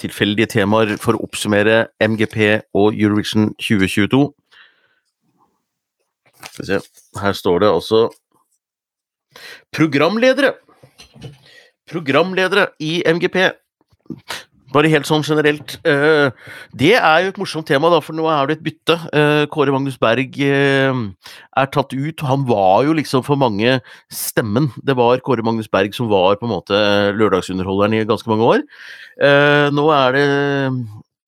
Tilfeldige 0.00 0.48
temaer 0.54 0.96
for 0.98 1.14
å 1.14 1.26
oppsummere 1.26 1.90
MGP 2.00 2.38
og 2.78 2.96
Eurovision 2.96 3.50
2022. 3.60 4.22
Skal 6.48 6.64
vi 6.64 6.68
se, 6.70 6.80
her 7.20 7.36
står 7.36 7.62
det 7.62 7.70
også 7.74 8.00
Programledere! 9.74 10.54
Programledere 11.88 12.70
i 12.82 13.02
MGP. 13.06 13.38
Bare 14.68 14.90
helt 14.92 15.08
sånn 15.08 15.24
generelt. 15.24 15.78
eh, 15.84 16.28
Det 16.76 16.92
er 16.94 17.22
jo 17.24 17.28
et 17.32 17.38
morsomt 17.40 17.66
tema, 17.66 17.88
da, 17.88 18.00
for 18.04 18.12
nå 18.12 18.26
er 18.28 18.46
det 18.46 18.58
et 18.58 18.64
bytte. 18.66 18.96
Eh, 19.16 19.46
Kåre 19.46 19.72
Magnus 19.72 19.96
Berg 19.96 20.36
eh, 20.44 20.92
er 21.56 21.66
tatt 21.72 21.94
ut. 21.94 22.20
Han 22.20 22.44
var 22.44 22.84
jo 22.84 22.92
liksom 22.92 23.24
for 23.24 23.36
mange 23.36 23.80
stemmen. 24.12 24.70
Det 24.84 24.94
var 24.96 25.20
Kåre 25.24 25.42
Magnus 25.42 25.68
Berg 25.72 25.94
som 25.94 26.08
var 26.08 26.36
på 26.36 26.44
en 26.44 26.52
måte 26.52 26.76
lørdagsunderholderen 27.16 27.96
i 27.96 28.04
ganske 28.04 28.28
mange 28.28 28.44
år. 28.44 28.64
Nå 29.72 29.84
er 29.90 30.12
det 30.12 30.26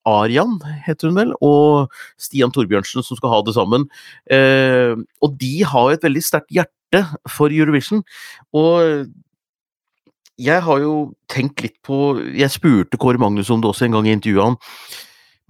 Arian, 0.07 0.59
heter 0.87 1.09
hun 1.09 1.17
vel, 1.17 1.33
og 1.41 1.91
Stian 2.19 2.53
Torbjørnsen 2.53 3.03
som 3.05 3.17
skal 3.19 3.33
ha 3.33 3.41
det 3.43 3.55
sammen. 3.57 3.89
Og 4.31 5.35
de 5.41 5.65
har 5.65 5.89
jo 5.91 5.97
et 5.97 6.07
veldig 6.07 6.23
sterkt 6.25 6.53
hjerte 6.55 7.03
for 7.29 7.49
Eurovision. 7.53 8.05
Og 8.55 9.09
jeg 10.41 10.65
har 10.65 10.81
jo 10.83 10.95
tenkt 11.31 11.63
litt 11.65 11.77
på 11.87 12.17
Jeg 12.37 12.53
spurte 12.53 12.99
Kåre 13.01 13.21
Magnus 13.21 13.51
om 13.53 13.63
det 13.63 13.71
også 13.71 13.87
en 13.87 13.99
gang 13.99 14.09
i 14.09 14.15
intervjuet 14.17 14.51
han. 14.51 14.59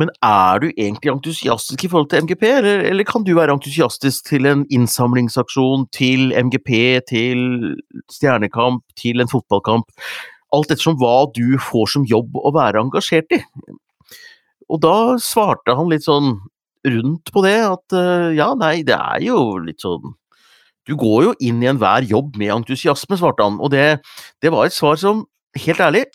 Men 0.00 0.10
er 0.24 0.62
du 0.62 0.68
egentlig 0.70 1.12
entusiastisk 1.12 1.84
i 1.84 1.90
forhold 1.92 2.08
til 2.08 2.24
MGP, 2.24 2.44
eller, 2.48 2.84
eller 2.88 3.04
kan 3.04 3.24
du 3.26 3.34
være 3.36 3.52
entusiastisk 3.52 4.30
til 4.30 4.48
en 4.48 4.62
innsamlingsaksjon, 4.72 5.84
til 5.92 6.32
MGP, 6.32 6.70
til 7.10 7.42
Stjernekamp, 8.08 8.80
til 8.96 9.20
en 9.20 9.28
fotballkamp? 9.28 9.92
Alt 10.56 10.72
ettersom 10.72 10.96
hva 11.02 11.26
du 11.36 11.58
får 11.60 11.92
som 11.92 12.08
jobb 12.08 12.38
å 12.40 12.54
være 12.56 12.80
engasjert 12.80 13.36
i. 13.36 13.42
Og 14.72 14.80
da 14.80 15.18
svarte 15.20 15.76
han 15.76 15.92
litt 15.92 16.06
sånn 16.08 16.38
rundt 16.88 17.34
på 17.34 17.44
det, 17.44 17.58
at 17.66 17.96
eh, 18.00 18.30
ja, 18.38 18.54
nei, 18.56 18.78
det 18.86 18.96
er 18.96 19.20
jo 19.26 19.42
litt 19.60 19.84
sånn 19.84 20.14
du 20.88 20.96
går 20.98 21.28
jo 21.28 21.34
inn 21.44 21.60
i 21.62 21.68
enhver 21.70 22.06
jobb 22.08 22.38
med 22.40 22.54
entusiasme, 22.60 23.18
svarte 23.20 23.46
han, 23.46 23.58
og 23.60 23.72
det, 23.74 24.00
det 24.42 24.52
var 24.54 24.68
et 24.68 24.76
svar 24.76 25.00
som, 25.00 25.26
helt 25.58 25.82
ærlig, 25.84 26.06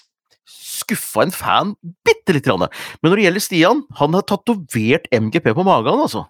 skuffa 0.45 1.25
en 1.25 1.33
fan 1.33 1.75
bitte 2.05 2.35
lite 2.35 2.49
grann. 2.49 2.67
Men 3.01 3.11
når 3.11 3.19
det 3.19 3.27
gjelder 3.27 3.45
Stian, 3.45 3.85
han 3.99 4.17
har 4.17 4.25
tatovert 4.29 5.07
MGP 5.13 5.53
på 5.55 5.65
magen, 5.65 6.01
altså. 6.07 6.25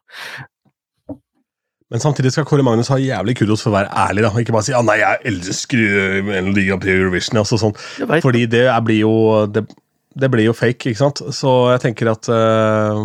Men 1.94 2.02
samtidig 2.02 2.32
skal 2.34 2.48
Kåre 2.50 2.64
Magnus 2.66 2.90
ha 2.90 2.98
jævlig 2.98 3.36
kudos 3.38 3.62
for 3.62 3.70
å 3.70 3.76
være 3.76 3.92
ærlig. 4.08 4.24
da, 4.26 4.32
Ikke 4.42 4.56
bare 4.56 4.66
si 4.66 4.74
ah, 4.74 4.82
nei, 4.84 4.98
jeg 5.00 5.22
elsker 5.30 6.24
Melodi 6.26 6.66
Grand 6.66 6.82
Prix 6.82 6.98
Eurovision. 6.98 7.38
Altså, 7.40 7.60
sånn. 7.62 7.76
Fordi 8.26 8.48
det 8.50 8.64
blir 8.88 9.04
jo 9.04 9.14
det, 9.54 9.68
det 10.16 10.30
blir 10.32 10.48
jo 10.48 10.54
fake, 10.56 10.92
ikke 10.92 11.00
sant. 11.00 11.20
Så 11.36 11.52
jeg 11.74 11.82
tenker 11.84 12.10
at 12.14 12.30
uh, 12.32 12.96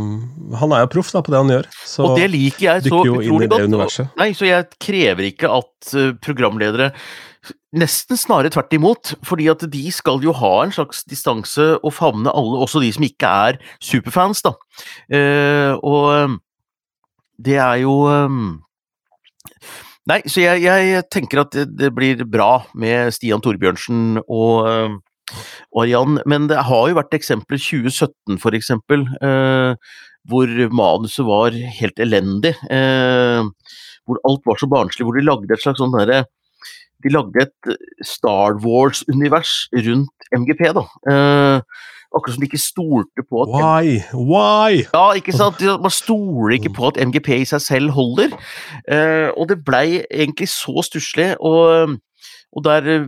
han 0.61 0.75
er 0.77 0.85
jo 0.85 0.91
proff 0.93 1.11
da, 1.15 1.23
på 1.27 1.35
det 1.35 1.41
han 1.41 1.51
gjør. 1.51 1.67
Så 1.83 2.07
og 2.07 2.21
det 2.21 2.29
liker 2.31 2.67
jeg 2.69 2.85
så 2.87 3.01
utrolig 3.03 3.51
godt. 3.51 3.99
Nei, 4.21 4.31
så 4.39 4.47
jeg 4.47 4.69
krever 4.79 5.27
ikke 5.33 5.51
at 5.61 5.91
eh, 5.99 6.15
programledere 6.23 6.93
Nesten 7.71 8.19
snarere 8.19 8.51
tvert 8.53 8.75
imot, 8.75 9.13
fordi 9.25 9.47
at 9.49 9.63
de 9.73 9.83
skal 9.95 10.19
jo 10.21 10.33
ha 10.37 10.51
en 10.65 10.73
slags 10.75 11.05
distanse 11.09 11.63
og 11.79 11.93
favne 11.95 12.29
alle, 12.35 12.59
også 12.67 12.83
de 12.83 12.91
som 12.93 13.07
ikke 13.07 13.31
er 13.47 13.61
superfans, 13.79 14.43
da. 14.43 14.53
Uh, 15.07 15.79
og 15.79 16.35
det 17.41 17.57
er 17.63 17.79
jo 17.85 17.95
um, 18.11 18.59
Nei, 20.11 20.19
så 20.27 20.43
jeg, 20.43 20.65
jeg 20.67 21.07
tenker 21.15 21.45
at 21.45 21.55
det, 21.55 21.69
det 21.79 21.93
blir 21.95 22.27
bra 22.29 22.67
med 22.75 23.15
Stian 23.15 23.41
Torbjørnsen 23.45 24.19
og 24.27 25.01
Arian, 25.77 26.21
men 26.27 26.49
det 26.51 26.61
har 26.69 26.89
jo 26.91 26.99
vært 26.99 27.17
eksempler 27.19 27.61
2017 27.61 28.41
for 28.43 28.57
eksempel, 28.57 29.07
eh, 29.23 29.75
hvor 30.29 30.51
manuset 30.75 31.25
var 31.27 31.57
helt 31.81 32.03
elendig. 32.03 32.55
Eh, 32.71 33.45
hvor 34.07 34.21
alt 34.27 34.47
var 34.49 34.59
så 34.61 34.69
barnslig, 34.71 35.07
hvor 35.07 35.17
de 35.17 35.27
lagde 35.27 35.55
et 35.55 35.63
slags 35.63 35.81
sånn 35.83 35.95
derre 35.95 36.25
De 37.01 37.09
lagde 37.09 37.47
et 37.47 37.71
Star 38.05 38.59
Wars-univers 38.61 39.71
rundt 39.73 40.27
MGP, 40.37 40.67
da. 40.77 40.83
Eh, 41.09 41.63
akkurat 42.11 42.35
som 42.35 42.43
de 42.43 42.49
ikke 42.51 42.61
stolte 42.61 43.25
på 43.25 43.45
at 43.45 43.53
Why? 43.55 43.95
Why? 44.13 44.83
ja, 44.85 45.05
ikke 45.17 45.33
sant? 45.33 45.63
Man 45.81 45.95
stoler 45.95 46.59
ikke 46.59 46.75
på 46.77 46.91
at 46.91 47.01
MGP 47.01 47.31
i 47.39 47.49
seg 47.49 47.63
selv 47.65 47.95
holder. 47.97 48.35
Eh, 48.85 49.31
og 49.33 49.49
det 49.49 49.63
blei 49.65 50.03
egentlig 50.11 50.51
så 50.53 50.83
stusslig, 50.85 51.33
og, 51.41 51.97
og 52.53 52.67
der 52.67 53.07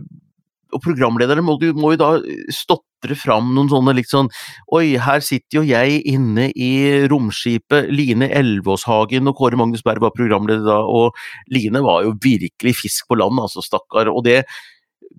og 0.73 0.81
programlederne 0.83 1.43
må, 1.45 1.55
må 1.77 1.93
jo 1.93 2.01
da 2.01 2.09
stotre 2.53 3.17
fram 3.19 3.51
noen 3.55 3.71
sånne 3.71 3.95
liksom 3.97 4.29
Oi, 4.75 4.95
her 5.01 5.23
sitter 5.23 5.59
jo 5.59 5.63
jeg 5.67 6.01
inne 6.09 6.49
i 6.55 6.71
romskipet 7.11 7.91
Line 7.93 8.29
Elvåshagen, 8.33 9.29
og 9.29 9.37
Kåre 9.39 9.59
Magnus 9.59 9.83
Berg 9.85 10.03
var 10.03 10.15
programleder 10.15 10.65
da, 10.67 10.79
og 10.83 11.17
Line 11.53 11.83
var 11.83 12.05
jo 12.07 12.15
virkelig 12.23 12.77
fisk 12.81 13.11
på 13.11 13.19
land, 13.19 13.41
altså, 13.43 13.63
stakkar. 13.65 14.11
Og 14.11 14.23
det, 14.25 14.43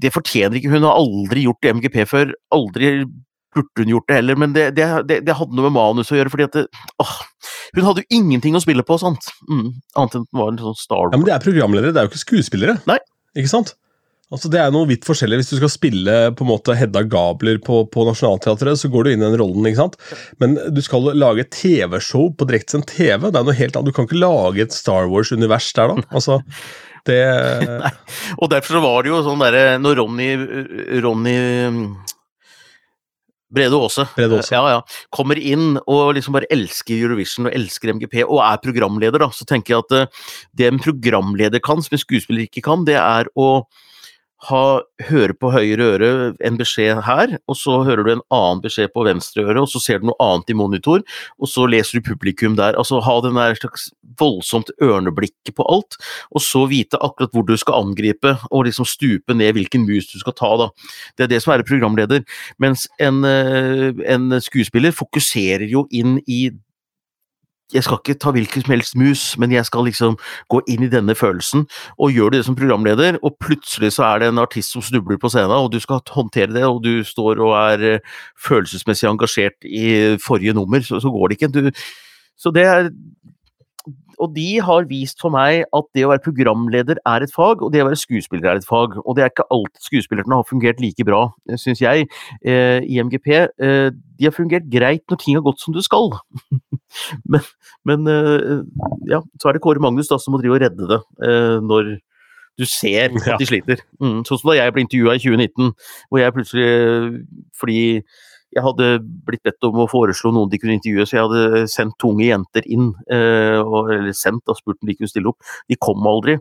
det 0.00 0.12
fortjener 0.14 0.58
ikke 0.58 0.72
hun. 0.72 0.88
har 0.88 0.98
aldri 0.98 1.46
gjort 1.46 1.70
MGP 1.78 2.00
før. 2.10 2.34
Aldri 2.54 2.96
burde 3.54 3.84
hun 3.84 3.92
gjort 3.94 4.08
det 4.10 4.18
heller, 4.18 4.38
men 4.40 4.54
det, 4.54 4.66
det, 4.78 4.88
det, 5.08 5.20
det 5.26 5.36
hadde 5.38 5.56
noe 5.56 5.68
med 5.68 5.76
manus 5.76 6.10
å 6.12 6.18
gjøre, 6.18 6.32
fordi 6.32 6.48
at 6.48 6.58
det, 6.58 6.64
åh, 7.02 7.14
Hun 7.76 7.86
hadde 7.86 8.04
jo 8.04 8.18
ingenting 8.18 8.58
å 8.58 8.62
spille 8.62 8.84
på, 8.86 8.98
sant? 9.00 9.30
Mm, 9.48 9.70
annet 9.94 10.16
enn 10.18 10.26
at 10.26 10.34
hun 10.34 10.40
var 10.42 10.52
en 10.52 10.60
sånn 10.62 10.78
Star 10.78 11.08
Ja, 11.08 11.16
men 11.18 11.26
Det 11.28 11.34
er 11.36 11.44
programledere, 11.44 11.94
det 11.94 12.02
er 12.02 12.08
jo 12.08 12.12
ikke 12.12 12.24
skuespillere. 12.24 12.78
Nei. 12.90 12.98
Ikke 13.38 13.50
sant? 13.50 13.74
Altså 14.32 14.48
Det 14.50 14.60
er 14.60 14.72
noe 14.72 14.88
vidt 14.88 15.04
forskjellig. 15.06 15.42
Hvis 15.42 15.52
du 15.52 15.58
skal 15.58 15.72
spille 15.72 16.14
på 16.36 16.46
en 16.46 16.50
måte 16.50 16.76
Hedda 16.78 17.04
Gabler 17.10 17.60
på, 17.64 17.82
på 17.92 18.06
Nationaltheatret, 18.08 18.80
så 18.80 18.90
går 18.92 19.04
du 19.04 19.12
inn 19.12 19.22
i 19.22 19.26
den 19.26 19.36
rollen. 19.40 19.68
ikke 19.68 19.82
sant? 19.82 19.98
Men 20.42 20.56
du 20.72 20.80
skal 20.84 21.12
lage 21.12 21.46
TV-show 21.52 22.30
på 22.38 22.48
direktesendt 22.48 22.88
TV. 22.94 23.28
Det 23.28 23.36
er 23.36 23.46
noe 23.46 23.58
helt 23.58 23.76
annet. 23.76 23.92
Du 23.92 23.96
kan 23.96 24.08
ikke 24.08 24.22
lage 24.22 24.64
et 24.64 24.74
Star 24.74 25.10
Wars-univers 25.12 25.68
der, 25.76 25.92
da. 25.92 26.08
Altså, 26.16 26.40
det 27.04 27.20
Og 28.40 28.48
derfor 28.48 28.80
var 28.80 29.04
det 29.04 29.12
jo 29.12 29.20
sånn 29.26 29.42
derre 29.42 29.76
Når 29.76 29.98
Ronny, 30.00 30.28
Ronny 31.04 31.34
mm, 31.68 31.82
Brede 33.54 33.76
Aase 33.76 34.06
Brede 34.16 34.40
Ja, 34.48 34.62
ja, 34.72 34.78
kommer 35.14 35.36
inn 35.38 35.76
og 35.84 36.14
liksom 36.16 36.36
bare 36.36 36.48
elsker 36.54 36.96
Eurovision 36.96 37.50
og 37.50 37.56
elsker 37.56 37.92
MGP 37.94 38.22
og 38.24 38.40
er 38.40 38.62
programleder, 38.64 39.20
da, 39.20 39.28
så 39.36 39.46
tenker 39.48 39.74
jeg 39.74 39.84
at 39.84 39.96
eh, 39.98 40.24
det 40.56 40.70
en 40.70 40.80
programleder 40.82 41.62
kan, 41.64 41.82
som 41.84 41.94
en 41.94 42.02
skuespiller 42.02 42.48
ikke 42.48 42.64
kan, 42.64 42.86
det 42.88 42.96
er 42.98 43.28
å 43.36 43.66
ha, 44.48 44.62
høre 45.08 45.34
på 45.38 45.50
høyre 45.54 45.88
øre 45.94 46.10
en 46.44 46.58
beskjed 46.58 47.02
her, 47.06 47.36
og 47.50 47.58
så 47.58 47.80
hører 47.86 48.04
du 48.04 48.10
en 48.14 48.24
annen 48.34 48.62
beskjed 48.64 48.92
på 48.94 49.04
venstre 49.06 49.44
øre, 49.44 49.62
og 49.62 49.70
så 49.72 49.82
ser 49.82 50.00
du 50.00 50.08
noe 50.08 50.18
annet 50.22 50.52
i 50.52 50.56
monitor, 50.58 51.04
og 51.38 51.50
så 51.50 51.66
leser 51.70 51.98
du 51.98 52.08
publikum 52.10 52.56
der. 52.58 52.78
Altså 52.80 53.02
ha 53.04 53.16
den 53.24 53.38
der 53.38 53.58
slags 53.58 53.88
voldsomt 54.20 54.72
ørneblikket 54.84 55.54
på 55.56 55.66
alt, 55.70 55.98
og 56.30 56.44
så 56.44 56.64
vite 56.70 57.00
akkurat 57.00 57.34
hvor 57.34 57.46
du 57.48 57.56
skal 57.60 57.80
angripe, 57.80 58.36
og 58.50 58.66
liksom 58.68 58.88
stupe 58.88 59.36
ned 59.36 59.56
hvilken 59.56 59.86
mus 59.88 60.10
du 60.12 60.18
skal 60.22 60.36
ta, 60.38 60.52
da. 60.60 60.70
Det 61.16 61.26
er 61.26 61.32
det 61.34 61.42
som 61.44 61.54
er 61.54 61.66
programleder. 61.66 62.24
Mens 62.62 62.86
en, 63.02 63.24
eh, 63.24 63.90
en 64.14 64.40
skuespiller 64.40 64.94
fokuserer 64.94 65.66
jo 65.70 65.86
inn 65.90 66.18
i 66.26 66.50
jeg 67.72 67.84
skal 67.84 67.98
ikke 68.00 68.18
ta 68.20 68.32
hvilken 68.34 68.64
som 68.64 68.72
helst 68.74 68.96
mus, 69.00 69.22
men 69.40 69.52
jeg 69.52 69.64
skal 69.66 69.86
liksom 69.88 70.18
gå 70.52 70.60
inn 70.70 70.84
i 70.84 70.90
denne 70.92 71.14
følelsen, 71.16 71.64
og 71.98 72.12
gjør 72.12 72.30
du 72.30 72.36
det 72.36 72.44
som 72.46 72.56
programleder, 72.58 73.18
og 73.24 73.36
plutselig 73.40 73.94
så 73.96 74.04
er 74.10 74.20
det 74.20 74.28
en 74.30 74.42
artist 74.42 74.74
som 74.74 74.84
snubler 74.84 75.18
på 75.20 75.30
scenen, 75.32 75.56
og 75.56 75.72
du 75.72 75.80
skal 75.80 76.02
håndtere 76.12 76.52
det, 76.52 76.64
og 76.68 76.82
du 76.84 77.00
står 77.06 77.40
og 77.40 77.54
er 77.56 77.86
eh, 77.94 78.16
følelsesmessig 78.46 79.08
engasjert 79.08 79.64
i 79.64 80.16
forrige 80.22 80.54
nummer, 80.54 80.84
så, 80.84 81.00
så 81.00 81.10
går 81.10 81.28
det 81.28 81.40
ikke. 81.40 81.52
Du, 81.54 81.70
så 82.36 82.52
det 82.54 82.66
er 82.68 82.90
og 83.84 84.30
de 84.32 84.46
har 84.64 84.86
vist 84.88 85.20
for 85.20 85.34
meg 85.34 85.66
at 85.76 85.88
det 85.96 86.04
å 86.06 86.10
være 86.12 86.24
programleder 86.24 87.00
er 87.10 87.24
et 87.24 87.32
fag, 87.34 87.60
og 87.64 87.72
det 87.74 87.82
å 87.82 87.88
være 87.88 88.00
skuespiller 88.00 88.52
er 88.52 88.60
et 88.60 88.68
fag. 88.68 88.96
Og 89.02 89.16
det 89.16 89.24
er 89.24 89.32
ikke 89.32 89.46
alltid 89.52 89.88
skuespillerne 89.88 90.38
har 90.38 90.48
fungert 90.48 90.80
like 90.80 91.04
bra, 91.06 91.26
syns 91.60 91.82
jeg, 91.84 92.08
eh, 92.46 92.80
i 92.80 93.00
MGP. 93.04 93.28
Eh, 93.44 93.90
de 93.92 94.28
har 94.28 94.34
fungert 94.36 94.70
greit 94.72 95.04
når 95.10 95.20
ting 95.20 95.36
har 95.36 95.44
gått 95.44 95.60
som 95.60 95.76
du 95.76 95.82
skal. 95.84 96.14
men 97.30 97.44
men 97.84 98.08
eh, 98.08 98.64
ja, 99.10 99.20
så 99.40 99.50
er 99.50 99.56
det 99.56 99.64
Kåre 99.64 99.82
Magnus 99.82 100.08
da 100.08 100.20
som 100.22 100.32
må 100.34 100.40
drive 100.40 100.56
og 100.56 100.64
redde 100.64 100.88
det 100.88 101.00
eh, 101.26 101.60
når 101.64 101.96
du 102.54 102.64
ser 102.70 103.10
at 103.18 103.40
de 103.40 103.48
sliter. 103.48 103.82
Mm, 103.98 104.22
sånn 104.24 104.38
som 104.38 104.52
da 104.52 104.60
jeg 104.60 104.74
ble 104.74 104.84
intervjua 104.84 105.16
i 105.18 105.22
2019, 105.22 105.72
hvor 106.08 106.20
jeg 106.22 106.34
plutselig 106.36 106.68
Fordi 107.58 107.80
jeg 108.54 108.62
hadde 108.64 108.88
blitt 109.26 109.42
bedt 109.46 109.66
om 109.66 109.82
å 109.82 109.90
foreslå 109.90 110.30
noen 110.34 110.50
de 110.52 110.60
kunne 110.62 110.76
intervjue, 110.78 111.06
så 111.08 111.18
jeg 111.18 111.26
hadde 111.26 111.62
sendt 111.72 111.96
tunge 112.02 112.26
jenter 112.26 112.66
inn. 112.70 112.92
eh, 113.10 113.60
og, 113.60 113.90
eller 113.92 114.14
sendt 114.16 114.48
og 114.48 114.58
spurt 114.58 114.78
om 114.82 114.90
de 114.90 114.96
kunne 114.98 115.10
stille 115.10 115.30
opp. 115.32 115.54
De 115.70 115.78
kom 115.80 116.06
aldri. 116.06 116.38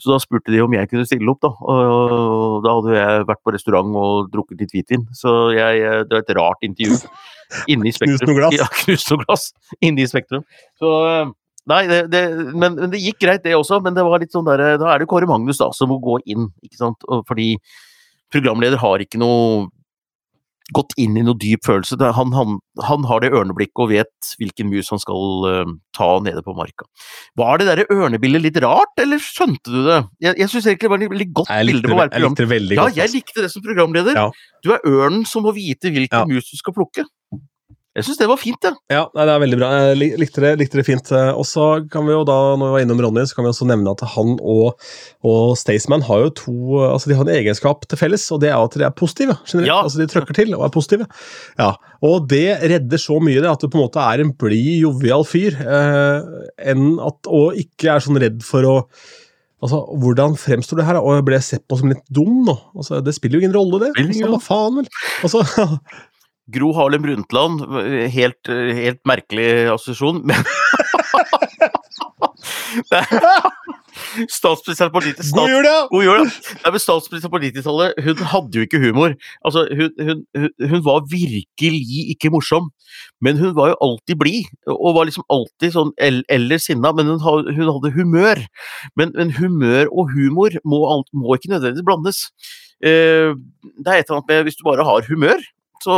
Så 0.00 0.12
da 0.14 0.20
spurte 0.20 0.52
de 0.52 0.62
om 0.64 0.72
jeg 0.72 0.88
kunne 0.88 1.04
stille 1.08 1.28
opp, 1.28 1.42
da. 1.44 1.50
Og 1.60 2.62
da 2.64 2.76
hadde 2.78 2.94
jeg 2.96 3.26
vært 3.28 3.42
på 3.44 3.52
restaurant 3.52 3.98
og 4.00 4.30
drukket 4.32 4.62
litt 4.62 4.72
hvitvin. 4.72 5.04
Så 5.16 5.34
jeg, 5.56 5.82
eh, 5.84 6.00
det 6.08 6.16
var 6.16 6.24
et 6.24 6.32
rart 6.38 6.64
intervju. 6.64 6.96
Inni 7.72 7.92
Spektrum. 7.96 8.16
Knust 8.16 8.30
noe 8.30 8.38
glass. 8.38 8.56
Ja, 8.56 8.68
knust 8.84 9.12
noe 9.12 9.26
glass. 9.26 9.50
Inne 9.84 10.06
i 10.06 10.08
Spektrum. 10.10 10.46
Så 10.80 10.94
eh, 11.10 11.36
Nei, 11.68 11.82
det, 11.86 11.98
det, 12.10 12.20
men, 12.56 12.72
men 12.72 12.88
det 12.90 12.98
gikk 13.02 13.18
greit, 13.20 13.44
det 13.44 13.52
også. 13.54 13.82
Men 13.84 13.94
det 13.94 14.02
var 14.06 14.22
litt 14.22 14.32
sånn 14.32 14.48
der, 14.48 14.78
da 14.80 14.88
er 14.94 15.02
det 15.02 15.10
Kåre 15.10 15.28
Magnus 15.28 15.60
da 15.60 15.68
som 15.76 15.92
må 15.92 16.00
gå 16.02 16.16
inn, 16.32 16.48
ikke 16.64 16.78
sant. 16.80 17.04
Fordi 17.28 17.52
programleder 18.32 18.80
har 18.80 19.04
ikke 19.04 19.20
noe 19.20 19.68
gått 20.76 20.94
inn 21.00 21.16
i 21.18 21.24
noe 21.26 21.38
dyp 21.40 21.64
følelse. 21.66 21.98
Han, 22.16 22.34
han, 22.36 22.58
han, 22.86 23.06
har 23.10 23.22
det 23.22 23.32
ørneblikket 23.34 23.82
og 23.84 23.90
vet 23.92 24.32
hvilken 24.40 24.70
mus 24.72 24.90
han 24.92 25.02
skal 25.02 25.46
uh, 25.46 25.72
ta 25.96 26.10
nede 26.24 26.42
på 26.46 26.54
marka. 26.56 26.88
Var 27.38 27.60
det 27.60 27.68
der 27.70 27.84
ørnebildet 27.90 28.44
litt 28.46 28.60
rart, 28.64 28.94
eller 29.02 29.22
skjønte 29.22 29.72
du 29.72 29.80
det? 29.86 30.00
Jeg, 30.24 30.38
jeg 30.42 30.52
syns 30.52 30.66
egentlig 30.66 30.88
det 30.88 30.92
var 30.94 31.04
et 31.04 31.14
veldig 31.14 31.30
godt 31.40 31.54
bilde 31.54 31.86
på 31.86 31.94
å 31.94 32.00
være. 32.02 32.12
Jeg 32.14 32.26
likte 32.26 32.44
det 32.44 32.50
veldig 32.54 32.76
ja, 32.76 32.82
godt. 32.82 32.98
Ja, 32.98 33.06
jeg 33.06 33.14
likte 33.16 33.46
det 33.46 33.52
som 33.54 33.66
programleder. 33.66 34.20
Ja. 34.20 34.28
Du 34.64 34.74
er 34.76 34.86
ørnen 34.88 35.24
som 35.28 35.46
må 35.46 35.54
vite 35.56 35.92
hvilken 35.92 36.20
Ja. 36.20 36.26
mus 36.28 36.50
du 36.50 36.58
skal 36.58 36.76
plukke. 36.76 37.06
Jeg 37.98 38.04
syns 38.06 38.20
det 38.20 38.26
var 38.30 38.38
fint, 38.38 38.62
jeg. 38.62 38.76
Ja, 38.94 39.00
nei, 39.18 39.24
det 39.26 39.32
er 39.34 39.40
veldig 39.42 39.56
bra. 39.58 39.68
Jeg 39.90 40.18
likte 40.20 40.42
det, 40.44 40.50
likte 40.60 40.78
det 40.78 40.84
fint. 40.86 41.08
Eh, 41.10 41.30
Og 41.34 41.42
så 41.48 41.64
kan 41.90 42.04
vi 42.06 42.12
jo 42.14 42.20
da, 42.28 42.36
når 42.54 42.68
vi 42.68 42.74
var 42.76 42.84
innom 42.84 43.00
Ronny, 43.02 43.24
så 43.26 43.34
kan 43.34 43.42
vi 43.48 43.50
også 43.50 43.66
nevne 43.66 43.90
at 43.96 44.04
han 44.12 44.36
og, 44.38 44.78
og 45.26 45.56
Staysman 45.58 46.04
har 46.06 46.22
jo 46.22 46.30
to 46.38 46.54
Altså 46.86 47.10
de 47.10 47.16
har 47.18 47.26
en 47.26 47.32
egenskap 47.34 47.82
til 47.90 47.98
felles, 47.98 48.28
og 48.30 48.44
det 48.44 48.52
er 48.52 48.60
at 48.62 48.76
de 48.78 48.86
er 48.86 48.94
positive. 48.94 49.34
generelt. 49.42 49.72
Ja. 49.72 49.80
Altså 49.82 49.98
De 49.98 50.06
trøkker 50.12 50.38
til 50.38 50.54
og 50.54 50.62
er 50.68 50.74
positive. 50.76 51.08
Ja, 51.58 51.72
Og 52.06 52.28
det 52.30 52.44
redder 52.62 53.02
så 53.02 53.18
mye 53.18 53.42
det 53.42 53.50
at 53.50 53.58
du 53.58 53.66
på 53.66 53.80
en 53.80 53.86
måte 53.88 54.06
er 54.06 54.22
en 54.22 54.30
blid, 54.38 54.84
jovial 54.84 55.26
fyr, 55.26 55.58
eh, 55.58 56.30
enn 56.70 56.92
at, 57.02 57.26
og 57.26 57.58
ikke 57.58 57.90
er 57.96 58.06
sånn 58.06 58.22
redd 58.22 58.44
for 58.46 58.70
å 58.70 58.76
Altså, 59.60 59.76
Hvordan 60.00 60.38
fremstår 60.40 60.78
det 60.80 60.84
her? 60.86 60.96
Og 61.04 61.18
jeg 61.18 61.24
ble 61.26 61.38
sett 61.44 61.66
på 61.68 61.76
som 61.76 61.90
litt 61.90 62.00
dum 62.08 62.46
nå. 62.46 62.54
Altså, 62.80 63.02
Det 63.04 63.12
spiller 63.12 63.36
jo 63.36 63.42
ingen 63.44 63.52
rolle, 63.58 63.76
det. 63.82 63.90
Ingen 64.00 64.30
Altså, 64.30 64.38
faen, 64.46 64.78
vel? 64.78 64.86
Altså, 65.20 65.42
Gro 66.54 66.72
Harlem 66.76 67.02
Brundtland, 67.04 67.62
helt, 68.14 68.50
helt 68.50 69.02
merkelig 69.08 69.48
assosiasjon, 69.74 70.22
men 70.28 70.44
er- 72.92 73.50
Statsministeren 74.30 74.90
på 74.94 75.00
90 75.02 75.32
God 75.36 75.50
jul, 75.50 75.66
ja! 75.66 75.78
God 75.90 76.04
jul, 76.06 76.30
Statsministeren 76.80 77.32
på 77.32 77.40
90-tallet, 77.42 77.98
hun 78.06 78.22
hadde 78.32 78.58
jo 78.58 78.64
ikke 78.66 78.80
humor. 78.82 79.14
Altså, 79.46 79.64
hun, 79.76 79.90
hun, 80.00 80.22
hun, 80.38 80.48
hun 80.72 80.84
var 80.86 81.04
virkelig 81.10 81.80
ikke 82.14 82.30
morsom, 82.32 82.70
men 83.22 83.38
hun 83.40 83.52
var 83.58 83.72
jo 83.72 83.78
alltid 83.86 84.20
blid, 84.22 84.48
og 84.70 84.96
var 84.96 85.08
liksom 85.10 85.26
alltid 85.32 85.74
sånn 85.76 85.92
eller 86.00 86.62
sinna, 86.62 86.94
men 86.96 87.12
hun, 87.12 87.20
hun 87.20 87.70
hadde 87.74 87.92
humør. 87.96 88.42
Men, 88.98 89.14
men 89.18 89.34
humør 89.36 89.90
og 89.92 90.10
humor 90.14 90.58
må, 90.64 90.82
må 91.12 91.36
ikke 91.36 91.52
nødvendigvis 91.54 91.86
blandes. 91.86 92.24
Eh, 92.80 93.34
det 93.36 93.90
er 93.92 94.00
et 94.00 94.08
eller 94.08 94.22
annet 94.22 94.30
med 94.32 94.46
Hvis 94.48 94.56
du 94.56 94.64
bare 94.64 94.86
har 94.88 95.04
humør, 95.10 95.42
så 95.84 95.96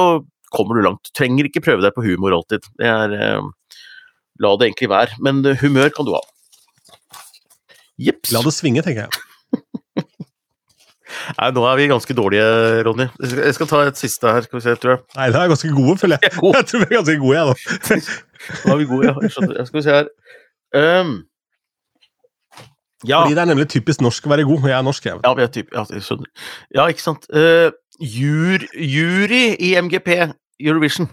kommer 0.55 0.79
du 0.79 0.87
langt. 0.87 1.03
Du 1.09 1.17
trenger 1.17 1.49
ikke 1.49 1.65
prøve 1.65 1.85
deg 1.85 1.97
på 1.97 2.05
humor 2.07 2.37
alltid. 2.37 2.69
Det 2.81 2.88
er 2.88 3.17
eh, 3.17 3.51
La 4.43 4.55
det 4.59 4.71
egentlig 4.71 4.91
være. 4.93 5.19
Men 5.25 5.43
eh, 5.47 5.59
humør 5.61 5.93
kan 5.95 6.09
du 6.09 6.15
ha. 6.17 6.23
Jips. 8.01 8.33
La 8.35 8.43
det 8.45 8.55
svinge, 8.57 8.85
tenker 8.85 9.07
jeg. 9.07 9.29
Nei, 11.38 11.49
nå 11.55 11.65
er 11.69 11.77
vi 11.79 11.88
ganske 11.91 12.15
dårlige, 12.17 12.45
Ronny. 12.87 13.07
Jeg 13.21 13.55
skal, 13.57 13.69
ta 13.71 13.83
et 13.87 14.01
siste 14.01 14.31
her, 14.33 14.47
skal 14.47 14.59
vi 14.59 14.65
se, 14.65 14.75
tror 14.81 14.95
jeg. 14.95 15.03
Nei, 15.19 15.27
det 15.33 15.43
er 15.43 15.51
ganske 15.53 15.73
gode, 15.77 15.97
føler 16.01 16.23
jeg. 16.23 16.33
God. 16.41 16.57
Jeg 16.59 16.69
tror 16.71 16.83
vi 16.83 16.88
er 16.88 16.97
ganske 16.97 17.19
gode, 17.21 17.37
jeg, 17.37 17.45
da. 17.51 17.99
Nå 18.62 18.73
er 18.73 18.81
vi 18.81 18.88
gode, 18.91 19.11
ja. 19.11 19.15
Jeg 19.23 19.35
skjønner. 19.37 19.69
Skal 19.69 19.79
vi 19.79 19.85
se 19.87 19.99
her. 19.99 20.11
Um, 20.73 21.12
ja. 23.05 23.21
Fordi 23.21 23.37
det 23.37 23.45
er 23.45 23.51
nemlig 23.51 23.69
typisk 23.71 24.03
norsk 24.05 24.27
å 24.27 24.33
være 24.33 24.49
god. 24.49 24.69
Jeg 24.71 24.79
er 24.79 24.87
norsk, 24.88 25.09
jeg. 25.11 25.21
Ja, 25.27 25.35
vi 25.38 25.45
er 25.45 25.53
typ, 25.53 25.73
ja, 25.75 25.85
jeg 25.93 26.07
skjønner. 26.07 26.31
Ja, 26.79 26.87
ikke 26.93 27.05
sant. 27.05 27.29
Uh, 27.35 27.71
jur, 28.01 28.67
jury 28.73 29.45
i 29.59 29.75
MGP 29.83 30.15
Eurovision. 30.62 31.11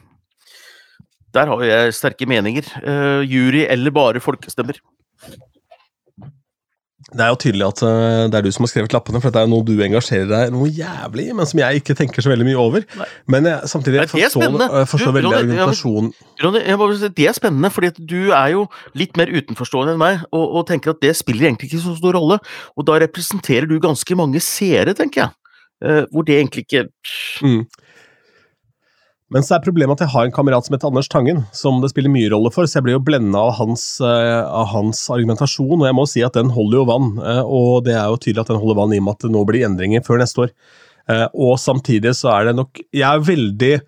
Der 1.34 1.52
har 1.52 1.66
jeg 1.66 1.94
sterke 1.94 2.26
meninger. 2.30 2.66
Uh, 2.82 3.22
jury 3.26 3.66
eller 3.70 3.94
bare 3.94 4.22
folkestemmer. 4.24 4.80
Det 7.10 7.24
er 7.26 7.32
jo 7.32 7.38
tydelig 7.42 7.66
at 7.66 7.80
uh, 7.82 8.28
det 8.30 8.38
er 8.38 8.46
du 8.46 8.52
som 8.54 8.66
har 8.66 8.70
skrevet 8.70 8.94
lappene, 8.94 9.18
for 9.22 9.32
dette 9.32 9.42
er 9.42 9.48
jo 9.48 9.54
noe 9.56 9.66
du 9.66 9.80
engasjerer 9.82 10.28
deg 10.30 10.52
noe 10.54 10.68
jævlig 10.70 11.26
i, 11.30 11.36
men 11.38 11.48
som 11.50 11.62
jeg 11.62 11.82
ikke 11.82 11.96
tenker 11.98 12.22
så 12.22 12.30
veldig 12.30 12.46
mye 12.46 12.60
over. 12.62 12.86
Nei. 13.00 13.08
Men 13.34 13.50
jeg, 13.50 13.72
samtidig 13.72 14.04
er 14.04 14.12
forstår, 14.12 14.46
jeg 14.62 14.90
forstår 14.92 15.10
Du, 15.10 15.18
veldig 15.18 15.32
Ronny, 15.32 15.40
argumentasjonen. 15.40 16.12
Ronny, 16.44 16.62
jeg 16.68 17.00
si, 17.00 17.12
det 17.18 17.28
er 17.32 17.38
spennende, 17.38 17.74
fordi 17.74 17.92
du 17.98 18.20
er 18.28 18.54
jo 18.54 18.68
litt 19.02 19.18
mer 19.18 19.34
utenforstående 19.34 19.96
enn 19.96 20.02
meg, 20.02 20.22
og, 20.30 20.46
og 20.60 20.68
tenker 20.70 20.94
at 20.94 21.02
det 21.02 21.16
spiller 21.18 21.50
egentlig 21.50 21.72
ikke 21.72 21.82
så 21.88 21.96
stor 21.98 22.18
rolle. 22.20 22.38
Og 22.78 22.90
da 22.90 23.00
representerer 23.02 23.70
du 23.70 23.80
ganske 23.82 24.20
mange 24.20 24.44
seere, 24.44 24.94
tenker 24.98 25.26
jeg. 25.26 25.36
Uh, 25.80 26.04
hvor 26.12 26.28
det 26.28 26.38
egentlig 26.38 26.68
ikke 26.68 26.90
Mm. 27.40 27.64
Men 29.30 29.44
så 29.46 29.56
er 29.58 29.62
problemet 29.66 29.94
at 30.00 30.08
jeg 30.08 30.14
har 30.16 30.26
en 30.26 30.34
kamerat 30.34 30.66
som 30.66 30.74
heter 30.74 30.90
Anders 30.90 31.08
Tangen, 31.12 31.44
som 31.54 31.82
det 31.84 31.92
spiller 31.92 32.10
mye 32.10 32.32
rolle 32.34 32.50
for, 32.54 32.66
så 32.66 32.80
jeg 32.80 32.88
blir 32.88 32.96
jo 32.98 33.04
blenda 33.06 33.38
av, 33.46 33.52
hans, 33.60 33.84
eh, 34.02 34.42
av 34.42 34.72
hans 34.74 35.04
argumentasjon, 35.14 35.76
og 35.78 35.86
jeg 35.86 35.98
må 36.00 36.06
si 36.10 36.24
at 36.26 36.34
den 36.40 36.50
holder 36.56 36.80
jo 36.82 36.86
vann. 36.90 37.10
eh, 37.22 37.42
Og 37.46 37.84
det 37.86 37.94
er 37.94 38.08
jo 38.10 38.18
tydelig 38.18 38.42
at 38.42 38.48
den 38.54 38.62
holder 38.64 38.80
vann 38.82 38.94
i 38.94 38.98
og 38.98 39.06
med 39.06 39.18
at 39.20 39.26
det 39.28 39.32
nå 39.36 39.46
blir 39.46 39.66
endringer 39.68 40.02
før 40.06 40.18
neste 40.24 40.48
år. 40.48 40.54
Eh, 41.10 41.28
Og 41.34 41.58
samtidig 41.62 42.16
så 42.18 42.34
er 42.34 42.46
det 42.50 42.56
nok 42.58 42.82
Jeg 42.94 43.06
er 43.06 43.20
veldig 43.20 43.82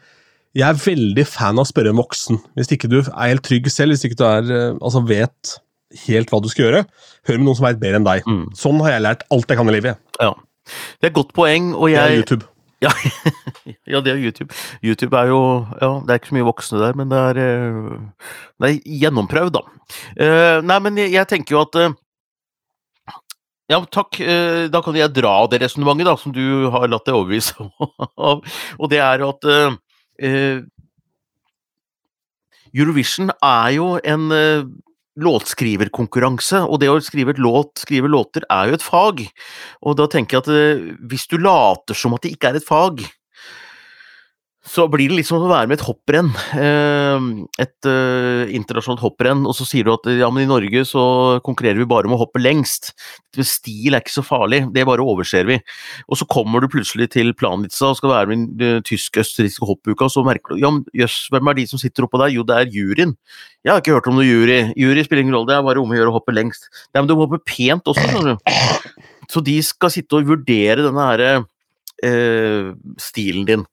jeg 0.54 0.67
er 0.67 0.73
veldig 0.75 1.23
fan 1.25 1.56
av 1.58 1.63
å 1.63 1.69
spørre 1.71 1.89
en 1.93 1.95
voksen. 2.01 2.38
Hvis 2.60 2.73
ikke 2.75 2.89
du 2.91 2.97
er 2.99 3.30
helt 3.32 3.41
trygg 3.47 3.69
selv, 3.71 3.93
hvis 3.95 4.04
ikke 4.04 4.17
du 4.19 4.25
er, 4.27 4.73
altså 4.84 4.99
vet 5.08 5.54
helt 6.10 6.27
hva 6.30 6.41
du 6.43 6.49
skal 6.51 6.65
gjøre, 6.65 6.82
hør 7.23 7.38
med 7.38 7.45
noen 7.47 7.56
som 7.56 7.67
vet 7.69 7.80
bedre 7.80 8.01
enn 8.01 8.04
deg. 8.04 8.25
Mm. 8.27 8.41
Sånn 8.60 8.82
har 8.84 8.91
jeg 8.97 9.06
lært 9.06 9.23
alt 9.32 9.47
jeg 9.47 9.58
kan 9.62 9.71
i 9.71 9.75
livet. 9.77 9.95
Ja. 10.19 10.34
Det 10.99 11.08
er 11.08 11.13
et 11.13 11.15
godt 11.15 11.32
poeng, 11.32 11.71
og 11.73 11.88
jeg. 11.89 12.25
Ja, 12.82 12.89
ja, 13.94 14.02
det 14.02 14.13
er 14.15 14.22
YouTube. 14.22 14.54
YouTube 14.82 15.17
er 15.17 15.30
jo 15.30 15.41
Ja, 15.82 15.91
det 16.02 16.13
er 16.13 16.20
ikke 16.20 16.32
så 16.32 16.38
mye 16.38 16.48
voksne 16.48 16.82
der, 16.82 16.98
men 16.98 17.12
det 17.12 17.20
er, 17.30 17.39
eh, 17.41 18.32
det 18.58 18.70
er 18.72 18.96
gjennomprøvd, 19.04 19.54
da. 19.60 19.62
Eh, 20.17 20.58
nei, 20.65 20.80
men 20.82 20.98
jeg, 21.04 21.28
tenker 21.30 21.56
jo 21.56 21.62
at 21.62 21.78
eh, 21.78 21.94
Ja, 23.72 23.80
takk. 23.86 24.17
da 24.67 24.82
kan 24.84 24.98
jeg 25.00 25.13
dra 25.15 25.36
det 25.48 25.62
resonnementet 25.62 26.20
som 26.20 26.34
du 26.36 26.67
har 26.74 26.89
latt 26.91 27.06
deg 27.08 27.15
overbevise 27.15 27.70
av. 28.30 28.41
Og 28.78 28.89
det 28.91 29.00
er 29.00 29.24
jo 29.24 29.30
at 29.32 29.48
Eurovision 32.74 33.32
er 33.32 33.70
jo 33.78 33.94
en 34.04 34.28
låtskriverkonkurranse, 35.19 36.63
og 36.67 36.80
det 36.82 36.89
å 36.91 37.00
skrive, 37.04 37.36
et 37.36 37.41
låt, 37.41 37.74
skrive 37.84 38.12
låter 38.12 38.45
er 38.47 38.69
jo 38.69 38.78
et 38.78 38.86
fag. 38.86 39.26
Og 39.84 39.97
da 40.00 40.08
tenker 40.12 40.38
jeg 40.38 40.45
at 40.45 40.52
eh, 40.56 40.86
hvis 41.12 41.28
du 41.32 41.38
later 41.41 41.97
som 41.97 42.15
at 42.15 42.24
det 42.24 42.36
ikke 42.36 42.54
er 42.54 42.62
et 42.62 42.67
fag, 42.67 43.04
så 44.62 44.84
blir 44.93 45.10
det 45.10 45.15
liksom 45.17 45.41
å 45.41 45.47
være 45.50 45.67
med 45.71 45.80
et 45.80 45.84
hopprenn. 45.88 46.28
eh, 46.54 47.24
Et 47.63 47.88
eh, 47.89 48.52
internasjonalt 48.54 49.02
hopprenn, 49.02 49.41
og 49.50 49.56
så 49.58 49.65
sier 49.65 49.88
du 49.88 49.91
at 49.95 50.06
ja, 50.13 50.30
men 50.30 50.43
i 50.45 50.50
Norge 50.50 50.84
så 50.86 51.39
konkurrerer 51.41 51.80
vi 51.82 51.88
bare 51.89 52.06
om 52.06 52.13
å 52.13 52.19
hoppe 52.21 52.38
lengst. 52.41 52.91
Stil 53.34 53.95
er 53.95 54.04
ikke 54.04 54.13
så 54.13 54.24
farlig, 54.26 54.62
det 54.76 54.86
bare 54.86 55.02
overser 55.02 55.47
vi. 55.50 55.58
Og 56.08 56.19
så 56.19 56.28
kommer 56.30 56.62
du 56.62 56.69
plutselig 56.69 57.10
til 57.15 57.34
Planica 57.34 57.89
og 57.89 57.97
skal 57.97 58.13
være 58.13 58.30
med 58.30 58.38
i 58.38 58.60
den 58.62 58.86
tysk-østerrikske 58.86 59.65
hoppuka, 59.65 60.06
og 60.06 60.13
så 60.13 60.24
merker 60.28 60.54
du 60.54 60.62
ja, 60.62 60.69
men 60.69 60.86
jøss, 60.93 61.17
hvem 61.34 61.50
er 61.50 61.58
de 61.58 61.65
som 61.74 61.82
sitter 61.82 62.06
oppå 62.06 62.21
der? 62.21 62.36
Jo, 62.36 62.45
det 62.45 62.60
er 62.60 62.69
juryen. 62.78 63.15
Jeg 63.65 63.74
har 63.74 63.82
ikke 63.82 63.97
hørt 63.97 64.12
om 64.13 64.19
noe 64.19 64.30
jury. 64.30 64.62
Jury 64.78 65.08
spiller 65.08 65.26
ingen 65.26 65.39
rolle, 65.39 65.50
det 65.50 65.58
er 65.58 65.65
bare 65.65 65.82
om 65.82 65.89
å 65.89 65.97
gjøre 65.97 66.13
å 66.13 66.17
hoppe 66.19 66.38
lengst. 66.38 66.69
Nei, 66.93 67.02
men 67.02 67.10
du 67.10 67.17
må 67.17 67.26
hoppe 67.26 67.41
pent 67.50 67.89
også, 67.89 68.06
skjønner 68.13 68.38
du. 68.38 68.95
Så 69.32 69.41
de 69.45 69.58
skal 69.65 69.93
sitte 69.93 70.17
og 70.21 70.30
vurdere 70.30 70.86
denne 70.86 71.10
her, 71.10 71.28
eh, 72.06 72.71
stilen 73.02 73.50
din. 73.50 73.65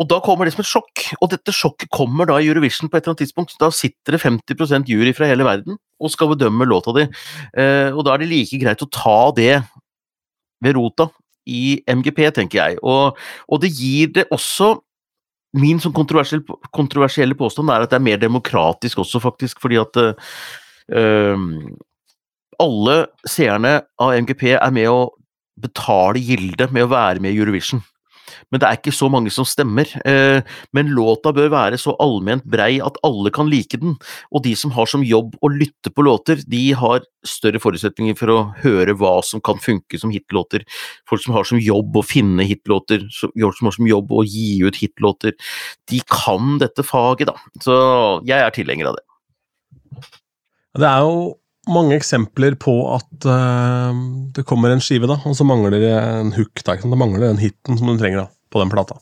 Og 0.00 0.08
da 0.08 0.16
kommer 0.24 0.48
det 0.48 0.54
som 0.54 0.62
et 0.64 0.70
sjokk, 0.70 1.02
og 1.20 1.28
dette 1.34 1.52
sjokket 1.52 1.90
kommer 1.92 2.28
da 2.28 2.38
i 2.40 2.48
Eurovision 2.48 2.88
på 2.88 2.96
et 2.96 3.04
eller 3.04 3.12
annet 3.12 3.26
tidspunkt. 3.26 3.56
Da 3.60 3.68
sitter 3.74 4.16
det 4.16 4.22
50% 4.22 4.88
jury 4.88 5.12
fra 5.16 5.28
hele 5.28 5.44
verden 5.44 5.76
og 6.00 6.12
skal 6.12 6.30
bedømme 6.32 6.64
låta 6.64 6.94
di, 6.96 7.04
eh, 7.60 7.90
og 7.92 8.06
da 8.06 8.14
er 8.14 8.22
det 8.22 8.30
like 8.30 8.60
greit 8.62 8.80
å 8.80 8.88
ta 8.88 9.18
det 9.36 9.58
ved 10.64 10.76
rota 10.78 11.10
i 11.48 11.82
MGP, 11.84 12.22
tenker 12.36 12.62
jeg. 12.62 12.78
Og, 12.80 13.18
og 13.48 13.60
det 13.60 13.74
gir 13.76 14.14
det 14.16 14.30
også 14.32 14.78
Min 15.58 15.80
sånn 15.82 15.90
kontroversielle, 15.90 16.44
kontroversielle 16.70 17.34
påstand 17.34 17.72
er 17.74 17.82
at 17.82 17.90
det 17.90 17.96
er 17.96 18.04
mer 18.06 18.18
demokratisk 18.22 19.00
også, 19.02 19.18
faktisk, 19.18 19.58
fordi 19.58 19.80
at 19.80 19.96
eh, 19.98 21.42
alle 22.62 22.94
seerne 23.26 23.72
av 23.98 24.14
MGP 24.14 24.44
er 24.52 24.70
med 24.76 24.86
å 24.86 25.00
betale 25.58 26.22
gilde 26.22 26.68
med 26.70 26.86
å 26.86 26.92
være 26.92 27.24
med 27.24 27.34
i 27.34 27.42
Eurovision. 27.42 27.82
Men 28.50 28.62
det 28.62 28.68
er 28.68 28.78
ikke 28.78 28.94
så 28.94 29.08
mange 29.12 29.30
som 29.34 29.46
stemmer. 29.46 29.88
Eh, 30.06 30.42
men 30.76 30.92
låta 30.94 31.32
bør 31.34 31.50
være 31.52 31.78
så 31.80 31.94
allment 32.02 32.44
brei 32.50 32.80
at 32.82 32.98
alle 33.06 33.32
kan 33.34 33.50
like 33.50 33.78
den. 33.80 33.96
Og 34.34 34.44
de 34.46 34.56
som 34.58 34.74
har 34.74 34.90
som 34.90 35.04
jobb 35.06 35.36
å 35.40 35.52
lytte 35.52 35.92
på 35.94 36.04
låter, 36.06 36.42
de 36.50 36.64
har 36.78 37.04
større 37.26 37.60
forutsetninger 37.62 38.16
for 38.18 38.32
å 38.32 38.38
høre 38.62 38.96
hva 38.98 39.18
som 39.26 39.42
kan 39.44 39.60
funke 39.62 40.00
som 40.00 40.12
hitlåter. 40.14 40.64
Folk 41.08 41.24
som 41.24 41.36
har 41.36 41.46
som 41.48 41.60
jobb 41.62 42.00
å 42.00 42.06
finne 42.06 42.46
hitlåter, 42.48 43.06
folk 43.14 43.58
som 43.58 43.70
har 43.70 43.76
som 43.76 43.90
jobb 43.90 44.10
å 44.12 44.24
gi 44.26 44.62
ut 44.66 44.80
hitlåter, 44.80 45.36
de 45.90 46.00
kan 46.10 46.56
dette 46.62 46.84
faget, 46.86 47.30
da. 47.30 47.36
Så 47.62 47.76
jeg 48.28 48.40
er 48.40 48.56
tilhenger 48.56 48.90
av 48.90 48.98
det. 48.98 49.06
Det 50.80 50.86
er 50.86 51.04
jo 51.04 51.14
mange 51.70 51.96
eksempler 51.98 52.56
på 52.58 52.72
at 52.94 53.26
uh, 53.28 53.94
det 54.34 54.46
kommer 54.48 54.72
en 54.72 54.82
skive, 54.82 55.08
da, 55.10 55.18
og 55.26 55.36
så 55.36 55.46
mangler 55.46 55.76
det 55.76 55.94
en 55.94 56.34
hook. 56.34 56.62
Da? 56.66 56.78
Det 56.80 56.98
mangler 56.98 57.28
den 57.28 57.42
hiten 57.42 57.78
som 57.78 57.90
du 57.90 58.00
trenger. 58.00 58.24
da. 58.24 58.39
På 58.50 58.62
den 58.62 58.72
plata. 58.72 58.98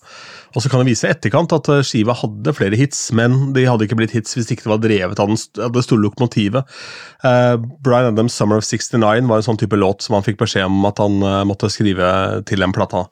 Og 0.57 0.63
så 0.65 0.71
kan 0.71 0.81
det 0.81 0.91
vise 0.91 1.07
i 1.09 1.13
etterkant 1.13 1.53
at 1.53 1.69
eh, 1.73 1.85
skiva 1.85 2.15
hadde 2.17 2.55
flere 2.57 2.79
hits, 2.79 3.09
men 3.17 3.53
de 3.57 3.67
hadde 3.69 3.85
ikke 3.87 3.99
blitt 4.01 4.15
hits 4.17 4.37
hvis 4.37 4.49
ikke 4.53 4.65
det 4.65 4.73
var 4.73 4.81
drevet 4.85 5.21
av, 5.23 5.35
det 5.75 5.85
store 5.85 6.05
lokomotivet. 6.07 6.79
Uh, 7.25 7.59
Brian 7.85 8.13
Adams' 8.13 8.37
'Summer 8.37 8.61
of 8.61 8.67
69' 8.67 9.29
var 9.29 9.41
en 9.41 9.47
sånn 9.49 9.61
type 9.61 9.77
låt 9.77 10.05
som 10.05 10.17
han 10.17 10.25
fikk 10.27 10.41
beskjed 10.41 10.69
om 10.69 10.87
at 10.89 11.03
han 11.03 11.21
uh, 11.25 11.43
måtte 11.49 11.71
skrive 11.73 12.09
til 12.49 12.65
den 12.65 12.75
plata. 12.77 13.05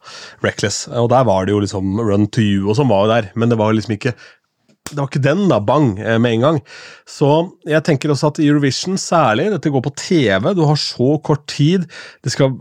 'Reckless'. 0.45 0.87
Og 0.97 1.11
der 1.13 1.27
var 1.29 1.45
det 1.45 1.57
jo 1.57 1.63
liksom 1.65 2.01
'Run 2.01 2.29
to 2.33 2.45
You' 2.45 2.71
og 2.71 2.79
sånn 2.79 2.91
var 2.93 3.05
jo 3.05 3.13
der, 3.13 3.31
men 3.35 3.53
det 3.53 3.61
var 3.61 3.77
liksom 3.77 3.97
ikke 3.99 4.17
det 4.91 4.99
var 5.01 5.09
ikke 5.11 5.25
den, 5.25 5.47
da. 5.51 5.59
Bang! 5.63 5.95
Med 5.97 6.37
en 6.37 6.45
gang. 6.45 6.61
Så 7.09 7.31
jeg 7.67 7.83
tenker 7.87 8.13
også 8.13 8.31
at 8.33 8.41
Eurovision 8.45 8.99
særlig, 9.01 9.49
dette 9.55 9.73
går 9.73 9.85
på 9.85 9.95
TV, 9.99 10.53
du 10.55 10.63
har 10.69 10.79
så 10.81 11.17
kort 11.27 11.47
tid. 11.51 11.89
Det 12.25 12.33
skal 12.35 12.55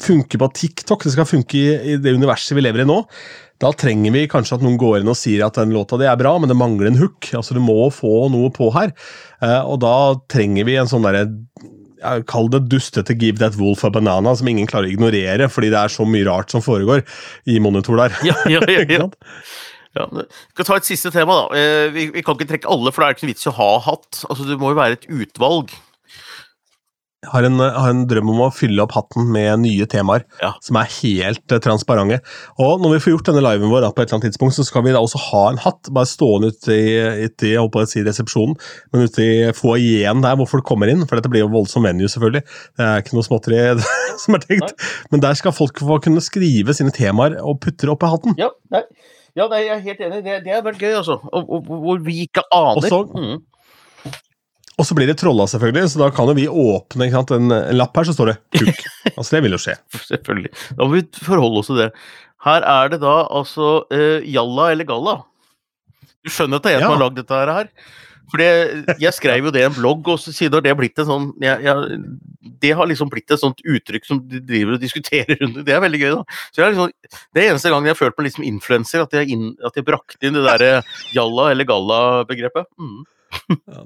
funke 0.00 0.40
på 0.40 0.50
TikTok, 0.56 1.04
det 1.04 1.14
skal 1.16 1.28
funke 1.28 1.60
i, 1.60 1.96
det 2.00 2.16
universet 2.16 2.56
vi 2.56 2.64
lever 2.64 2.84
i 2.84 2.88
nå. 2.88 3.02
Da 3.60 3.74
trenger 3.76 4.14
vi 4.14 4.28
kanskje 4.30 4.56
at 4.56 4.64
noen 4.64 4.78
går 4.80 5.02
inn 5.02 5.12
og 5.12 5.18
sier 5.20 5.44
at 5.44 5.58
den 5.60 5.74
låta 5.76 5.98
di 6.00 6.08
er 6.08 6.16
bra, 6.20 6.32
men 6.40 6.48
det 6.48 6.56
mangler 6.56 6.88
en 6.88 7.00
hook. 7.02 7.28
Altså 7.36 7.56
Du 7.56 7.60
må 7.60 7.90
få 7.92 8.30
noe 8.32 8.48
på 8.54 8.70
her. 8.72 8.94
Og 9.68 9.76
da 9.84 9.94
trenger 10.32 10.64
vi 10.68 10.78
en 10.80 10.88
sånn 10.88 11.04
derre 11.04 11.28
Kall 12.00 12.46
det 12.48 12.62
dustete 12.72 13.12
'Give 13.12 13.36
That 13.36 13.58
Wolf 13.60 13.84
a 13.84 13.90
Banana', 13.92 14.32
som 14.36 14.48
ingen 14.48 14.66
klarer 14.66 14.88
å 14.88 14.92
ignorere, 14.94 15.50
fordi 15.52 15.68
det 15.68 15.76
er 15.76 15.92
så 15.92 16.06
mye 16.08 16.24
rart 16.24 16.48
som 16.48 16.62
foregår 16.64 17.04
i 17.44 17.58
monitor 17.60 18.00
der. 18.00 18.16
Ja, 18.24 18.36
ja, 18.48 18.60
ja, 18.64 18.86
ja. 18.88 19.10
Ja, 19.98 20.06
vi 20.06 20.24
skal 20.54 20.66
ta 20.68 20.78
et 20.78 20.86
siste 20.86 21.10
tema, 21.14 21.34
da. 21.42 21.62
Vi, 21.94 22.08
vi, 22.14 22.22
kan 22.22 22.36
ikke 22.38 22.52
trekke 22.52 22.70
alle, 22.70 22.92
for 22.94 23.02
det 23.02 23.08
er 23.08 23.16
ikke 23.16 23.26
noen 23.26 23.34
vits 23.34 23.46
i 23.46 23.50
å 23.50 23.58
ha 23.58 23.70
hatt. 23.88 24.24
Altså, 24.28 24.46
Det 24.46 24.58
må 24.60 24.70
jo 24.70 24.78
være 24.78 25.00
et 25.00 25.08
utvalg. 25.10 25.74
Jeg 27.20 27.34
har 27.34 27.44
en, 27.44 27.60
har 27.60 27.90
en 27.92 28.06
drøm 28.08 28.30
om 28.32 28.38
å 28.46 28.52
fylle 28.56 28.80
opp 28.80 28.94
hatten 28.96 29.26
med 29.28 29.60
nye 29.60 29.84
temaer 29.92 30.22
ja. 30.40 30.54
som 30.64 30.78
er 30.80 30.88
helt 31.02 31.52
uh, 31.52 31.58
transparente. 31.60 32.16
Og 32.64 32.80
når 32.80 32.94
vi 32.94 33.00
får 33.04 33.12
gjort 33.12 33.28
denne 33.28 33.42
liven 33.44 33.68
vår, 33.68 33.82
da, 33.84 33.90
på 33.92 34.00
et 34.00 34.08
eller 34.08 34.16
annet 34.16 34.30
tidspunkt, 34.30 34.56
så 34.56 34.64
skal 34.64 34.86
vi 34.86 34.94
da 34.94 35.02
også 35.04 35.20
ha 35.26 35.42
en 35.50 35.60
hatt 35.60 35.90
bare 35.92 36.08
stående 36.08 36.48
ute 36.54 36.72
i, 36.72 36.96
ute 37.26 37.50
i 37.50 37.52
jeg 37.52 37.60
håper 37.60 37.84
å 37.84 37.90
si 37.92 38.06
resepsjonen, 38.06 38.56
men 38.88 39.04
ute 39.04 39.26
i 39.26 39.52
foajeen 39.58 40.24
der 40.24 40.40
hvor 40.40 40.48
folk 40.48 40.64
kommer 40.72 40.88
inn. 40.88 41.04
For 41.04 41.20
dette 41.20 41.28
blir 41.34 41.44
jo 41.44 41.52
voldsom 41.52 41.84
venue, 41.84 42.08
selvfølgelig. 42.08 42.46
Det 42.80 42.88
er 42.88 43.04
ikke 43.04 43.18
noe 43.18 43.28
småtteri 43.28 43.62
som 44.24 44.40
er 44.40 44.46
tenkt. 44.46 44.72
Nei. 44.72 44.90
Men 45.12 45.28
der 45.28 45.36
skal 45.36 45.58
folk 45.60 45.84
få 45.92 46.00
kunne 46.00 46.24
skrive 46.24 46.72
sine 46.78 46.96
temaer 46.96 47.36
og 47.44 47.60
putte 47.60 47.84
det 47.84 47.92
opp 47.98 48.08
i 48.08 48.14
hatten. 48.16 48.40
Ja, 48.40 48.48
nei. 48.72 48.86
Ja, 49.40 49.46
nei, 49.48 49.62
jeg 49.64 49.72
er 49.76 49.84
helt 49.86 50.02
enig. 50.04 50.18
Det, 50.26 50.34
det 50.44 50.52
er 50.52 50.64
veldig 50.66 50.82
gøy, 50.82 50.96
altså. 50.98 51.16
Hvor 51.24 52.02
vi 52.04 52.18
ikke 52.26 52.44
aner. 52.52 52.76
Og 52.76 52.84
så, 52.84 52.98
mm. 53.08 54.18
og 54.76 54.88
så 54.88 54.96
blir 54.98 55.08
det 55.08 55.16
trolla, 55.22 55.46
selvfølgelig, 55.48 55.92
så 55.92 56.02
da 56.02 56.10
kan 56.14 56.28
jo 56.28 56.36
vi 56.36 56.48
åpne 56.48 57.08
sant, 57.14 57.32
en, 57.36 57.54
en, 57.56 57.78
lapp 57.78 57.96
her, 57.96 58.08
så 58.08 58.16
står 58.16 58.32
det 58.32 58.36
'kuk'. 58.58 58.84
altså, 59.16 59.30
det 59.36 59.42
vil 59.46 59.56
jo 59.56 59.62
skje. 59.64 59.78
Selvfølgelig. 60.10 60.52
Da 60.76 60.84
må 60.84 60.98
vi 60.98 61.06
forholde 61.24 61.62
oss 61.62 61.72
til 61.72 61.80
det. 61.80 61.88
Her 62.44 62.64
er 62.64 62.92
det 62.92 63.00
da 63.02 63.16
altså 63.28 63.72
uh, 63.92 64.20
Jalla 64.24 64.70
eller 64.74 64.88
Galla. 64.88 65.16
Du 66.20 66.32
skjønner 66.32 66.60
at 66.60 66.66
det 66.66 66.72
er 66.72 66.78
jeg 66.78 66.84
ja. 66.84 66.88
som 66.88 66.96
har 66.98 67.04
lagd 67.06 67.20
dette 67.20 67.40
her? 67.40 67.72
For 68.30 68.42
jeg 68.42 69.12
skrev 69.16 69.48
jo 69.48 69.52
det 69.54 69.64
i 69.64 69.68
en 69.68 69.74
blogg, 69.74 70.06
og 70.12 70.20
så 70.22 70.32
har 70.36 70.62
det 70.62 70.74
blitt 70.78 71.00
en 71.02 71.08
sånn 71.08 71.28
jeg, 71.42 71.64
jeg, 71.66 72.00
Det 72.62 72.72
har 72.78 72.88
liksom 72.88 73.10
blitt 73.10 73.32
et 73.32 73.42
sånt 73.42 73.62
uttrykk 73.64 74.06
som 74.06 74.20
de 74.30 74.42
driver 74.46 74.76
og 74.76 74.82
diskuterer 74.82 75.40
rundt. 75.40 75.62
Det 75.66 75.74
er 75.74 75.82
veldig 75.82 76.02
gøy, 76.02 76.12
da. 76.18 76.38
Så 76.54 76.68
liksom, 76.68 76.92
det 77.34 77.42
er 77.42 77.50
eneste 77.54 77.72
gangen 77.72 77.90
jeg 77.90 77.96
har 77.96 78.02
følt 78.02 78.20
meg 78.20 78.28
liksom 78.28 78.46
influenser, 78.46 79.02
at 79.06 79.16
jeg, 79.18 79.40
at 79.66 79.80
jeg 79.80 79.88
brakte 79.88 80.28
inn 80.28 80.38
det 80.38 80.44
derre 80.46 80.70
jalla 81.16 81.50
eller 81.54 81.68
galla-begrepet. 81.68 82.70
Mm. 82.78 83.02
Ja. 83.50 83.84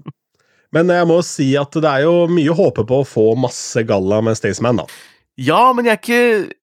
Men 0.75 0.91
jeg 0.91 1.07
må 1.07 1.21
si 1.23 1.53
at 1.57 1.77
det 1.79 1.87
er 1.87 2.05
jo 2.05 2.25
mye 2.27 2.51
å 2.51 2.59
håpe 2.59 2.83
på 2.89 3.01
å 3.01 3.07
få 3.07 3.27
masse 3.39 3.85
galla 3.87 4.19
med 4.25 4.37
Staysman, 4.39 4.83
da. 4.83 4.89
Ja, 5.41 5.73
men 5.75 5.89
jeg 5.89 5.99
ikke 5.99 6.19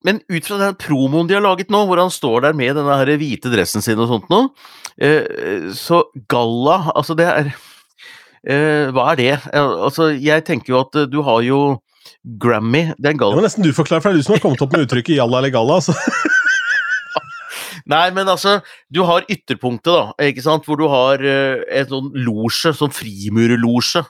Men 0.07 0.21
ut 0.31 0.45
fra 0.47 0.55
den 0.61 0.77
promoen 0.79 1.27
de 1.27 1.35
har 1.35 1.43
laget 1.43 1.71
nå, 1.73 1.81
hvor 1.89 1.99
han 1.99 2.13
står 2.13 2.45
der 2.45 2.55
med 2.55 2.77
denne 2.79 2.95
her 3.01 3.09
hvite 3.19 3.51
dressen 3.51 3.83
sin 3.83 3.99
og 3.99 4.07
sånt 4.07 4.29
noe, 4.31 4.47
eh, 4.95 5.67
så 5.75 6.05
galla 6.31 6.77
Altså, 6.95 7.17
det 7.19 7.27
er 7.27 7.51
Eh, 7.51 7.70
hva 8.41 9.11
er 9.11 9.19
det? 9.19 9.33
Altså, 9.53 10.09
jeg 10.17 10.45
tenker 10.47 10.73
jo 10.73 10.81
at 10.81 10.97
eh, 10.97 11.09
du 11.09 11.19
har 11.25 11.43
jo 11.45 11.61
Grammy 12.41 12.87
Det 12.97 13.05
er 13.05 13.13
en 13.13 13.19
galla. 13.21 13.35
Det 13.35 13.41
må 13.41 13.45
nesten 13.45 13.65
du 13.65 13.73
forklare, 13.73 14.01
for 14.01 14.09
det 14.09 14.19
er 14.19 14.23
du 14.23 14.27
som 14.27 14.35
har 14.35 14.41
kommet 14.43 14.61
opp 14.65 14.73
med 14.73 14.87
uttrykket 14.87 15.17
jalla 15.17 15.41
eller 15.41 15.53
galla. 15.53 15.77
Altså. 15.81 15.93
Nei, 17.91 18.05
men 18.13 18.29
altså, 18.29 18.59
du 18.93 19.01
har 19.07 19.25
ytterpunktet, 19.31 19.91
da, 19.91 20.27
ikke 20.29 20.43
sant, 20.45 20.67
hvor 20.67 20.77
du 20.79 20.85
har 20.91 21.21
uh, 21.23 21.63
en 21.65 21.89
sånn 21.89 22.11
losje, 22.27 22.73
sånn 22.77 22.93
frimurerlosje, 22.93 24.03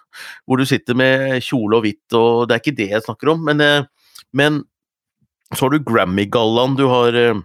hvor 0.46 0.60
du 0.60 0.68
sitter 0.68 0.98
med 0.98 1.40
kjole 1.46 1.80
og 1.80 1.86
hvitt, 1.86 2.18
og 2.18 2.50
det 2.50 2.58
er 2.58 2.64
ikke 2.64 2.78
det 2.78 2.90
jeg 2.92 3.06
snakker 3.08 3.32
om, 3.34 3.46
men, 3.48 3.64
uh, 3.64 4.20
men 4.38 4.60
så 5.56 5.66
har 5.66 5.74
du 5.74 5.88
Grammy-gallaen, 5.88 6.76
du 6.80 6.86
har 6.92 7.18
uh, 7.18 7.42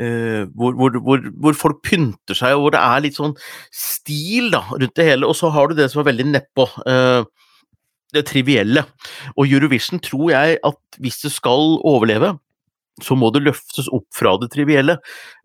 Uh, 0.00 0.48
hvor, 0.56 0.72
hvor, 0.72 0.94
hvor, 1.04 1.24
hvor, 1.44 1.56
folk 1.58 1.82
pynter 1.84 2.36
seg, 2.36 2.56
og 2.56 2.64
hvor 2.64 2.72
det 2.72 2.80
er 2.80 3.02
litt 3.04 3.18
sånn 3.18 3.34
stil 3.76 4.48
da, 4.54 4.64
rundt 4.72 4.94
det 4.96 5.08
hele. 5.10 5.28
Og 5.28 5.36
så 5.36 5.50
har 5.52 5.68
du 5.68 5.76
det 5.76 5.90
som 5.92 6.00
er 6.02 6.08
veldig 6.08 6.30
nedpå. 6.30 6.68
Uh, 6.86 7.28
det 8.12 8.26
trivielle. 8.28 8.84
Og 9.40 9.48
Eurovision 9.48 10.00
tror 10.04 10.32
jeg 10.34 10.56
at 10.68 10.98
hvis 11.00 11.22
det 11.24 11.30
skal 11.32 11.78
overleve, 11.88 12.34
så 13.00 13.16
må 13.16 13.30
det 13.32 13.40
løftes 13.40 13.86
opp 13.88 14.04
fra 14.12 14.34
det 14.40 14.50
trivielle, 14.52 14.98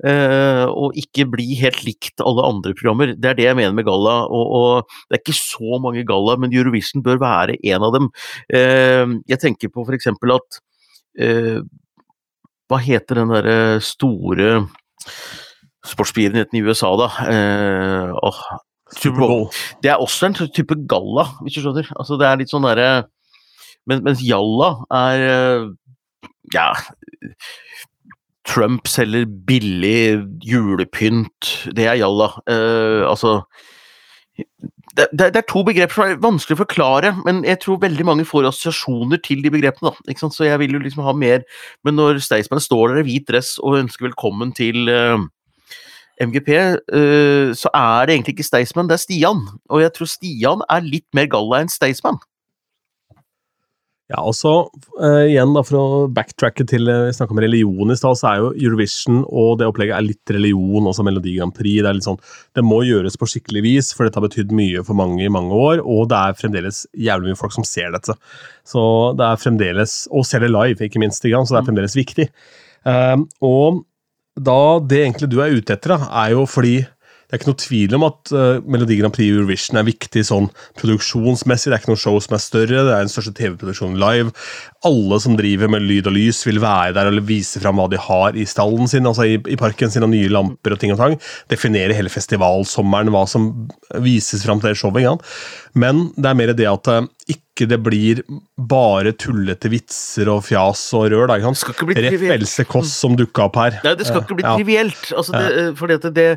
uh, 0.04 0.66
og 0.68 0.98
ikke 1.00 1.30
bli 1.32 1.54
helt 1.62 1.80
likt 1.88 2.24
alle 2.24 2.44
andre 2.44 2.76
programmer. 2.76 3.14
Det 3.16 3.32
er 3.32 3.40
det 3.40 3.48
jeg 3.48 3.60
mener 3.60 3.76
med 3.76 3.88
galla, 3.88 4.18
og, 4.28 4.52
og 4.60 4.98
det 5.08 5.16
er 5.16 5.24
ikke 5.24 5.38
så 5.40 5.80
mange 5.84 6.04
galla, 6.08 6.36
men 6.40 6.56
Eurovision 6.56 7.04
bør 7.04 7.24
være 7.24 7.56
en 7.72 7.88
av 7.88 7.96
dem. 7.96 8.12
jeg 8.52 9.40
tenker 9.44 9.72
på 9.72 9.88
eksempel 9.96 10.36
at 10.36 10.60
hva 12.67 12.80
heter 12.84 13.21
den 13.21 13.32
derre 13.32 13.58
store 13.84 14.62
sportsbegivenheten 15.88 16.60
i 16.60 16.63
USA, 16.67 16.91
da? 16.99 17.08
Eh, 17.32 18.15
oh, 18.27 18.39
Superbowl. 18.95 19.47
Det 19.84 19.91
er 19.91 20.03
også 20.03 20.30
en 20.30 20.38
type 20.56 20.75
galla, 20.89 21.27
hvis 21.41 21.58
du 21.58 21.63
skjønner. 21.63 21.89
Altså, 21.99 22.19
det 22.19 22.27
er 22.27 22.41
litt 22.41 22.51
sånn 22.51 22.67
derre 22.67 23.08
men, 23.88 24.01
Mens 24.03 24.19
jalla 24.23 24.73
er 24.91 25.21
eh, 25.32 25.67
Ja 26.51 26.73
Trump 28.47 28.88
selger 28.88 29.25
billig 29.47 30.23
julepynt. 30.47 31.49
Det 31.75 31.88
er 31.88 31.99
jalla. 31.99 32.30
Eh, 32.47 33.03
altså 33.03 33.41
det, 34.98 35.28
det, 35.34 35.40
er 35.42 35.46
to 35.50 35.62
begreper 35.66 35.94
som 35.94 36.06
er 36.08 36.20
vanskelig 36.22 36.58
å 36.58 36.64
forklare, 36.64 37.14
men 37.26 37.44
jeg 37.46 37.62
tror 37.64 37.82
veldig 37.84 38.06
mange 38.08 38.26
får 38.28 38.48
assosiasjoner 38.50 39.22
til 39.24 39.44
de 39.46 39.52
begrepene. 39.54 39.92
da, 39.94 40.30
Så 40.30 40.48
jeg 40.48 40.60
vil 40.60 40.74
jo 40.74 40.82
liksom 40.84 41.04
ha 41.06 41.14
mer 41.14 41.44
Men 41.86 41.96
når 41.96 42.22
Staysman 42.24 42.64
står 42.64 42.96
der 42.96 43.02
i 43.02 43.08
hvit 43.08 43.28
dress 43.30 43.58
og 43.60 43.78
ønsker 43.84 44.10
velkommen 44.10 44.54
til 44.58 44.90
uh, 44.90 45.18
eh, 45.18 46.26
MGP, 46.26 46.50
uh, 46.50 46.78
eh, 46.98 47.54
så 47.54 47.70
er 47.74 48.06
det 48.06 48.16
egentlig 48.16 48.38
ikke 48.38 48.50
Staysman, 48.50 48.90
det 48.90 48.98
er 48.98 49.04
Stian. 49.06 49.46
Og 49.70 49.82
jeg 49.82 49.94
tror 49.94 50.10
Stian 50.10 50.66
er 50.70 50.82
litt 50.82 51.08
mer 51.14 51.30
galla 51.30 51.62
enn 51.62 51.70
Staysman. 51.70 52.18
Ja, 54.08 54.22
og 54.24 54.32
så 54.38 54.52
uh, 55.02 55.26
igjen 55.28 55.52
da, 55.52 55.62
For 55.67 55.76
å 55.76 55.88
backtracke 56.15 56.63
til 56.70 56.88
uh, 56.88 57.10
vi 57.10 57.15
snakka 57.15 57.36
om 57.36 57.41
religion 57.43 57.91
i 57.91 57.98
stad, 58.00 58.15
så 58.15 58.30
er 58.30 58.38
jo 58.39 58.52
Eurovision 58.56 59.26
og 59.26 59.58
det 59.60 59.67
opplegget 59.67 59.98
er 59.98 60.06
litt 60.06 60.32
religion, 60.32 60.88
også 60.88 61.04
Melodi 61.04 61.34
Grand 61.36 61.52
Prix. 61.56 61.82
Det 61.84 61.91
er 61.91 61.98
litt 61.98 62.08
sånn, 62.08 62.22
det 62.56 62.63
må 62.63 62.80
gjøres 62.88 63.20
på 63.20 63.28
skikkelig 63.28 63.65
vis, 63.65 63.91
for 63.91 64.08
dette 64.08 64.22
har 64.22 64.28
betydd 64.30 64.56
mye 64.56 64.86
for 64.88 64.96
mange 65.00 65.26
i 65.26 65.34
mange 65.34 65.52
år. 65.52 65.84
Og 65.84 66.08
det 66.12 66.22
er 66.22 66.39
fremdeles 66.39 66.86
jævlig 66.96 67.34
mye 67.34 67.41
folk 67.41 67.58
som 67.58 67.67
ser 67.67 67.91
dette. 67.96 68.15
Så 68.67 68.82
det 69.20 69.28
er 69.28 69.43
fremdeles, 69.43 70.00
Og 70.15 70.24
ser 70.28 70.46
det 70.46 70.54
live, 70.56 70.88
ikke 70.88 71.04
minst. 71.04 71.28
Så 71.28 71.52
det 71.52 71.60
er 71.60 71.67
fremdeles 71.67 72.00
viktig. 72.00 72.30
Uh, 72.88 73.28
og 73.43 73.84
da 74.38 74.78
det 74.86 75.02
egentlig 75.02 75.32
du 75.34 75.41
er 75.41 75.52
ute 75.52 75.76
etter, 75.76 75.98
da, 75.98 76.08
er 76.24 76.38
jo 76.38 76.48
fordi 76.48 76.78
det 77.28 77.36
er 77.36 77.42
ikke 77.42 77.50
noe 77.50 77.60
tvil 77.60 77.96
om 77.98 78.06
at 78.08 78.30
uh, 78.32 78.62
Melodi 78.63 78.96
Grand 79.02 79.12
Prix 79.12 79.34
Eurovision 79.34 79.76
er 79.76 79.84
viktig 79.84 80.22
sånn 80.24 80.46
produksjonsmessig. 80.80 81.68
Det 81.68 81.76
er 81.76 81.82
ikke 81.82 81.92
noe 81.92 82.00
show 82.00 82.16
som 82.24 82.38
er 82.38 82.40
større, 82.40 82.86
det 82.88 82.94
er 82.94 83.04
den 83.04 83.12
største 83.12 83.34
TV-produksjonen 83.36 84.00
live. 84.00 84.32
Alle 84.86 85.18
som 85.24 85.38
driver 85.38 85.72
med 85.74 85.86
lyd 85.88 86.10
og 86.10 86.13
lys, 86.13 86.44
vil 86.46 86.62
være 86.62 86.94
der 86.98 87.10
og 87.10 87.24
vise 87.28 87.62
fram 87.63 87.80
hva 87.82 87.88
de 87.90 88.00
har 88.02 88.38
i 88.38 88.46
stallen 88.50 88.90
sin, 88.90 89.08
altså 89.10 89.26
i, 89.26 89.38
i 89.50 89.58
parken 89.60 89.90
sin, 89.94 90.06
og 90.06 90.13
nye 90.13 90.30
lamper 90.30 90.76
og 90.76 90.82
ting 90.82 90.94
og 90.94 91.02
tang. 91.02 91.18
Definere 91.50 91.98
hele 91.98 92.13
festivalsommeren, 92.13 93.12
hva 93.13 93.26
som 93.30 93.50
vises 94.04 94.46
fram 94.46 94.62
til 94.62 94.74
det 94.74 94.82
showet. 94.82 95.06
Ja. 95.08 95.16
Men 95.78 96.10
det 96.18 96.30
er 96.30 96.38
mer 96.38 96.54
det 96.58 96.70
at 96.70 96.90
uh, 96.90 97.06
ikke 97.28 97.66
det 97.68 97.78
blir 97.84 98.22
bare 98.70 99.12
tullete 99.18 99.70
vitser 99.72 100.30
og 100.32 100.43
fjas 100.45 100.82
og 100.95 101.08
rør. 101.12 101.26
Da, 101.30 101.38
ikke 101.39 101.51
sant? 101.58 101.82
Rett 101.97 102.26
Else 102.38 102.66
Kåss 102.70 102.93
som 103.01 103.18
dukka 103.18 103.47
opp 103.49 103.58
her. 103.60 103.80
Nei, 103.84 103.95
det 103.97 104.08
skal 104.08 104.22
ikke 104.22 104.38
bli 104.38 104.45
ja. 104.45 104.54
trivielt. 104.56 105.10
Altså, 105.12 105.34
det, 105.36 105.47
eh, 105.58 105.72
fordi 105.78 105.97
at 105.97 106.08
det, 106.16 106.28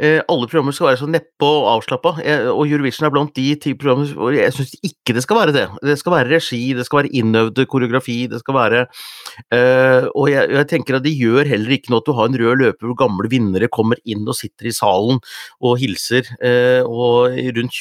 eh, 0.00 0.18
alle 0.24 0.48
programmer 0.48 0.74
skal 0.76 0.90
være 0.90 1.00
så 1.02 1.10
neppe 1.10 1.46
og 1.46 1.68
avslappa, 1.76 2.14
og 2.50 2.62
Eurovision 2.64 3.06
er 3.06 3.14
blant 3.14 3.34
de 3.36 3.46
ti 3.60 3.74
programmer 3.78 4.10
og 4.16 4.34
Jeg 4.34 4.56
syns 4.56 4.74
ikke 4.86 5.14
det 5.16 5.24
skal 5.26 5.40
være 5.42 5.54
det. 5.54 5.66
Det 5.86 5.98
skal 6.00 6.16
være 6.16 6.32
regi, 6.34 6.62
det 6.76 6.88
skal 6.88 7.02
være 7.02 7.14
innøvde 7.20 7.68
koreografi, 7.90 8.28
det 8.30 8.40
skal 8.42 8.56
være 8.56 8.84
uh, 8.86 10.08
Og 10.14 10.30
jeg, 10.30 10.50
jeg, 10.54 10.68
tenker 10.70 10.98
at 10.98 11.04
det 11.04 11.16
gjør 11.16 11.48
heller 11.48 11.74
ikke 11.76 11.92
noe 11.92 12.02
at 12.02 12.08
du 12.08 12.14
har 12.16 12.30
en 12.30 12.38
rød 12.38 12.62
løper 12.62 12.88
hvor 12.88 12.98
gamle 12.98 13.30
vinnere 13.30 13.70
kommer 13.72 14.00
inn 14.04 14.26
og 14.28 14.36
sitter 14.38 14.70
i 14.70 14.74
salen 14.74 15.20
og 15.60 15.78
hilser. 15.80 16.28
Uh, 16.40 16.82
og 16.86 17.36
rundt 17.58 17.78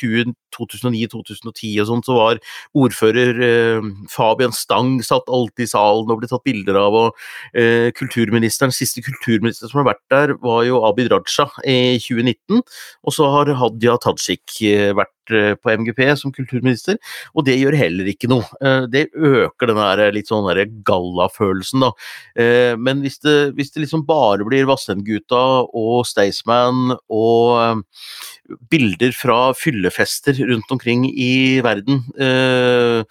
2009-2010 0.55 1.75
og 1.83 1.87
sånn 1.89 2.03
så 2.05 2.15
var 2.17 2.39
ordfører 2.77 3.37
uh, 3.39 3.89
Fabian 4.11 4.55
Stang 4.55 4.97
satt 5.05 5.29
alltid 5.29 5.67
i 5.67 5.71
salen 5.71 6.09
og 6.09 6.21
ble 6.21 6.29
tatt 6.29 6.45
bilder 6.45 6.77
av, 6.79 6.95
og 6.95 7.17
kulturministeren, 7.97 8.71
siste 8.73 9.01
kulturminister 9.03 9.69
som 9.69 9.81
har 9.81 9.89
vært 9.91 10.01
der, 10.11 10.33
var 10.41 10.63
jo 10.67 10.81
Abid 10.87 11.09
Raja 11.11 11.45
i 11.67 11.97
2019, 12.01 12.61
og 13.03 13.15
så 13.15 13.27
har 13.33 13.51
Hadia 13.59 13.97
Tajik 14.01 14.57
vært 14.97 15.13
på 15.61 15.71
MGP 15.71 16.01
som 16.19 16.33
kulturminister, 16.35 16.97
og 17.35 17.45
det 17.47 17.57
gjør 17.59 17.77
heller 17.77 18.09
ikke 18.11 18.29
noe. 18.31 18.45
Eh, 18.61 18.85
Det 18.89 19.09
øker 19.13 19.67
den 19.67 19.79
der 19.79 20.11
litt 20.15 20.27
sånn 20.27 20.47
gallafølelsen, 20.83 21.81
da. 21.85 21.91
Eh, 22.35 22.75
Men 22.75 23.01
hvis 23.01 23.19
det, 23.19 23.55
hvis 23.55 23.71
det 23.71 23.85
liksom 23.85 24.05
bare 24.05 24.43
blir 24.45 24.65
Vassendgutta 24.65 25.69
og 25.73 26.05
Staysman 26.05 26.97
og 27.09 27.59
eh, 27.61 28.55
bilder 28.69 29.11
fra 29.11 29.53
fyllefester 29.53 30.33
rundt 30.49 30.71
omkring 30.71 31.05
i 31.09 31.59
verden, 31.61 32.03
eh, 32.19 33.03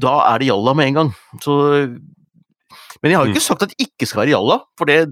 da 0.00 0.14
er 0.32 0.38
det 0.38 0.48
jalla 0.48 0.74
med 0.74 0.86
en 0.88 0.94
gang. 0.94 1.14
Så 1.42 1.98
men 3.02 3.12
jeg 3.12 3.16
har 3.16 3.24
jo 3.26 3.32
ikke 3.32 3.40
sagt 3.44 3.62
at 3.64 3.70
det 3.72 3.86
ikke 3.86 4.06
skal 4.08 4.20
være 4.26 4.34
jalla, 4.34 4.58
for 4.76 4.84
det, 4.90 5.08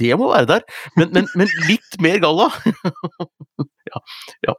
det 0.00 0.14
må 0.16 0.30
være 0.32 0.48
der. 0.48 0.62
Men, 0.96 1.10
men, 1.12 1.26
men 1.36 1.50
litt 1.68 1.98
mer 2.00 2.20
galla. 2.24 2.48
Ja, 3.88 4.52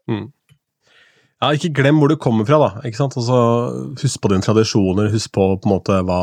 ikke 1.40 1.72
glem 1.78 2.02
hvor 2.02 2.12
du 2.12 2.18
kommer 2.20 2.48
fra, 2.48 2.58
da. 2.60 2.88
ikke 2.88 3.00
sant? 3.00 3.16
Altså, 3.20 3.38
husk 4.02 4.20
på 4.20 4.32
dine 4.34 4.44
tradisjoner, 4.44 5.12
husk 5.14 5.32
på 5.36 5.46
på 5.56 5.70
en 5.70 5.72
måte 5.72 6.00
hva, 6.08 6.20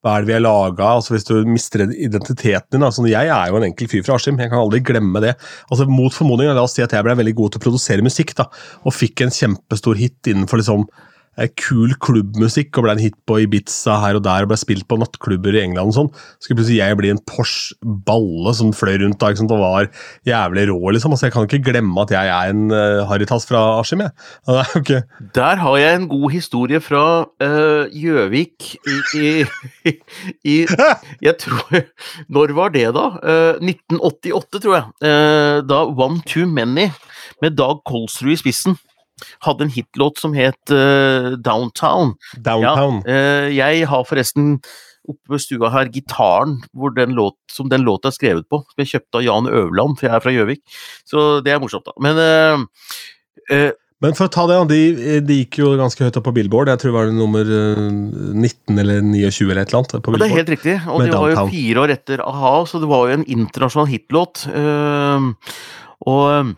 hva 0.00 0.14
er 0.14 0.24
det 0.24 0.30
vi 0.30 0.36
er 0.38 0.44
laga 0.44 0.94
altså, 0.96 1.12
Hvis 1.12 1.28
du 1.28 1.34
mister 1.44 1.84
identiteten 1.84 2.72
din 2.72 2.86
altså, 2.86 3.04
Jeg 3.10 3.28
er 3.28 3.50
jo 3.50 3.58
en 3.58 3.68
enkel 3.68 3.90
fyr 3.92 4.06
fra 4.06 4.16
Askim, 4.16 4.40
jeg 4.40 4.52
kan 4.52 4.62
aldri 4.62 4.80
glemme 4.80 5.20
det. 5.20 5.34
Altså, 5.68 5.84
Mot 5.90 6.16
formodning, 6.16 6.48
la 6.56 6.64
oss 6.64 6.78
si 6.78 6.84
at 6.84 6.96
jeg 6.96 7.04
ble 7.04 7.18
veldig 7.20 7.36
god 7.36 7.52
til 7.52 7.60
å 7.60 7.66
produsere 7.68 8.06
musikk, 8.06 8.32
da, 8.38 8.48
og 8.84 8.96
fikk 8.96 9.26
en 9.26 9.34
kjempestor 9.34 10.00
hit 10.00 10.32
innenfor 10.32 10.62
liksom 10.62 10.86
eh, 10.88 11.09
kul 11.56 11.94
klubbmusikk 12.02 12.76
og 12.76 12.84
ble 12.84 12.94
en 12.96 13.02
hit 13.02 13.14
på 13.28 13.38
Ibiza 13.44 13.96
her 14.02 14.18
og 14.18 14.24
der 14.26 14.44
og 14.44 14.50
ble 14.50 14.58
spilt 14.60 14.84
på 14.90 14.98
nattklubber 15.00 15.56
i 15.56 15.62
England 15.62 15.92
og 15.92 15.96
sånn. 15.96 16.10
Så 16.36 16.48
skulle 16.48 16.60
plutselig 16.60 16.80
jeg 16.80 16.98
bli 17.00 17.12
en 17.14 17.22
Porsche 17.30 17.76
balle 17.80 18.52
som 18.58 18.74
fløy 18.76 18.98
rundt 19.04 19.20
da, 19.20 19.30
og 19.30 19.62
var 19.62 19.88
jævlig 20.28 20.66
rå, 20.70 20.78
liksom. 20.96 21.14
Altså, 21.14 21.28
jeg 21.28 21.36
kan 21.36 21.48
ikke 21.48 21.62
glemme 21.70 22.04
at 22.04 22.12
jeg 22.14 22.32
er 22.34 22.52
en 22.52 22.74
uh, 22.74 23.06
Haritas 23.08 23.46
fra 23.48 23.62
Askim, 23.80 24.04
jeg. 24.04 24.12
Jo 24.90 25.00
Der 25.36 25.60
har 25.60 25.76
jeg 25.78 25.96
en 25.96 26.08
god 26.10 26.30
historie 26.32 26.80
fra 26.82 27.04
Gjøvik 27.94 28.74
uh, 28.86 29.16
i, 29.16 29.44
i, 29.86 29.94
i 30.54 30.56
Jeg 31.26 31.36
tror 31.40 31.82
Når 32.28 32.54
var 32.56 32.74
det, 32.74 32.86
da? 32.96 33.06
Uh, 33.20 33.70
1988, 33.70 34.60
tror 34.60 34.76
jeg. 34.76 34.84
Eh, 35.06 35.60
da 35.68 35.82
One 35.86 36.20
Too 36.26 36.46
Many, 36.46 36.90
med 37.42 37.56
Dag 37.58 37.82
Kolsrud 37.86 38.34
i 38.34 38.38
spissen, 38.38 38.76
hadde 39.46 39.66
en 39.66 39.74
hitlåt 39.74 40.20
som 40.22 40.36
het 40.36 40.74
uh, 40.74 41.34
Downtown. 41.40 42.14
downtown. 42.36 43.02
Ja, 43.06 43.18
uh, 43.18 43.50
jeg 43.54 43.90
har 43.90 44.06
forresten 44.08 44.56
oppe 45.10 45.34
ved 45.34 45.42
stua 45.42 45.70
her 45.72 45.90
gitaren 45.92 46.58
den 46.96 47.14
låt, 47.18 47.38
som 47.50 47.68
den 47.70 47.86
låta 47.86 48.10
er 48.10 48.16
skrevet 48.16 48.48
på, 48.50 48.62
som 48.68 48.82
jeg 48.82 48.92
kjøpte 48.94 49.20
av 49.20 49.26
Jan 49.26 49.50
Øverland, 49.50 49.98
for 49.98 50.08
jeg 50.08 50.16
er 50.16 50.24
fra 50.24 50.34
Gjøvik. 50.34 50.64
Så 51.08 51.28
det 51.44 51.54
er 51.54 51.62
morsomt, 51.62 51.88
da. 51.88 51.94
Men 52.04 52.20
uh, 52.20 53.70
Men 54.00 54.16
for 54.16 54.30
å 54.30 54.32
ta 54.32 54.46
det, 54.48 54.58
de, 54.70 55.18
de 55.24 55.34
gikk 55.42 55.58
jo 55.60 55.74
ganske 55.76 56.06
høyt 56.06 56.16
opp 56.16 56.24
på 56.30 56.32
Billboard. 56.32 56.70
Jeg 56.72 56.80
tror 56.80 56.88
det 56.88 56.96
var 56.96 57.10
nummer 57.12 57.50
eh, 57.52 57.82
19 58.32 58.80
eller 58.80 59.02
29 59.04 59.44
eller 59.44 59.60
et 59.60 59.74
eller 59.74 59.82
annet. 59.82 60.08
det 60.22 60.28
er 60.30 60.38
helt 60.38 60.52
riktig, 60.54 60.76
og 60.88 61.04
det 61.04 61.12
var 61.12 61.34
jo 61.34 61.44
fire 61.50 61.82
år 61.82 61.92
etter 61.98 62.22
a-ha, 62.24 62.54
så 62.64 62.80
det 62.80 62.88
var 62.88 63.10
jo 63.10 63.18
en 63.18 63.26
internasjonal 63.28 63.90
hitlåt. 63.90 64.46
og, 66.08 66.54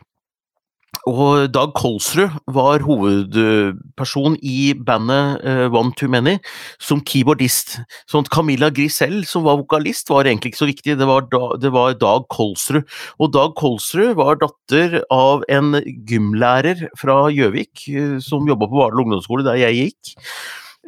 og 1.08 1.48
Dag 1.50 1.72
Kolsrud 1.74 2.30
var 2.54 2.84
hovedperson 2.86 4.36
i 4.38 4.72
bandet 4.86 5.42
øh, 5.42 5.74
One 5.74 5.90
Too 5.98 6.08
Many 6.12 6.36
som 6.78 7.02
keyboardist. 7.02 7.80
Sånn 8.10 8.22
at 8.22 8.30
Camilla 8.30 8.70
Grisell, 8.70 9.24
som 9.26 9.42
var 9.48 9.58
vokalist, 9.58 10.12
var 10.12 10.28
egentlig 10.28 10.52
ikke 10.52 10.62
så 10.62 10.70
viktig, 10.70 10.96
det 11.00 11.08
var, 11.10 11.26
da, 11.32 11.52
det 11.58 11.72
var 11.74 11.96
Dag 11.98 12.28
Kolsrud. 12.30 12.86
Og 13.18 13.32
Dag 13.34 13.56
Kolsrud 13.58 14.14
var 14.20 14.38
datter 14.42 15.00
av 15.10 15.42
en 15.50 15.74
gymlærer 16.08 16.86
fra 17.00 17.24
Gjøvik, 17.34 17.88
øh, 17.90 18.18
som 18.22 18.46
jobba 18.46 18.70
på 18.70 18.78
Vardø 18.84 19.02
ungdomsskole, 19.02 19.46
der 19.48 19.58
jeg 19.64 19.80
gikk. 19.80 20.14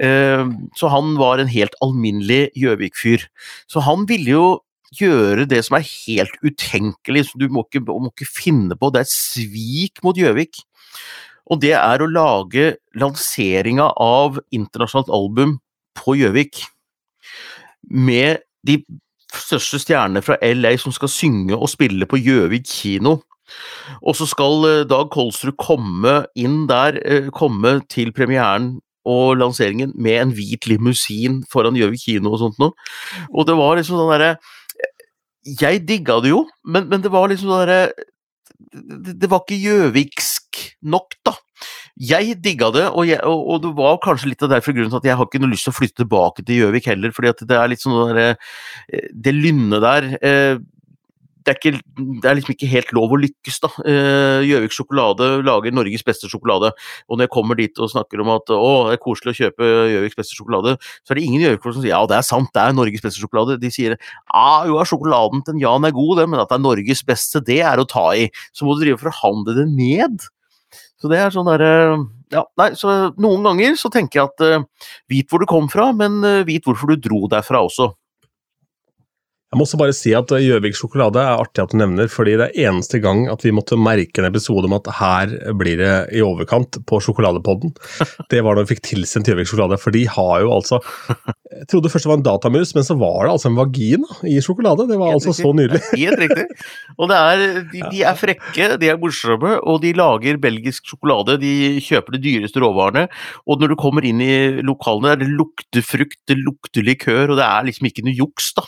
Eh, 0.02 0.44
Så 0.78 0.90
han 0.90 1.16
var 1.18 1.38
en 1.38 1.50
helt 1.50 1.74
alminnelig 1.82 2.50
Gjøvik-fyr. 2.58 3.26
Så 3.70 3.82
han 3.82 4.06
ville 4.10 4.30
jo 4.30 4.46
gjøre 5.00 5.46
det 5.50 5.62
som 5.66 5.78
er 5.78 5.86
helt 5.86 6.34
utenkelig, 6.44 7.26
som 7.28 7.42
du 7.42 7.48
må 7.52 7.64
ikke, 7.66 7.84
må 7.88 8.12
ikke 8.12 8.30
finne 8.30 8.76
på. 8.78 8.90
Det 8.92 9.02
er 9.02 9.08
et 9.08 9.14
svik 9.14 10.02
mot 10.06 10.18
Gjøvik. 10.18 10.62
Og 11.52 11.60
det 11.60 11.74
er 11.76 12.00
å 12.00 12.08
lage 12.08 12.74
lanseringa 12.96 13.90
av 14.00 14.40
internasjonalt 14.54 15.12
album 15.12 15.58
på 15.98 16.16
Gjøvik. 16.22 16.62
Med 17.84 18.44
de 18.64 18.78
største 19.34 19.80
stjernene 19.82 20.22
fra 20.24 20.38
LA 20.40 20.76
som 20.80 20.94
skal 20.94 21.10
synge 21.12 21.56
og 21.56 21.68
spille 21.72 22.08
på 22.08 22.20
Gjøvik 22.22 22.66
kino. 22.70 23.18
Og 24.00 24.16
så 24.16 24.26
skal 24.28 24.64
eh, 24.68 24.86
Dag 24.88 25.10
Kolsrud 25.12 25.58
komme 25.60 26.22
inn 26.38 26.64
der, 26.70 26.96
eh, 27.04 27.30
komme 27.34 27.76
til 27.92 28.12
premieren 28.16 28.78
og 29.04 29.36
lanseringen 29.36 29.92
med 30.00 30.20
en 30.20 30.32
hvit 30.32 30.64
limousin 30.70 31.42
foran 31.52 31.76
Gjøvik 31.76 32.06
kino 32.06 32.32
og 32.32 32.40
sånt 32.40 32.60
noe. 32.62 32.72
Og 33.36 33.44
det 33.48 33.56
var 33.58 33.76
liksom 33.76 34.00
sånn 34.00 34.14
derre 34.14 34.30
Jeg 35.44 35.84
digga 35.88 36.20
det 36.24 36.32
jo, 36.32 36.44
men, 36.64 36.88
men 36.88 37.04
det 37.04 37.12
var 37.12 37.28
liksom 37.28 37.50
sånn 37.50 37.64
derre 37.64 38.10
det, 38.74 39.16
det 39.20 39.30
var 39.30 39.42
ikke 39.42 39.60
gjøviksk 39.60 40.60
nok, 40.90 41.16
da. 41.26 41.34
Jeg 41.94 42.36
digga 42.42 42.70
det, 42.74 42.84
og, 42.90 43.04
jeg, 43.06 43.20
og, 43.22 43.42
og 43.54 43.60
det 43.62 43.72
var 43.78 44.00
kanskje 44.02 44.32
litt 44.32 44.42
av 44.42 44.50
derfor 44.50 44.74
grunnen 44.74 44.90
til 44.90 44.98
at 44.98 45.08
jeg 45.08 45.18
har 45.18 45.28
ikke 45.28 45.40
noe 45.42 45.52
lyst 45.52 45.68
til 45.68 45.74
å 45.74 45.76
flytte 45.76 46.02
tilbake 46.02 46.42
til 46.42 46.64
Gjøvik 46.64 46.88
heller, 46.90 47.14
fordi 47.14 47.30
at 47.30 47.44
det 47.50 47.58
er 47.58 47.70
litt 47.70 47.82
sånn 47.82 47.98
derre 48.10 48.26
Det 49.14 49.34
lynnet 49.34 49.84
der 49.84 50.08
eh, 50.18 50.56
det 51.44 51.52
er, 51.52 51.58
ikke, 51.58 51.80
det 52.22 52.28
er 52.28 52.36
liksom 52.38 52.54
ikke 52.54 52.68
helt 52.70 52.92
lov 52.96 53.12
å 53.12 53.18
lykkes, 53.20 53.58
da. 53.60 53.70
Eh, 53.84 54.44
Gjøvik 54.48 54.72
sjokolade 54.72 55.28
lager 55.44 55.74
Norges 55.76 56.04
beste 56.06 56.30
sjokolade, 56.30 56.70
og 57.08 57.18
når 57.18 57.26
jeg 57.26 57.32
kommer 57.34 57.58
dit 57.58 57.80
og 57.84 57.90
snakker 57.92 58.22
om 58.24 58.30
at 58.32 58.52
å, 58.54 58.70
det 58.88 58.96
er 58.96 59.02
koselig 59.02 59.34
å 59.34 59.38
kjøpe 59.42 59.68
Gjøviks 59.92 60.18
beste 60.20 60.38
sjokolade, 60.38 60.76
så 61.04 61.12
er 61.12 61.20
det 61.20 61.26
ingen 61.26 61.44
gjøvikfolk 61.44 61.76
som 61.76 61.84
sier 61.84 61.92
ja, 61.92 62.02
det 62.08 62.16
er 62.16 62.26
sant, 62.26 62.48
det 62.56 62.62
er 62.62 62.76
Norges 62.76 63.04
beste 63.04 63.20
sjokolade. 63.20 63.58
De 63.60 63.70
sier 63.74 63.96
ja, 63.98 64.46
jo, 64.70 64.78
sjokoladen 64.88 65.44
til 65.44 65.60
Jan 65.60 65.84
er 65.84 65.96
god, 65.96 66.14
det, 66.22 66.28
men 66.30 66.40
at 66.40 66.52
det 66.52 66.58
er 66.58 66.64
Norges 66.64 67.04
beste, 67.06 67.42
det 67.44 67.60
er 67.64 67.82
å 67.82 67.88
ta 67.88 68.06
i. 68.16 68.30
Så 68.56 68.64
må 68.64 68.76
du 68.76 68.84
drive 68.84 69.00
og 69.00 69.04
forhandle 69.04 69.56
det 69.58 69.66
ned. 69.74 70.24
Så 71.00 71.10
det 71.12 71.20
er 71.20 71.34
sånn 71.34 71.48
derre 71.50 71.72
Ja, 72.32 72.46
nei, 72.58 72.70
så 72.78 73.12
noen 73.20 73.44
ganger 73.44 73.76
så 73.78 73.90
tenker 73.92 74.22
jeg 74.22 74.30
at 74.32 74.44
uh, 74.64 74.88
vit 75.12 75.28
hvor 75.28 75.44
du 75.44 75.46
kom 75.50 75.68
fra, 75.70 75.90
men 75.94 76.22
uh, 76.24 76.46
vit 76.48 76.64
hvorfor 76.64 76.94
du 76.94 77.04
dro 77.04 77.28
derfra 77.30 77.60
også. 77.66 77.92
Jeg 79.52 79.58
må 79.60 79.68
også 79.68 79.78
bare 79.78 79.94
si 79.94 80.10
at 80.16 80.32
eh, 80.34 80.42
Gjøvik 80.48 80.74
sjokolade 80.74 81.20
er 81.22 81.38
artig 81.38 81.62
at 81.62 81.70
du 81.70 81.78
nevner, 81.78 82.08
fordi 82.10 82.32
det 82.40 82.48
er 82.48 82.70
eneste 82.72 82.98
gang 82.98 83.28
at 83.30 83.44
vi 83.44 83.52
måtte 83.54 83.78
merke 83.78 84.18
en 84.18 84.26
episode 84.26 84.66
om 84.66 84.74
at 84.74 84.88
her 84.98 85.34
blir 85.54 85.78
det 85.78 85.92
i 86.16 86.22
overkant 86.26 86.80
på 86.88 86.98
sjokoladepodden. 87.04 87.74
Det 88.32 88.40
var 88.42 88.56
da 88.56 88.64
vi 88.64 88.72
fikk 88.72 88.82
tilsendt 88.88 89.28
Gjøvik 89.30 89.46
sjokolade, 89.46 89.78
for 89.78 89.94
de 89.94 90.02
har 90.10 90.42
jo 90.42 90.50
altså 90.56 90.80
Jeg 91.54 91.68
trodde 91.70 91.90
først 91.92 92.08
det 92.08 92.10
var 92.10 92.18
en 92.18 92.26
datamus, 92.26 92.72
men 92.74 92.86
så 92.86 92.96
var 92.98 93.28
det 93.28 93.34
altså 93.34 93.50
en 93.52 93.58
vagina 93.60 94.16
i 94.26 94.40
sjokolade. 94.42 94.88
Det 94.90 94.98
var 94.98 95.12
Helt 95.12 95.20
altså 95.20 95.30
riktig. 95.30 95.44
så 95.44 95.52
nydelig. 95.60 95.82
Helt 96.02 96.22
riktig. 96.24 96.46
Og 96.98 97.12
det 97.12 97.20
er, 97.20 97.44
de, 97.70 97.84
de 97.92 98.02
er 98.10 98.18
frekke, 98.18 98.68
de 98.82 98.90
er 98.90 98.98
morsomme, 99.04 99.54
og 99.62 99.78
de 99.84 99.94
lager 99.94 100.40
belgisk 100.42 100.90
sjokolade. 100.90 101.38
De 101.44 101.54
kjøper 101.84 102.16
de 102.16 102.22
dyreste 102.26 102.64
råvarene. 102.64 103.06
Og 103.46 103.62
når 103.62 103.70
du 103.74 103.78
kommer 103.78 104.08
inn 104.08 104.24
i 104.24 104.34
lokalene, 104.66 105.14
der 105.14 105.22
det 105.22 105.30
lukter 105.38 105.86
frukt, 105.86 106.18
det 106.26 106.40
lukter 106.42 106.82
likør, 106.90 107.30
og 107.30 107.38
det 107.38 107.46
er 107.46 107.70
liksom 107.70 107.90
ikke 107.92 108.06
noe 108.08 108.18
juks, 108.18 108.50
da. 108.58 108.66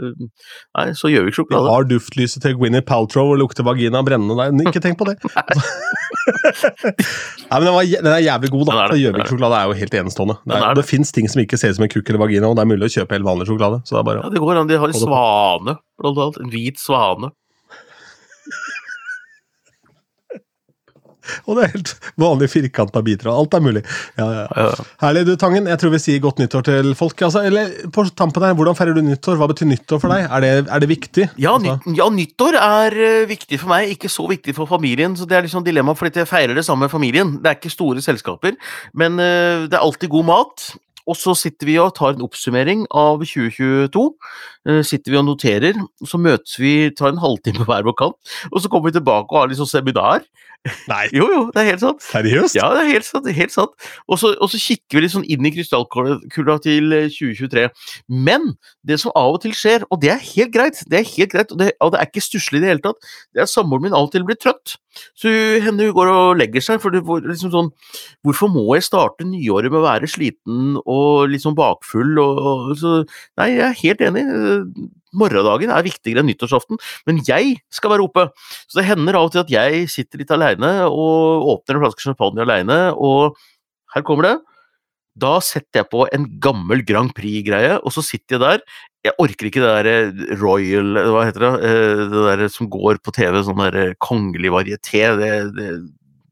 Nei, 0.00 0.86
så 0.98 1.10
gjør 1.12 1.26
vi 1.26 1.32
ikke 1.32 1.42
Vi 1.42 1.42
sjokolade. 1.42 1.72
har 1.74 1.88
duftlyset 1.90 2.42
til 2.44 2.56
Gwyneth 2.58 2.86
Paltrow 2.88 3.32
og 3.34 3.40
lukter 3.42 3.66
vagina 3.66 4.02
brennende 4.06 4.36
der. 4.38 4.54
Ikke 4.70 4.82
tenk 4.84 4.98
på 5.00 5.06
det. 5.10 5.16
Nei, 7.50 7.56
men 7.58 7.66
den, 7.66 7.74
var, 7.74 7.84
den 7.88 8.12
er 8.12 8.22
jævlig 8.24 8.50
god, 8.52 8.64
da. 8.68 8.72
Den 8.92 9.52
er 9.52 9.64
jo 9.70 9.76
helt 9.80 9.94
enestående. 10.02 10.36
Det, 10.44 10.58
er, 10.60 10.74
det 10.78 10.86
fins 10.88 11.12
ting 11.16 11.28
som 11.30 11.42
ikke 11.42 11.58
ser 11.60 11.72
ut 11.72 11.78
som 11.80 11.86
en 11.86 11.92
kukk 11.92 12.10
eller 12.12 12.22
vagina, 12.22 12.50
og 12.50 12.58
det 12.58 12.64
er 12.64 12.70
mulig 12.70 12.88
å 12.90 12.94
kjøpe 13.00 13.16
helt 13.16 13.26
vanlig 13.26 13.48
sjokolade. 13.50 13.80
Så 13.88 13.96
det 13.96 14.00
er 14.02 14.08
bare 14.10 14.24
Ja, 14.24 14.32
det 14.34 14.42
går 14.44 14.60
an. 14.62 14.70
De 14.70 14.78
har 14.82 14.92
en 14.92 15.00
svane, 15.00 15.76
blant 16.00 16.20
annet. 16.26 16.40
En 16.44 16.52
hvit 16.54 16.80
svane. 16.82 17.32
Og 21.46 21.56
det 21.56 21.64
er 21.64 21.72
helt 21.74 21.94
vanlige 22.20 22.52
firkanta 22.54 23.02
biter, 23.06 23.30
og 23.32 23.44
alt 23.44 23.56
er 23.58 23.64
mulig. 23.64 23.82
Ja, 24.18 24.28
ja. 24.50 24.66
Herlig, 25.02 25.24
du 25.28 25.34
Tangen. 25.40 25.68
Jeg 25.70 25.80
tror 25.80 25.94
vi 25.94 26.02
sier 26.02 26.22
godt 26.22 26.42
nyttår 26.42 26.66
til 26.68 26.92
folk. 26.98 27.22
Altså, 27.26 27.44
eller 27.46 27.70
på 27.94 28.06
tampen 28.16 28.44
her, 28.46 28.56
Hvordan 28.58 28.76
feirer 28.78 28.96
du 28.96 29.02
nyttår? 29.04 29.38
Hva 29.40 29.48
betyr 29.50 29.70
nyttår 29.70 30.02
for 30.02 30.12
deg? 30.12 30.26
Er 30.28 30.44
det, 30.44 30.52
er 30.66 30.82
det 30.84 30.90
viktig? 30.90 31.28
Ja, 31.40 31.56
Altså, 31.60 31.94
ja, 31.96 32.08
nyttår 32.12 32.56
er 32.60 32.98
eh, 33.06 33.28
viktig 33.30 33.58
for 33.60 33.72
meg, 33.72 33.90
ikke 33.94 34.10
så 34.12 34.26
viktig 34.30 34.54
for 34.56 34.70
familien. 34.70 35.16
så 35.16 35.26
Det 35.28 35.36
er 35.36 35.46
liksom 35.46 35.64
dilemma, 35.66 35.94
fordi 35.98 36.22
jeg 36.22 36.30
feirer 36.30 36.54
det 36.56 36.64
sammen 36.66 36.86
med 36.86 36.94
familien. 36.94 37.36
Det 37.40 37.50
er 37.50 37.58
ikke 37.58 37.72
store 37.72 38.04
selskaper, 38.04 38.56
men 38.94 39.18
eh, 39.20 39.66
det 39.68 39.76
er 39.76 39.84
alltid 39.84 40.12
god 40.12 40.30
mat. 40.30 40.70
Og 41.10 41.16
så 41.18 41.34
sitter 41.34 41.66
vi 41.66 41.78
og 41.80 41.94
tar 41.96 42.14
en 42.14 42.24
oppsummering 42.26 42.84
av 42.94 43.24
2022. 43.24 44.04
eh, 44.68 44.82
sitter 44.86 45.12
vi 45.14 45.18
og 45.18 45.26
noterer, 45.26 45.80
så 46.06 46.20
møtes 46.20 46.58
vi, 46.60 46.90
tar 46.94 47.14
en 47.14 47.22
halvtime 47.22 47.66
hver 47.66 47.86
vår 47.88 47.96
kant, 47.98 48.18
og 48.52 48.60
så 48.60 48.70
kommer 48.70 48.90
vi 48.90 48.98
tilbake 48.98 49.32
og 49.32 49.40
har 49.40 49.56
sånn 49.58 49.70
seminar. 49.70 50.22
Nei, 50.90 51.06
Jo, 51.16 51.24
jo, 51.32 51.40
det 51.54 51.62
er 51.62 51.68
helt 51.70 51.80
sant. 51.80 52.02
seriøst? 52.04 52.56
Ja, 52.58 52.66
det 52.76 52.82
er 52.82 52.90
helt 52.92 53.06
sant. 53.06 53.28
helt 53.32 53.54
sant. 53.54 53.86
Og 54.12 54.18
så, 54.20 54.34
og 54.36 54.50
så 54.52 54.60
kikker 54.60 54.98
vi 54.98 55.04
litt 55.06 55.14
sånn 55.14 55.24
inn 55.24 55.46
i 55.48 55.52
krystallkula 55.54 56.58
til 56.60 56.92
eh, 56.92 57.06
2023. 57.08 57.64
Men 58.28 58.50
det 58.84 58.98
som 59.00 59.14
av 59.16 59.38
og 59.38 59.40
til 59.46 59.54
skjer, 59.56 59.86
og 59.88 60.02
det 60.02 60.12
er 60.12 60.20
helt 60.34 60.52
greit, 60.52 60.82
det 60.92 61.00
er 61.00 61.08
helt 61.14 61.32
greit, 61.32 61.54
og 61.54 61.62
det, 61.62 61.70
og 61.80 61.94
det 61.94 62.02
er 62.02 62.10
ikke 62.10 62.24
stusslig 62.26 62.60
i 62.60 62.64
det 62.66 62.72
hele 62.74 62.84
tatt, 62.84 63.00
det 63.32 63.40
er 63.40 63.48
at 63.48 63.54
samboeren 63.54 63.88
min 63.88 63.96
av 63.96 64.10
og 64.10 64.12
til 64.12 64.28
blir 64.28 64.36
trøtt. 64.40 64.76
Så 65.16 65.32
henne 65.64 65.88
hun 65.88 65.96
går 65.96 66.12
og 66.12 66.36
legger 66.42 66.66
seg, 66.66 66.80
for 66.82 66.92
det 66.92 67.04
var 67.06 67.24
liksom 67.24 67.52
sånn 67.54 67.68
Hvorfor 68.26 68.50
må 68.52 68.64
jeg 68.74 68.88
starte 68.88 69.24
nyåret 69.24 69.70
med 69.70 69.80
å 69.80 69.84
være 69.86 70.08
sliten 70.10 70.74
og 70.82 71.30
sånn 71.40 71.56
bakfull 71.56 72.18
og, 72.20 72.40
og 72.42 72.72
så 72.80 72.96
Nei, 73.38 73.52
jeg 73.54 73.64
er 73.68 73.78
helt 73.80 74.02
enig. 74.10 74.24
Morgendagen 75.16 75.72
er 75.74 75.86
viktigere 75.86 76.22
enn 76.22 76.30
nyttårsaften, 76.30 76.78
men 77.08 77.22
jeg 77.26 77.56
skal 77.74 77.94
være 77.94 78.06
oppe. 78.06 78.28
Så 78.68 78.80
det 78.80 78.88
hender 78.90 79.18
av 79.18 79.28
og 79.28 79.34
til 79.34 79.42
at 79.42 79.50
jeg 79.52 79.88
sitter 79.90 80.22
litt 80.22 80.30
aleine 80.34 80.70
og 80.88 81.48
åpner 81.56 81.78
en 81.78 81.84
flaske 81.86 82.04
champagne 82.04 82.44
aleine, 82.46 82.78
og 82.94 83.38
her 83.94 84.06
kommer 84.06 84.28
det. 84.28 84.36
Da 85.20 85.34
setter 85.42 85.82
jeg 85.82 85.90
på 85.90 86.04
en 86.14 86.28
gammel 86.42 86.84
Grand 86.86 87.10
Prix-greie, 87.16 87.80
og 87.82 87.92
så 87.92 88.04
sitter 88.06 88.36
jeg 88.36 88.42
der. 88.44 88.62
Jeg 89.04 89.16
orker 89.18 89.48
ikke 89.48 89.62
det 89.64 89.70
der 89.86 90.36
Royal 90.42 90.98
Hva 91.08 91.24
heter 91.24 91.44
det? 91.46 91.52
Eh, 91.64 92.02
Det 92.12 92.24
der 92.28 92.48
som 92.52 92.68
går 92.70 93.00
på 93.02 93.14
TV, 93.16 93.40
sånn 93.42 93.62
der 93.64 93.94
kongelig 93.98 94.52
varieté. 94.52 95.02
Det, 95.18 95.30
det, 95.56 95.68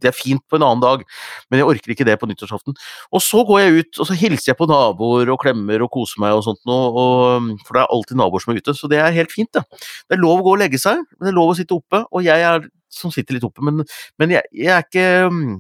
det 0.03 0.11
er 0.11 0.17
fint 0.17 0.43
på 0.49 0.59
en 0.59 0.67
annen 0.67 0.83
dag, 0.85 1.05
men 1.49 1.61
jeg 1.61 1.69
orker 1.69 1.95
ikke 1.95 2.07
det 2.09 2.17
på 2.21 2.29
nyttårsaften. 2.31 2.77
Og 3.15 3.25
så 3.25 3.43
går 3.49 3.63
jeg 3.63 3.77
ut, 3.79 3.93
og 3.99 4.09
så 4.09 4.17
hilser 4.19 4.53
jeg 4.53 4.59
på 4.61 4.69
naboer 4.71 5.33
og 5.35 5.41
klemmer 5.43 5.85
og 5.85 5.93
koser 5.95 6.23
meg 6.23 6.39
og 6.39 6.45
sånt 6.47 6.63
noe, 6.69 6.89
og, 6.93 7.53
for 7.67 7.77
det 7.77 7.85
er 7.85 7.95
alltid 7.97 8.21
naboer 8.21 8.45
som 8.45 8.55
er 8.55 8.63
ute, 8.63 8.77
så 8.79 8.91
det 8.91 9.03
er 9.03 9.15
helt 9.17 9.35
fint, 9.35 9.51
det. 9.57 9.65
Det 10.09 10.19
er 10.19 10.23
lov 10.23 10.43
å 10.43 10.49
gå 10.49 10.57
og 10.57 10.63
legge 10.63 10.81
seg, 10.81 11.03
men 11.17 11.29
det 11.29 11.33
er 11.33 11.41
lov 11.41 11.55
å 11.55 11.59
sitte 11.59 11.79
oppe, 11.79 12.05
og 12.09 12.27
jeg 12.27 12.45
er 12.49 12.69
som 12.93 13.13
sitter 13.13 13.37
litt 13.37 13.47
oppe, 13.47 13.65
men, 13.65 13.83
men 14.21 14.33
jeg, 14.33 14.49
jeg 14.57 14.73
er 14.73 14.87
ikke 14.87 15.09
mm, 15.33 15.57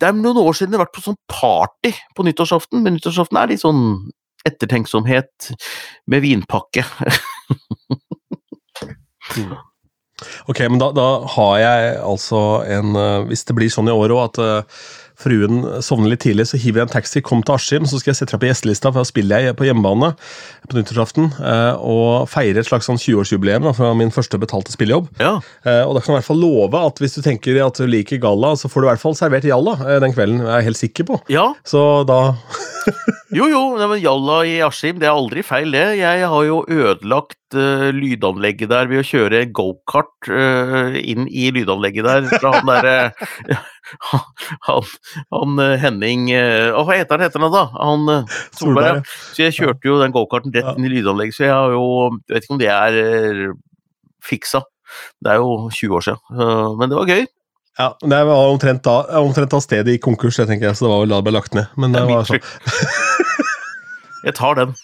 Det 0.00 0.08
er 0.08 0.16
noen 0.18 0.40
år 0.42 0.56
siden 0.58 0.74
jeg 0.74 0.80
har 0.80 0.86
vært 0.88 0.96
på 0.96 1.04
sånn 1.04 1.20
party 1.30 1.92
på 2.16 2.26
nyttårsaften, 2.26 2.82
men 2.82 2.96
nyttårsaften 2.96 3.38
er 3.40 3.52
litt 3.52 3.62
sånn 3.62 3.84
ettertenksomhet 4.44 5.52
med 6.10 6.24
vinpakke. 6.24 6.84
Ok, 10.50 10.60
men 10.68 10.78
da, 10.82 10.90
da 10.92 11.08
har 11.36 11.54
jeg 11.62 11.94
altså 12.04 12.40
en 12.68 12.92
eh, 13.00 13.22
Hvis 13.30 13.46
det 13.48 13.54
blir 13.56 13.72
sånn 13.72 13.88
i 13.88 13.94
år 13.94 14.12
òg 14.12 14.22
at 14.28 14.42
eh, 14.44 14.84
fruen 15.24 15.60
sovner 15.80 16.10
litt 16.10 16.24
tidlig, 16.24 16.44
så 16.50 16.58
hiver 16.58 16.80
jeg 16.82 16.88
en 16.88 16.92
taxi, 16.96 17.20
kom 17.24 17.40
til 17.46 17.54
Askim, 17.54 17.84
så 17.86 18.00
skal 18.00 18.10
jeg 18.10 18.18
sette 18.18 18.34
deg 18.34 18.40
på 18.42 18.48
gjestelista, 18.50 18.90
for 18.90 18.98
da 19.04 19.06
spiller 19.08 19.44
jeg 19.46 19.54
på 19.56 19.64
hjemmebane 19.68 20.08
på 20.68 20.74
nyttårsaften. 20.76 21.28
eh, 21.38 21.78
Og 21.78 22.26
feire 22.28 22.58
et 22.60 22.66
slags 22.68 22.90
sånn 22.90 22.98
20-årsjubileum 23.00 23.64
da, 23.68 23.72
fra 23.78 23.92
min 23.96 24.10
første 24.12 24.40
betalte 24.42 24.74
spillejobb. 24.74 25.06
Ja, 25.22 25.36
Og 25.86 25.94
da 25.94 26.02
kan 26.02 26.10
jeg 26.10 26.16
i 26.16 26.18
hvert 26.18 26.28
fall 26.32 26.42
love 26.42 26.82
at 26.90 26.98
hvis 27.00 27.14
du 27.14 27.22
tenker 27.24 27.62
at 27.64 27.78
du 27.78 27.86
liker 27.86 28.18
galla, 28.20 28.52
så 28.58 28.68
får 28.68 28.82
du 28.82 28.88
i 28.88 28.90
hvert 28.90 29.04
fall 29.06 29.16
servert 29.16 29.46
jalla 29.48 29.76
den 30.02 30.12
kvelden. 30.18 30.42
Jeg 30.44 30.58
er 30.58 30.66
helt 30.68 30.82
sikker 30.82 31.08
på. 31.08 31.20
ja 31.32 31.46
Så 31.64 32.02
da 32.10 32.34
Jo, 33.34 33.46
jo, 33.48 33.62
men 33.80 34.02
Jalla 34.02 34.42
i 34.44 34.58
Askim, 34.66 34.98
det 35.00 35.08
er 35.08 35.14
aldri 35.16 35.42
feil, 35.46 35.70
det. 35.72 35.86
Jeg 36.02 36.26
har 36.28 36.44
jo 36.44 36.58
ødelagt 36.68 37.38
eh, 37.58 37.88
lydanlegget 37.94 38.70
der 38.70 38.88
ved 38.90 39.02
å 39.02 39.06
kjøre 39.06 39.44
gokart 39.54 40.28
uh, 40.30 40.96
inn 40.98 41.28
i 41.28 41.48
lydanlegget 41.54 42.06
der 42.06 42.28
fra 42.32 42.52
han 42.56 42.70
derre 42.70 42.94
han, 44.68 44.90
han 45.34 45.62
eh, 45.64 45.76
Henning 45.82 46.26
Å, 46.34 46.82
hva 46.86 46.98
heter 46.98 47.16
han 47.18 47.26
heter 47.26 47.44
han 47.44 47.54
da? 47.54 47.64
Han 47.76 48.08
Solberg. 48.56 49.00
ja. 49.02 49.16
Så 49.34 49.46
jeg 49.46 49.56
kjørte 49.58 49.90
jo 49.90 50.00
den 50.02 50.14
gokarten 50.14 50.54
rett 50.54 50.74
inn 50.78 50.88
i 50.88 50.92
lydanlegget, 50.96 51.36
så 51.38 51.46
jeg 51.46 51.54
har 51.54 51.76
jo 51.76 51.86
Jeg 52.24 52.36
vet 52.36 52.46
ikke 52.46 52.56
om 52.56 52.62
det 52.62 52.72
er 52.72 53.00
fiksa. 54.24 54.62
Det 55.20 55.34
er 55.34 55.42
jo 55.42 55.68
20 55.68 55.98
år 55.98 56.04
siden, 56.06 56.76
men 56.80 56.88
det 56.88 56.96
var 56.96 57.10
gøy. 57.10 57.26
Ja, 57.78 57.90
Det 58.00 58.20
var 58.28 58.48
omtrent 58.52 58.84
da, 58.86 58.94
omtrent 59.20 59.50
da 59.52 59.60
stedet 59.60 59.96
i 59.96 60.00
konkurs, 60.00 60.38
jeg 60.38 60.48
tenker 60.48 60.70
jeg, 60.70 60.78
så 60.78 60.86
det 60.86 60.92
var 60.92 61.02
vel 61.02 61.12
da 61.12 61.18
det 61.18 61.26
ble 61.26 61.34
lagt 61.34 61.56
ned. 61.58 61.72
Men 61.76 61.92
det 61.92 62.04
Det 62.04 62.14
var 62.14 62.28
sånn. 62.30 63.14
Jeg 64.24 64.36
tar 64.38 64.60
den. 64.60 64.76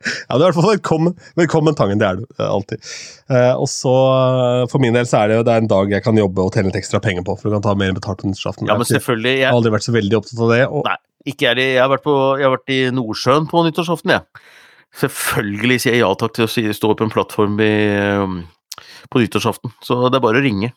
Ja, 0.00 0.38
du 0.38 0.40
er 0.40 0.46
i 0.46 0.46
hvert 0.46 0.56
fall 0.56 0.70
velkommen, 0.70 1.12
velkommen 1.36 1.76
Tangen, 1.76 1.98
det 2.00 2.06
er 2.08 2.20
du 2.20 2.22
eh, 2.38 2.46
alltid. 2.46 2.80
Eh, 3.28 3.52
og 3.52 3.66
så, 3.68 3.92
eh, 3.92 4.62
For 4.72 4.80
min 4.80 4.94
del 4.96 5.04
så 5.08 5.18
er 5.20 5.28
det 5.28 5.34
jo 5.36 5.42
det 5.44 5.52
er 5.52 5.60
en 5.60 5.68
dag 5.68 5.90
jeg 5.92 6.04
kan 6.06 6.16
jobbe 6.16 6.46
og 6.46 6.54
tjene 6.54 6.70
litt 6.70 6.78
ekstra 6.80 7.02
penger 7.04 7.26
på. 7.26 7.34
for 7.36 7.50
du 7.50 7.56
kan 7.58 7.64
ta 7.66 7.74
mer 7.76 7.92
betalt 7.96 8.22
på 8.22 8.30
nyttårsaften. 8.30 8.70
Ja, 8.70 8.78
men 8.78 8.86
Jeg 8.88 8.96
selvfølgelig. 8.96 9.34
har 9.44 9.58
aldri 9.58 9.72
vært 9.74 9.84
så 9.84 9.92
veldig 9.92 10.16
opptatt 10.16 10.40
av 10.40 10.52
det. 10.54 10.62
Og, 10.70 10.86
Nei, 10.88 10.96
ikke 11.34 11.50
er 11.50 11.58
det. 11.60 11.66
Jeg 11.74 11.82
har 11.84 11.90
vært, 11.92 12.04
på, 12.06 12.14
jeg 12.40 12.48
har 12.48 12.54
vært 12.56 12.72
i 12.72 12.78
Nordsjøen 12.96 13.48
på 13.50 13.64
nyttårsaften, 13.66 14.14
jeg. 14.16 14.46
Selvfølgelig 15.02 15.76
sier 15.84 15.94
jeg 15.94 16.00
ja 16.00 16.08
takk 16.18 16.32
til 16.38 16.48
å 16.48 16.74
stå 16.80 16.92
på 16.96 17.06
en 17.06 17.12
plattform 17.12 17.60
i, 17.60 17.74
um, 18.24 18.38
på 19.12 19.20
nyttårsaften. 19.20 19.74
Så 19.84 19.98
det 20.08 20.16
er 20.16 20.24
bare 20.24 20.40
å 20.40 20.46
ringe. 20.46 20.72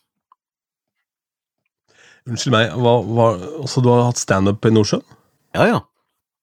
Unnskyld 2.27 2.55
meg, 2.55 2.75
hva, 2.75 2.97
hva, 3.07 3.29
så 3.71 3.79
du 3.83 3.87
har 3.87 4.03
hatt 4.09 4.19
standup 4.19 4.67
i 4.67 4.73
Nordsjøen? 4.75 5.07
Ja, 5.55 5.69
ja. 5.71 5.79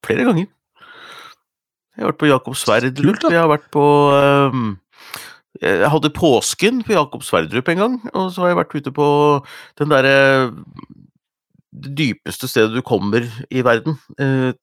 Flere 0.06 0.24
ganger. 0.24 0.48
Jeg 2.00 2.06
har 2.06 2.14
vært 2.14 2.20
på 2.22 2.30
Jakob 2.30 2.54
Sverdrup. 2.56 3.24
Jeg 3.28 3.36
har 3.36 3.50
vært 3.50 3.66
på 3.74 3.82
um, 4.54 4.70
Jeg 5.60 5.90
hadde 5.92 6.10
påsken 6.16 6.78
på 6.86 6.94
Jakob 6.96 7.26
Sverdrup 7.26 7.68
en 7.68 7.82
gang, 7.82 7.98
og 8.14 8.30
så 8.32 8.46
har 8.46 8.54
jeg 8.54 8.58
vært 8.62 8.76
ute 8.78 8.92
på 8.96 9.08
den 9.76 9.92
derre 9.92 10.14
Det 11.70 11.92
dypeste 11.98 12.48
stedet 12.48 12.72
du 12.72 12.80
kommer 12.86 13.26
i 13.52 13.60
verden. 13.66 13.98
Uh, 14.16 14.56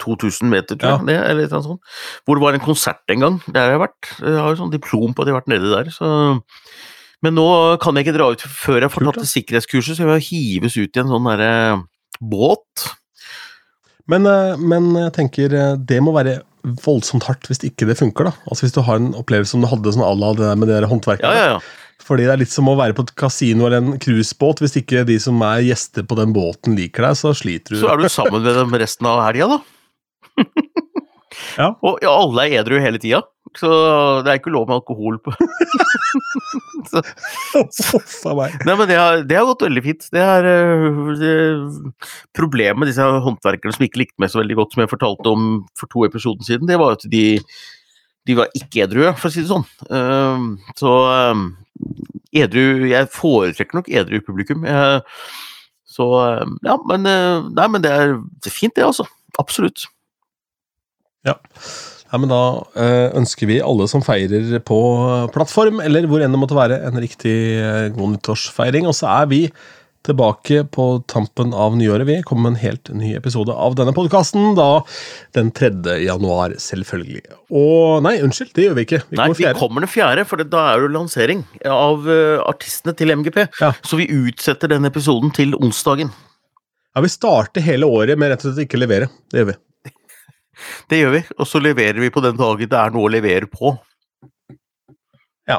2000 0.00 0.48
meter, 0.48 0.78
tror 0.80 1.02
jeg, 1.02 1.18
Ja. 1.18 1.24
eller 1.28 1.50
noe 1.50 1.62
sånt. 1.66 1.82
Hvor 2.24 2.38
det 2.38 2.44
var 2.46 2.54
en 2.56 2.62
konsert 2.64 3.02
en 3.12 3.20
gang. 3.20 3.34
Der 3.50 3.66
har 3.66 3.74
jeg 3.74 3.82
vært. 3.82 4.12
Jeg 4.22 4.38
har 4.38 4.54
jo 4.54 4.60
sånn 4.62 4.72
diplom 4.72 5.12
på 5.12 5.20
at 5.20 5.28
jeg 5.28 5.34
har 5.34 5.42
vært 5.42 5.50
nedi 5.52 5.74
der, 5.74 5.90
så 5.92 6.40
Men 7.20 7.34
nå 7.36 7.76
kan 7.82 7.92
jeg 7.98 8.06
ikke 8.06 8.16
dra 8.16 8.30
ut 8.32 8.40
før 8.40 8.80
jeg 8.80 8.90
får 8.94 9.02
Kult, 9.04 9.14
tatt 9.18 9.26
det 9.26 9.28
sikkerhetskurset, 9.28 9.96
så 9.98 10.06
jeg 10.06 10.08
vil 10.08 10.22
hives 10.30 10.76
ut 10.78 10.96
i 10.96 11.00
en 11.02 11.10
sånn 11.10 11.26
derre 11.28 11.82
båt. 12.16 12.86
Men, 14.08 14.24
eh, 14.24 14.56
men 14.56 14.94
jeg 14.96 15.12
tenker 15.12 15.52
eh, 15.52 15.76
det 15.76 16.00
må 16.00 16.14
være 16.16 16.38
voldsomt 16.84 17.26
hardt 17.28 17.48
hvis 17.50 17.62
ikke 17.66 17.88
det 17.88 17.98
funker. 18.00 18.30
da. 18.30 18.32
Altså 18.50 18.66
Hvis 18.66 18.74
du 18.76 18.82
har 18.86 19.00
en 19.00 19.12
opplevelse 19.18 19.54
som 19.56 19.64
du 19.64 19.68
hadde 19.70 19.94
sånn 19.96 20.06
à 20.06 20.12
la 20.16 20.32
det 20.36 20.46
der 20.46 20.58
med 20.60 20.68
det 20.70 20.80
der 20.80 20.90
håndverket. 20.90 21.24
Ja, 21.26 21.34
ja, 21.34 21.46
ja. 21.56 21.60
Fordi 22.00 22.24
det 22.26 22.32
er 22.32 22.40
litt 22.40 22.50
som 22.52 22.68
å 22.70 22.74
være 22.78 22.96
på 22.96 23.04
et 23.06 23.12
kasino 23.20 23.66
eller 23.68 23.78
en 23.82 23.98
cruisebåt. 24.02 24.62
Hvis 24.64 24.78
ikke 24.80 25.04
de 25.06 25.18
som 25.22 25.38
er 25.46 25.62
gjester 25.68 26.06
på 26.08 26.16
den 26.18 26.32
båten 26.34 26.74
liker 26.78 27.06
deg, 27.06 27.18
så 27.20 27.34
sliter 27.36 27.76
du. 27.76 27.80
Så 27.82 27.90
er 27.92 28.00
du 28.00 28.08
sammen 28.10 28.42
med 28.42 28.56
dem 28.56 28.74
resten 28.82 29.06
av 29.10 29.22
helga, 29.28 29.56
da. 29.56 29.60
Ja. 31.56 31.70
Og 31.86 32.02
alle 32.04 32.44
er 32.48 32.60
edru 32.60 32.76
hele 32.82 32.98
tida, 33.00 33.20
så 33.58 33.70
det 34.24 34.30
er 34.30 34.38
ikke 34.38 34.52
lov 34.54 34.68
med 34.68 34.76
alkohol 34.76 35.16
på 35.24 35.32
så, 36.90 38.34
meg. 38.36 38.54
Nei, 38.66 38.76
men 38.76 38.86
det 38.88 38.98
har, 38.98 39.24
det 39.26 39.38
har 39.38 39.48
gått 39.48 39.64
veldig 39.66 39.82
fint. 39.84 40.06
Det 40.14 40.22
er 40.22 40.48
det, 41.18 41.34
Problemet 42.36 42.80
med 42.82 42.90
disse 42.92 43.04
håndverkerne 43.26 43.74
som 43.76 43.86
ikke 43.86 44.02
likte 44.04 44.22
meg 44.22 44.32
så 44.32 44.40
veldig 44.42 44.58
godt, 44.60 44.74
som 44.74 44.84
jeg 44.84 44.92
fortalte 44.92 45.34
om 45.34 45.50
for 45.78 45.90
to 45.92 46.06
episoder 46.06 46.46
siden, 46.46 46.70
det 46.70 46.78
var 46.80 46.98
at 46.98 47.06
de, 47.10 47.24
de 48.28 48.38
var 48.38 48.54
ikke 48.58 48.84
edru, 48.86 49.04
for 49.18 49.30
å 49.30 49.34
si 49.34 49.44
det 49.44 49.50
sånn. 49.50 49.66
Uh, 49.90 50.72
så 50.78 50.96
um, 51.34 51.46
edru 52.36 52.86
Jeg 52.90 53.10
foretrekker 53.14 53.80
nok 53.80 53.90
edru 53.90 54.20
publikum. 54.24 54.66
Jeg, 54.68 55.02
så 55.90 56.06
ehm, 56.22 56.58
Ja, 56.66 56.76
men 56.86 57.06
øh, 57.06 57.48
Nei, 57.56 57.66
men 57.68 57.82
det 57.84 57.90
er, 57.90 58.18
det 58.42 58.52
er 58.52 58.54
fint, 58.54 58.76
det, 58.76 58.86
altså. 58.86 59.06
Absolutt. 59.38 59.88
Ja. 61.26 61.34
Ja, 62.10 62.18
men 62.18 62.30
Da 62.32 62.42
eh, 62.74 63.08
ønsker 63.18 63.46
vi 63.50 63.60
alle 63.62 63.86
som 63.90 64.02
feirer 64.02 64.56
på 64.66 64.78
plattform, 65.34 65.82
eller 65.84 66.08
hvor 66.10 66.22
enn 66.24 66.34
det 66.34 66.40
måtte 66.42 66.58
være, 66.58 66.80
en 66.88 66.98
riktig 67.02 67.36
eh, 67.60 67.90
god 67.94 68.16
nyttårsfeiring. 68.16 68.88
Og 68.90 68.96
så 68.98 69.10
er 69.20 69.30
vi 69.30 69.44
tilbake 70.06 70.62
på 70.72 70.86
tampen 71.12 71.52
av 71.52 71.76
nyåret. 71.76 72.06
Vi 72.08 72.22
kommer 72.26 72.48
med 72.48 72.56
en 72.56 72.62
helt 72.62 72.90
ny 72.96 73.12
episode 73.18 73.52
av 73.52 73.76
denne 73.76 73.92
podkasten 73.96 74.54
da 74.56 74.80
den 75.36 75.50
3. 75.54 75.70
januar, 76.06 76.56
selvfølgelig. 76.56 77.22
Og 77.52 78.00
nei, 78.06 78.16
unnskyld, 78.24 78.54
det 78.56 78.66
gjør 78.66 78.78
vi 78.78 78.86
ikke. 78.88 79.02
Vi 79.10 79.20
Nei, 79.20 79.28
kommer 79.28 79.42
vi 79.42 79.52
kommer 79.60 79.84
den 79.84 79.92
fjerde, 79.92 80.26
for 80.28 80.40
da 80.40 80.64
er 80.72 80.86
det 80.86 80.92
lansering 80.96 81.44
av 81.68 82.08
øh, 82.08 82.40
artistene 82.48 82.96
til 82.96 83.12
MGP. 83.20 83.42
Ja. 83.60 83.74
Så 83.84 84.00
vi 84.00 84.08
utsetter 84.08 84.72
den 84.72 84.88
episoden 84.88 85.34
til 85.36 85.54
onsdagen. 85.60 86.14
Ja, 86.96 87.04
Vi 87.04 87.12
starter 87.12 87.62
hele 87.62 87.86
året 87.86 88.18
med 88.18 88.32
rett 88.32 88.42
og 88.44 88.50
slett 88.54 88.66
ikke 88.66 88.80
levere. 88.80 89.12
Det 89.30 89.44
gjør 89.44 89.52
vi. 89.52 89.60
Det 90.90 91.02
gjør 91.02 91.14
vi, 91.18 91.22
og 91.38 91.48
så 91.48 91.62
leverer 91.62 92.02
vi 92.02 92.12
på 92.12 92.24
den 92.24 92.38
dagen 92.40 92.70
det 92.70 92.80
er 92.80 92.92
noe 92.94 93.08
å 93.08 93.12
levere 93.12 93.48
på. 93.50 93.76
Ja, 95.50 95.58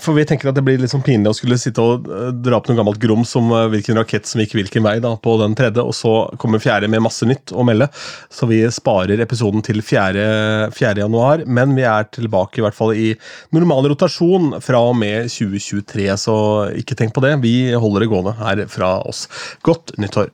for 0.00 0.16
vi 0.16 0.24
tenker 0.24 0.48
at 0.48 0.56
det 0.56 0.62
blir 0.64 0.78
litt 0.80 0.92
sånn 0.92 1.04
pinlig 1.04 1.32
å 1.32 1.36
skulle 1.36 1.58
sitte 1.60 1.82
og 1.84 2.06
eh, 2.08 2.30
dra 2.32 2.58
opp 2.58 2.68
noe 2.70 2.78
gammelt 2.78 3.00
grums 3.02 3.34
om 3.36 3.50
eh, 3.52 3.66
hvilken 3.74 3.98
rakett 3.98 4.28
som 4.28 4.40
gikk 4.40 4.54
hvilken 4.56 4.86
vei 4.86 4.94
da, 5.04 5.10
på 5.20 5.34
den 5.42 5.56
tredje, 5.58 5.84
og 5.84 5.96
så 5.96 6.12
kommer 6.40 6.62
fjerde 6.62 6.88
med 6.88 7.02
masse 7.04 7.28
nytt 7.28 7.52
å 7.52 7.66
melde. 7.66 7.90
Så 8.32 8.48
vi 8.48 8.62
sparer 8.72 9.20
episoden 9.24 9.64
til 9.66 9.82
4. 9.84 10.24
4. 10.72 10.94
januar, 11.02 11.44
men 11.44 11.76
vi 11.76 11.84
er 11.88 12.08
tilbake 12.14 12.62
i 12.62 12.64
hvert 12.64 12.78
fall 12.78 12.94
i 12.96 13.10
normal 13.56 13.90
rotasjon 13.92 14.54
fra 14.64 14.80
og 14.88 14.96
med 15.02 15.28
2023, 15.34 16.08
så 16.24 16.38
ikke 16.80 16.96
tenk 16.98 17.16
på 17.16 17.24
det. 17.26 17.36
Vi 17.44 17.56
holder 17.74 18.06
det 18.06 18.12
gående 18.14 18.38
her 18.40 18.64
fra 18.72 18.96
oss. 19.08 19.26
Godt 19.66 19.98
nyttår. 20.00 20.32